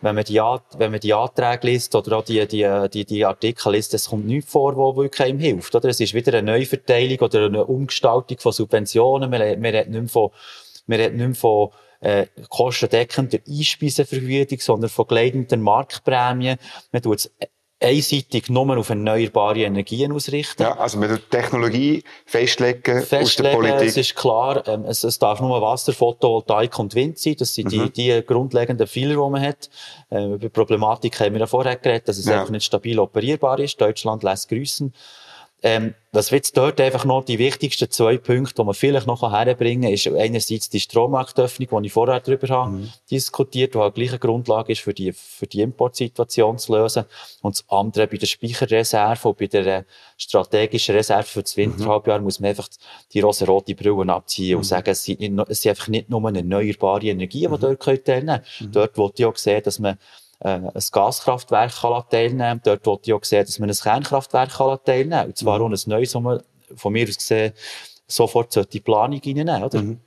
wenn 0.00 0.14
man 0.14 0.24
die, 0.24 0.40
wenn 0.78 0.90
man 0.90 1.00
die 1.00 1.12
Anträge 1.12 1.66
liest 1.66 1.94
oder 1.94 2.18
auch 2.18 2.24
die, 2.24 2.46
die, 2.48 2.88
die, 2.92 3.04
die 3.04 3.24
Artikel 3.26 3.72
liest, 3.72 3.92
es 3.92 4.08
kommt 4.08 4.26
nichts 4.26 4.50
vor, 4.50 4.74
wo 4.76 4.96
wirklich 4.96 5.28
einem 5.28 5.38
hilft, 5.38 5.74
oder? 5.74 5.90
Es 5.90 6.00
ist 6.00 6.14
wieder 6.14 6.32
eine 6.38 6.50
Neuverteilung 6.50 7.18
oder 7.18 7.46
eine 7.46 7.64
Umgestaltung 7.66 8.38
von 8.38 8.52
Subventionen. 8.52 9.28
Man, 9.28 9.40
man 9.40 9.70
redet 9.70 9.90
nicht 9.90 10.00
mehr 10.00 10.08
von, 10.08 10.30
man 10.86 10.98
redet 10.98 11.16
nicht 11.16 11.26
mehr 11.26 11.34
von, 11.34 11.70
äh, 12.00 12.26
kostendeckender 12.48 13.38
Einspeisevergütung, 13.48 14.60
sondern 14.60 14.90
von 14.90 15.06
gleitenden 15.06 15.62
Marktprämien. 15.62 16.58
Man 16.92 17.02
tut 17.02 17.30
einseitig 17.80 18.48
nur 18.48 18.76
auf 18.78 18.88
erneuerbare 18.88 19.62
Energien 19.62 20.12
ausrichten. 20.12 20.62
Ja, 20.62 20.78
also 20.78 20.98
mit 20.98 21.10
der 21.10 21.28
Technologie 21.28 22.02
festlegen, 22.24 23.02
festlegen 23.02 23.24
aus 23.24 23.36
der 23.36 23.52
Politik. 23.52 23.88
Es 23.88 23.96
ist 23.96 24.14
klar, 24.14 24.66
ähm, 24.66 24.84
es, 24.86 25.04
es, 25.04 25.18
darf 25.18 25.40
nur 25.40 25.60
Wasser, 25.60 25.92
Photovoltaik 25.92 26.78
und 26.78 26.94
Wind 26.94 27.18
sein. 27.18 27.36
Das 27.38 27.54
sind 27.54 27.72
mhm. 27.72 27.92
die, 27.92 28.18
die 28.18 28.26
grundlegenden 28.26 28.86
Fehler, 28.86 29.14
die 29.14 29.30
man 29.30 29.42
hat. 29.42 29.68
Äh, 30.10 30.24
über 30.24 30.38
die 30.38 30.48
Problematik 30.48 31.18
haben 31.20 31.34
wir 31.34 31.40
ja 31.40 31.46
vorher 31.46 31.76
geredet, 31.76 32.08
dass 32.08 32.18
es 32.18 32.26
ja. 32.26 32.38
einfach 32.38 32.50
nicht 32.50 32.64
stabil 32.64 32.98
operierbar 32.98 33.58
ist. 33.58 33.80
Deutschland 33.80 34.22
lässt 34.22 34.48
grüßen. 34.48 34.92
Ähm, 35.66 35.94
was 36.12 36.28
jetzt 36.28 36.58
dort 36.58 36.78
einfach 36.78 37.06
noch 37.06 37.24
die 37.24 37.38
wichtigsten 37.38 37.90
zwei 37.90 38.18
Punkte, 38.18 38.56
die 38.56 38.64
man 38.64 38.74
vielleicht 38.74 39.06
noch 39.06 39.22
herbringen 39.22 39.84
kann, 39.84 39.92
ist 39.94 40.06
einerseits 40.06 40.68
die 40.68 40.78
Strommarktöffnung, 40.78 41.80
die 41.80 41.86
ich 41.86 41.92
vorher 41.92 42.20
darüber 42.20 42.48
habe 42.50 42.70
mhm. 42.72 42.92
diskutiert, 43.10 43.74
die 43.74 43.78
halt 43.78 43.94
gleiche 43.94 44.18
Grundlage 44.18 44.72
ist, 44.72 44.82
für 44.82 44.92
die, 44.92 45.14
für 45.14 45.46
die 45.46 45.62
Importsituation 45.62 46.58
zu 46.58 46.76
lösen. 46.76 47.06
Und 47.40 47.56
das 47.56 47.64
andere 47.70 48.06
bei 48.06 48.18
der 48.18 48.26
Speicherreserve 48.26 49.26
und 49.26 49.38
bei 49.38 49.46
der 49.46 49.66
äh, 49.66 49.84
strategischen 50.18 50.96
Reserve 50.96 51.24
für 51.24 51.42
das 51.42 51.56
Winterhalbjahr 51.56 52.18
mhm. 52.18 52.24
muss 52.24 52.40
man 52.40 52.50
einfach 52.50 52.68
die 53.14 53.20
rosa-rote 53.20 53.74
Brille 53.74 54.12
abziehen 54.12 54.52
mhm. 54.52 54.58
und 54.58 54.64
sagen, 54.64 54.90
es 54.90 55.02
sind, 55.02 55.20
nicht, 55.20 55.32
es 55.48 55.62
sind 55.62 55.70
einfach 55.70 55.88
nicht 55.88 56.10
nur 56.10 56.28
eine 56.28 56.40
erneuerbare 56.40 57.06
Energie, 57.06 57.40
die 57.40 57.48
mhm. 57.48 57.58
dort 57.58 58.04
können. 58.04 58.40
Mhm. 58.60 58.70
Dort 58.70 58.98
wollte 58.98 59.22
ich 59.22 59.26
auch 59.26 59.36
sehen, 59.36 59.62
dass 59.64 59.78
man 59.78 59.96
äh, 60.40 60.48
ein 60.48 60.72
Gaskraftwerk 60.92 61.72
kann 61.80 62.02
teilnehmen 62.10 62.60
Dort 62.64 62.86
wollte 62.86 63.02
ich 63.06 63.12
auch 63.14 63.24
sehen, 63.24 63.44
dass 63.44 63.58
man 63.58 63.70
ein 63.70 63.76
Kernkraftwerk 63.76 64.50
kann 64.50 64.78
teilnehmen 64.84 65.10
kann. 65.10 65.26
Und 65.26 65.38
zwar 65.38 65.58
mhm. 65.58 65.64
auch 65.64 65.70
ein 65.70 65.90
neues, 65.90 66.14
wo 66.14 66.20
man 66.20 66.42
von 66.76 66.92
mir 66.92 67.08
aus 67.08 67.16
gesehen 67.16 67.52
sofort 68.06 68.72
die 68.72 68.80
Planung 68.80 69.20
reinnehmen 69.24 69.62
oder? 69.62 69.82
Mhm. 69.82 70.00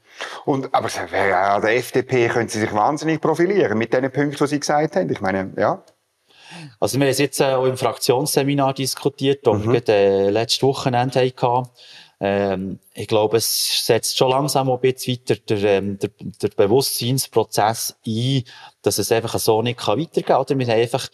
Und, 0.46 0.74
aber 0.74 0.90
ja, 1.12 1.60
der 1.60 1.78
FDP 1.78 2.28
können 2.30 2.50
Sie 2.50 2.60
sich 2.60 2.74
wahnsinnig 2.74 3.22
profilieren 3.22 3.78
mit 3.78 3.94
den 3.94 4.12
Punkten, 4.12 4.38
die 4.38 4.48
Sie 4.48 4.60
gesagt 4.60 4.96
haben. 4.96 5.10
Ich 5.12 5.22
meine, 5.22 5.54
ja. 5.58 5.84
Also 6.80 6.98
wir 6.98 7.06
haben 7.06 7.12
es 7.12 7.20
jetzt 7.20 7.40
äh, 7.42 7.54
auch 7.54 7.66
im 7.66 7.78
Fraktionsseminar 7.78 8.74
diskutiert, 8.74 9.46
das 9.46 9.58
mhm. 9.58 9.74
wir 9.74 9.90
äh, 9.90 10.30
letztes 10.30 10.64
Wochenende 10.64 11.20
hatten. 11.20 11.70
Ähm, 12.20 12.80
ich 12.94 13.08
glaube, 13.08 13.38
es 13.38 13.86
setzt 13.86 14.18
schon 14.18 14.32
langsam 14.32 14.72
ein 14.72 14.80
bisschen 14.80 15.18
weiter 15.18 15.36
der, 15.36 15.64
ähm, 15.78 16.00
der, 16.00 16.10
der 16.42 16.48
Bewusstseinsprozess 16.50 17.96
ein, 18.06 18.44
dass 18.82 18.98
es 18.98 19.12
einfach 19.12 19.38
so 19.38 19.62
nicht 19.62 19.86
weitergehen 19.88 20.26
kann. 20.26 20.42
Oder 20.42 20.58
wir 20.58 20.66
haben 20.66 20.82
einfach 20.82 21.10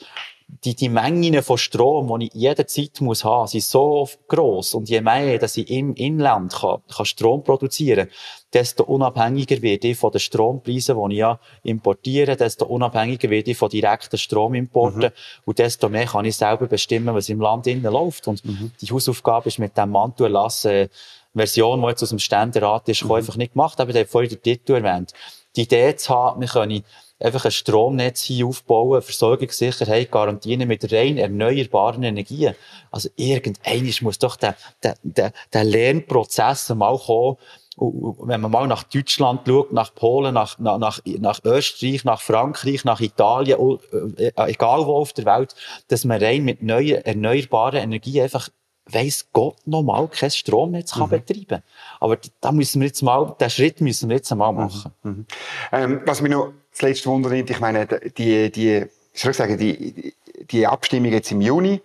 die, 0.63 0.75
die 0.75 0.89
Mengen 0.89 1.41
von 1.41 1.57
Strom, 1.57 2.19
die 2.19 2.27
ich 2.27 2.33
jederzeit 2.33 3.01
muss 3.01 3.23
haben, 3.23 3.47
sind 3.47 3.63
so 3.63 4.07
gross. 4.27 4.73
Und 4.73 4.89
je 4.89 5.01
mehr, 5.01 5.39
dass 5.39 5.57
ich 5.57 5.69
im 5.69 5.93
Inland 5.95 6.53
kann, 6.53 6.81
kann 6.93 7.05
Strom 7.05 7.43
produzieren 7.43 8.07
kann, 8.07 8.15
desto 8.53 8.83
unabhängiger 8.83 9.61
werde 9.61 9.89
ich 9.89 9.97
von 9.97 10.11
den 10.11 10.19
Strompreisen, 10.19 10.97
die 11.09 11.15
ich 11.15 11.19
ja 11.19 11.39
importiere, 11.63 12.35
desto 12.35 12.65
unabhängiger 12.65 13.29
werde 13.29 13.51
ich 13.51 13.57
von 13.57 13.69
direkten 13.69 14.17
Stromimporten 14.17 15.01
mhm. 15.01 15.11
und 15.45 15.59
desto 15.59 15.89
mehr 15.89 16.05
kann 16.05 16.25
ich 16.25 16.35
selber 16.35 16.67
bestimmen, 16.67 17.15
was 17.15 17.29
im 17.29 17.41
Land 17.41 17.67
innen 17.67 17.91
läuft. 17.91 18.27
Und 18.27 18.45
mhm. 18.45 18.71
die 18.81 18.91
Hausaufgabe 18.91 19.49
ist 19.49 19.59
mit 19.59 19.77
dem 19.77 19.89
Mantelerlass, 19.89 20.65
äh, 20.65 20.89
Version, 21.35 21.81
die 21.81 21.87
jetzt 21.87 22.03
aus 22.03 22.09
dem 22.09 22.19
Ständerat 22.19 22.87
ist, 22.89 23.03
mhm. 23.03 23.11
einfach 23.11 23.37
nicht 23.37 23.53
gemacht, 23.53 23.79
aber 23.79 23.89
ich 23.89 23.97
habe 23.97 24.07
vorhin 24.07 24.29
den 24.29 24.41
Titel 24.41 24.73
erwähnt. 24.73 25.13
Die 25.55 25.63
Idee 25.63 25.95
zu 25.95 26.13
haben, 26.13 26.41
wir 26.41 26.47
können 26.47 26.83
einfach 27.23 27.45
ein 27.45 27.51
Stromnetz 27.51 28.21
hier 28.21 28.45
aufbauen, 28.45 29.01
Versorgungssicherheit 29.01 30.11
garantieren 30.11 30.67
mit 30.67 30.91
rein 30.91 31.17
erneuerbaren 31.17 32.03
Energien. 32.03 32.55
Also 32.91 33.09
irgendeines 33.15 34.01
muss 34.01 34.19
doch 34.19 34.35
der, 34.35 34.55
der, 34.83 34.95
der, 35.03 35.31
der 35.51 35.63
Lernprozess 35.63 36.69
mal 36.69 36.97
kommen, 36.97 37.37
wenn 37.75 38.41
man 38.41 38.51
mal 38.51 38.67
nach 38.67 38.83
Deutschland 38.83 39.47
schaut, 39.47 39.71
nach 39.71 39.95
Polen, 39.95 40.35
nach, 40.35 40.59
nach, 40.59 40.99
nach 41.05 41.39
Österreich, 41.43 42.03
nach 42.03 42.21
Frankreich, 42.21 42.85
nach 42.85 43.01
Italien, 43.01 43.79
äh, 44.17 44.31
egal 44.47 44.85
wo 44.85 44.97
auf 44.97 45.13
der 45.13 45.25
Welt, 45.25 45.55
dass 45.87 46.05
man 46.05 46.21
rein 46.21 46.43
mit 46.43 46.61
neuen, 46.61 47.03
erneuerbaren 47.03 47.81
Energien 47.81 48.23
einfach 48.23 48.49
weiss 48.85 49.27
Gott 49.31 49.55
noch 49.65 49.83
mal 49.83 50.07
kein 50.07 50.31
Stromnetz 50.31 50.93
kann 50.93 51.07
mhm. 51.07 51.09
betreiben. 51.09 51.63
Aber 51.99 52.17
da 52.41 52.51
müssen 52.51 52.81
wir 52.81 52.87
jetzt 52.87 53.01
mal, 53.01 53.35
den 53.39 53.49
Schritt 53.49 53.81
müssen 53.81 54.09
wir 54.09 54.17
jetzt 54.17 54.31
einmal 54.31 54.51
mhm. 54.51 54.57
machen. 54.57 54.91
Mhm. 55.03 55.25
Ähm, 55.71 56.01
was 56.05 56.21
mich 56.21 56.31
noch 56.31 56.53
das 56.71 56.81
letzte 56.81 57.09
Wunder 57.09 57.29
nimmt, 57.29 57.49
ich 57.49 57.59
meine, 57.59 57.85
die, 57.85 58.51
die, 58.51 58.85
ich 59.13 59.21
sagen, 59.21 59.57
die, 59.57 60.13
die 60.51 60.67
Abstimmung 60.67 61.11
jetzt 61.11 61.31
im 61.31 61.41
Juni, 61.41 61.81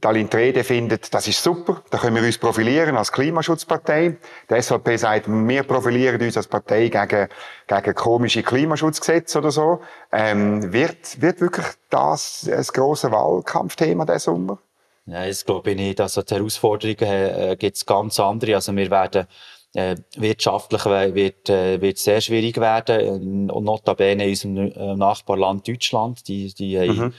Dalin 0.00 0.28
Trede 0.28 0.64
findet, 0.64 1.14
das 1.14 1.28
ist 1.28 1.42
super, 1.42 1.82
da 1.90 1.98
können 1.98 2.16
wir 2.16 2.22
uns 2.24 2.38
profilieren 2.38 2.96
als 2.96 3.12
Klimaschutzpartei. 3.12 4.16
Die 4.50 4.62
SVP 4.62 4.96
sagt, 4.96 5.28
wir 5.28 5.62
profilieren 5.62 6.20
uns 6.20 6.36
als 6.36 6.48
Partei 6.48 6.88
gegen, 6.88 7.28
gegen 7.68 7.94
komische 7.94 8.42
Klimaschutzgesetze 8.42 9.38
oder 9.38 9.52
so. 9.52 9.80
Ähm, 10.10 10.72
wird, 10.72 11.20
wird 11.20 11.40
wirklich 11.40 11.66
das 11.88 12.50
ein 12.50 12.64
grosses 12.64 13.12
Wahlkampfthema 13.12 14.04
diesen 14.04 14.18
Sommer? 14.18 14.58
Ja, 15.06 15.26
das 15.26 15.44
glaube 15.44 15.70
ich 15.70 15.76
nicht. 15.76 16.00
Also 16.00 16.22
die 16.22 16.34
Herausforderungen 16.34 16.98
äh, 16.98 17.56
gibt 17.58 17.76
es 17.76 17.86
ganz 17.86 18.18
andere. 18.18 18.56
Also 18.56 18.74
wir 18.74 18.90
werden 18.90 19.26
äh, 19.74 19.96
wirtschaftlich 20.16 20.84
wird, 20.84 21.48
äh, 21.48 21.80
wird 21.80 21.98
sehr 21.98 22.20
schwierig 22.20 22.58
werden. 22.58 23.50
Und 23.50 23.64
notabene 23.64 24.24
in 24.24 24.30
unserem 24.30 24.56
äh, 24.56 24.96
Nachbarland 24.96 25.68
Deutschland, 25.68 26.26
die, 26.26 26.52
die 26.54 26.76
mhm. 26.76 26.88
haben 26.88 27.14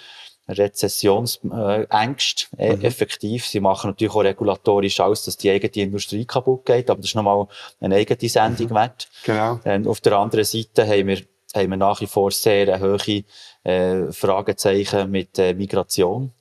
Rezessionsängste, 0.49 2.47
äh, 2.57 2.75
mhm. 2.75 2.83
effektiv. 2.83 3.45
Sie 3.45 3.59
machen 3.59 3.91
natürlich 3.91 4.13
auch 4.13 4.23
regulatorisch 4.23 4.99
aus, 4.99 5.25
dass 5.25 5.37
die 5.37 5.49
eigene 5.49 5.85
Industrie 5.85 6.25
kaputt 6.25 6.65
geht, 6.65 6.89
aber 6.89 7.01
das 7.01 7.11
ist 7.11 7.15
nochmal 7.15 7.47
eine 7.79 7.95
eigene 7.95 8.29
Sendung 8.29 8.67
mhm. 8.69 8.75
wert. 8.75 9.09
Genau. 9.23 9.59
Und 9.63 9.87
auf 9.87 10.01
der 10.01 10.13
anderen 10.13 10.45
Seite 10.45 10.87
haben 10.87 11.07
wir, 11.07 11.21
haben 11.55 11.69
wir 11.69 11.77
nach 11.77 11.99
wie 12.01 12.07
vor 12.07 12.31
sehr 12.31 12.79
hohe 12.79 13.23
äh, 13.63 14.11
Fragezeichen 14.11 15.11
mit 15.11 15.37
äh, 15.37 15.53
Migration. 15.53 16.31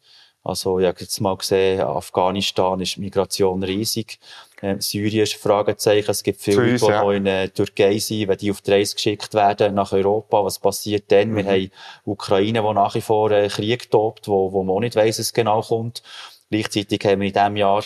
Also, 0.46 0.78
ich 0.78 0.86
habe 0.86 1.00
jetzt 1.00 1.20
mal 1.20 1.36
gesehen, 1.36 1.80
Afghanistan 1.80 2.80
ist 2.80 2.98
Migration 2.98 3.62
riesig. 3.62 4.18
Äh, 4.60 4.76
Syrien 4.78 5.24
ist 5.24 5.34
Fragezeichen. 5.34 6.10
Es 6.10 6.22
gibt 6.22 6.40
viele 6.40 6.72
Leute, 6.72 6.86
die 6.86 6.90
ja. 6.92 7.12
in 7.12 7.24
der 7.24 7.52
Türkei 7.52 7.98
sind, 7.98 8.28
wenn 8.28 8.38
die 8.38 8.50
auf 8.50 8.60
die 8.60 8.70
Reise 8.70 8.94
geschickt 8.94 9.34
werden 9.34 9.74
nach 9.74 9.92
Europa. 9.92 10.44
Was 10.44 10.58
passiert 10.58 11.10
dann? 11.10 11.30
Mhm. 11.30 11.36
Wir 11.36 11.44
haben 11.46 11.70
Ukraine, 12.04 12.62
wo 12.62 12.72
nach 12.72 12.94
wie 12.94 13.00
vor 13.00 13.30
äh, 13.32 13.48
Krieg 13.48 13.90
tobt, 13.90 14.28
wo, 14.28 14.52
wo 14.52 14.62
man 14.62 14.76
auch 14.76 14.80
nicht 14.80 14.96
weiss, 14.96 15.18
es 15.18 15.32
genau 15.32 15.62
kommt. 15.62 16.02
Gleichzeitig 16.50 17.04
haben 17.04 17.20
wir 17.20 17.28
in 17.28 17.34
diesem 17.34 17.56
Jahr 17.56 17.82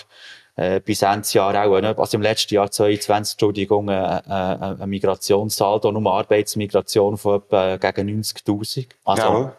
äh, 0.56 0.80
bis 0.80 1.02
Ende 1.02 1.26
Jahr 1.32 1.54
auch, 1.66 1.78
äh, 1.78 1.94
also 1.96 2.16
im 2.16 2.22
letzten 2.22 2.54
Jahr 2.54 2.70
2020, 2.70 3.34
Entschuldigung, 3.34 3.88
äh, 3.88 3.94
äh, 3.94 4.22
ein 4.28 4.88
Migrationssaldo, 4.90 5.90
nur 5.90 6.12
Arbeitsmigration 6.12 7.16
von 7.16 7.40
etwa 7.40 7.76
gegen 7.78 8.20
90.000. 8.20 8.88
Also, 9.04 9.22
ja. 9.22 9.56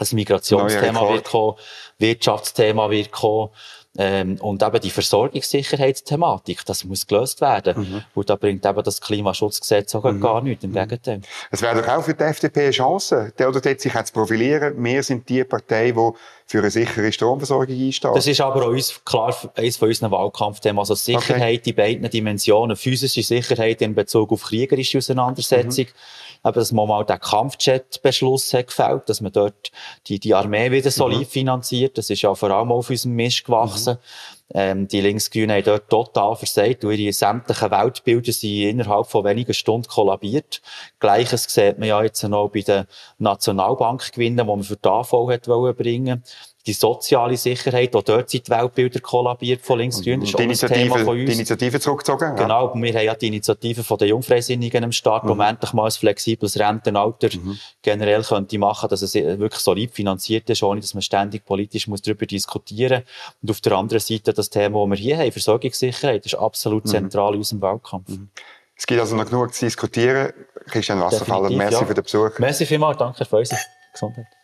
Ein 0.00 0.14
Migrationsthema 0.14 1.08
wird 1.08 1.24
kommen, 1.24 1.56
Wirtschaftsthema 1.98 2.90
wird 2.90 3.12
kommen. 3.12 3.50
Ähm, 3.98 4.36
und 4.40 4.62
eben 4.62 4.80
die 4.80 4.90
Versorgungssicherheitsthematik, 4.90 6.64
das 6.64 6.84
muss 6.84 7.08
gelöst 7.08 7.40
werden. 7.40 7.80
Mhm. 7.80 8.04
Und 8.14 8.30
da 8.30 8.36
bringt 8.36 8.64
eben 8.64 8.82
das 8.84 9.00
Klimaschutzgesetz 9.00 9.96
auch 9.96 10.04
mhm. 10.04 10.20
gar 10.20 10.42
nichts, 10.42 10.62
im 10.62 10.70
mhm. 10.70 10.74
Gegenteil. 10.74 11.20
Es 11.50 11.60
wäre 11.60 11.82
doch 11.82 11.88
auch 11.88 12.04
für 12.04 12.14
die 12.14 12.22
FDP 12.22 12.62
eine 12.62 12.70
Chance, 12.70 13.32
der 13.36 13.48
oder 13.48 13.60
dort 13.60 13.80
sich 13.80 13.92
zu 13.92 14.12
profilieren. 14.12 14.82
Wir 14.82 15.02
sind 15.02 15.28
die 15.28 15.42
Partei, 15.42 15.90
die 15.90 16.12
für 16.50 16.58
eine 16.58 16.70
sichere 16.72 17.12
Stromversorgung 17.12 17.76
einsteht. 17.80 18.10
Das 18.12 18.26
ist 18.26 18.40
aber 18.40 18.66
auch 18.66 18.70
uns, 18.70 19.00
klar 19.04 19.32
eines 19.54 19.76
von 19.76 19.86
unseren 19.86 20.10
Wahlkampfthemen. 20.10 20.80
Also 20.80 20.96
Sicherheit 20.96 21.60
okay. 21.60 21.70
in 21.70 21.76
beiden 21.76 22.10
Dimensionen. 22.10 22.76
Physische 22.76 23.22
Sicherheit 23.22 23.80
in 23.82 23.94
Bezug 23.94 24.32
auf 24.32 24.42
kriegerische 24.42 24.98
Auseinandersetzung. 24.98 25.84
Mhm. 25.84 26.40
Aber 26.42 26.58
dass 26.58 26.72
man 26.72 26.88
mal 26.88 27.04
den 27.04 27.20
Kampfjet-Beschluss 27.20 28.52
hat 28.52 28.66
gefällt, 28.66 29.08
dass 29.08 29.20
man 29.20 29.30
dort 29.30 29.70
die, 30.08 30.18
die 30.18 30.34
Armee 30.34 30.72
wieder 30.72 30.90
solid 30.90 31.20
mhm. 31.20 31.26
finanziert. 31.26 31.96
Das 31.96 32.10
ist 32.10 32.22
ja 32.22 32.34
vor 32.34 32.50
allem 32.50 32.72
auf 32.72 32.90
unserem 32.90 33.14
Mist 33.14 33.44
gewachsen. 33.44 33.94
Mhm. 33.94 34.39
Ähm, 34.52 34.88
die 34.88 35.00
Linksgrünen 35.00 35.50
haben 35.50 35.64
dort 35.64 35.88
total 35.88 36.34
versagt, 36.36 36.84
weil 36.84 36.98
ihre 36.98 37.12
sämtlichen 37.12 37.70
Weltbilder 37.70 38.32
sind 38.32 38.50
innerhalb 38.50 39.06
von 39.06 39.24
wenigen 39.24 39.54
Stunden 39.54 39.88
kollabiert. 39.88 40.60
Gleiches 40.98 41.44
sieht 41.44 41.78
man 41.78 41.88
ja 41.88 42.02
jetzt 42.02 42.22
noch 42.24 42.48
bei 42.48 42.60
den 42.60 42.84
Nationalbankgewinnen, 43.18 44.38
die 44.38 44.44
man 44.44 44.62
für 44.62 44.76
die 44.76 44.88
AV 44.88 45.28
hat 45.30 45.76
bringen 45.76 46.22
die 46.70 46.74
soziale 46.74 47.36
Sicherheit, 47.36 47.96
auch 47.96 48.02
dort 48.02 48.30
sind 48.30 48.46
die 48.46 48.50
Weltbilder 48.52 49.00
kollabiert 49.00 49.60
von 49.62 49.80
links-grün. 49.80 50.20
Das 50.20 50.28
ist 50.28 50.38
die 50.38 50.42
Initiative, 50.44 50.80
Thema 50.80 50.98
von 50.98 51.18
uns. 51.18 51.26
Die 51.26 51.32
Initiative 51.32 51.80
zurückgezogen. 51.80 52.36
Genau, 52.36 52.72
ja. 52.72 52.80
wir 52.80 52.94
haben 52.94 53.04
ja 53.04 53.14
die 53.14 53.26
Initiative 53.26 53.82
von 53.82 53.98
den 53.98 54.08
Jungfreisinnigen 54.08 54.84
am 54.84 54.92
Start, 54.92 55.24
mhm. 55.24 55.30
um 55.32 55.40
endlich 55.40 55.72
mal 55.72 55.86
ein 55.86 55.90
flexibles 55.90 56.58
Rentenalter 56.58 57.28
mhm. 57.34 57.58
generell 57.82 58.22
könnte 58.22 58.56
machen, 58.58 58.88
dass 58.88 59.02
es 59.02 59.14
wirklich 59.14 59.60
solid 59.60 59.92
finanziert 59.92 60.48
ist, 60.48 60.62
ohne 60.62 60.80
dass 60.80 60.94
man 60.94 61.02
ständig 61.02 61.44
politisch 61.44 61.88
muss 61.88 62.02
darüber 62.02 62.24
diskutieren 62.24 63.02
muss. 63.02 63.34
Und 63.42 63.50
auf 63.50 63.60
der 63.60 63.72
anderen 63.72 64.00
Seite 64.00 64.32
das 64.32 64.48
Thema, 64.48 64.86
das 64.86 64.90
wir 64.90 64.96
hier 64.96 65.18
haben, 65.18 65.32
Versorgungssicherheit, 65.32 66.24
ist 66.24 66.36
absolut 66.36 66.84
mhm. 66.84 66.90
zentral 66.90 67.32
in 67.32 67.38
unserem 67.38 67.62
Wahlkampf. 67.62 68.10
Mhm. 68.10 68.28
Es 68.76 68.86
gibt 68.86 69.00
also 69.00 69.16
noch 69.16 69.26
genug 69.26 69.52
zu 69.52 69.64
diskutieren. 69.64 70.32
Christian 70.68 71.00
Wasserfaller, 71.00 71.50
merci 71.50 71.80
ja. 71.80 71.84
für 71.84 71.94
den 71.94 72.04
Besuch. 72.04 72.38
Merci 72.38 72.64
vielmals, 72.64 72.96
danke 72.96 73.24
für 73.24 73.36
unsere 73.38 73.60
Gesundheit. 73.92 74.39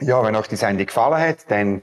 Ja, 0.00 0.24
wenn 0.24 0.34
euch 0.34 0.46
die 0.46 0.56
Sendung 0.56 0.86
gefallen 0.86 1.20
hat, 1.20 1.50
dann 1.50 1.82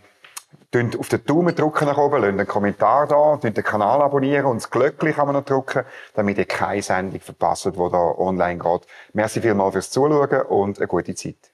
drückt 0.71 0.97
auf 0.97 1.09
den 1.09 1.23
Daumen 1.25 1.55
drücken 1.55 1.85
nach 1.85 1.97
oben, 1.97 2.21
lasst 2.21 2.33
einen 2.33 2.47
Kommentar 2.47 3.07
da, 3.07 3.37
den 3.37 3.53
Kanal 3.53 4.01
abonnieren 4.01 4.45
und 4.45 4.57
das 4.57 4.69
Glöckchen 4.69 5.13
kann 5.13 5.27
man 5.27 5.35
noch 5.35 5.45
drücken, 5.45 5.83
damit 6.13 6.37
ihr 6.37 6.45
keine 6.45 6.81
Sendung 6.81 7.19
verpasst, 7.19 7.65
die 7.65 7.71
da 7.71 8.15
online 8.17 8.57
geht. 8.57 8.87
Merci 9.13 9.41
vielmals 9.41 9.73
fürs 9.73 9.91
Zuschauen 9.91 10.41
und 10.41 10.79
eine 10.79 10.87
gute 10.87 11.15
Zeit. 11.15 11.51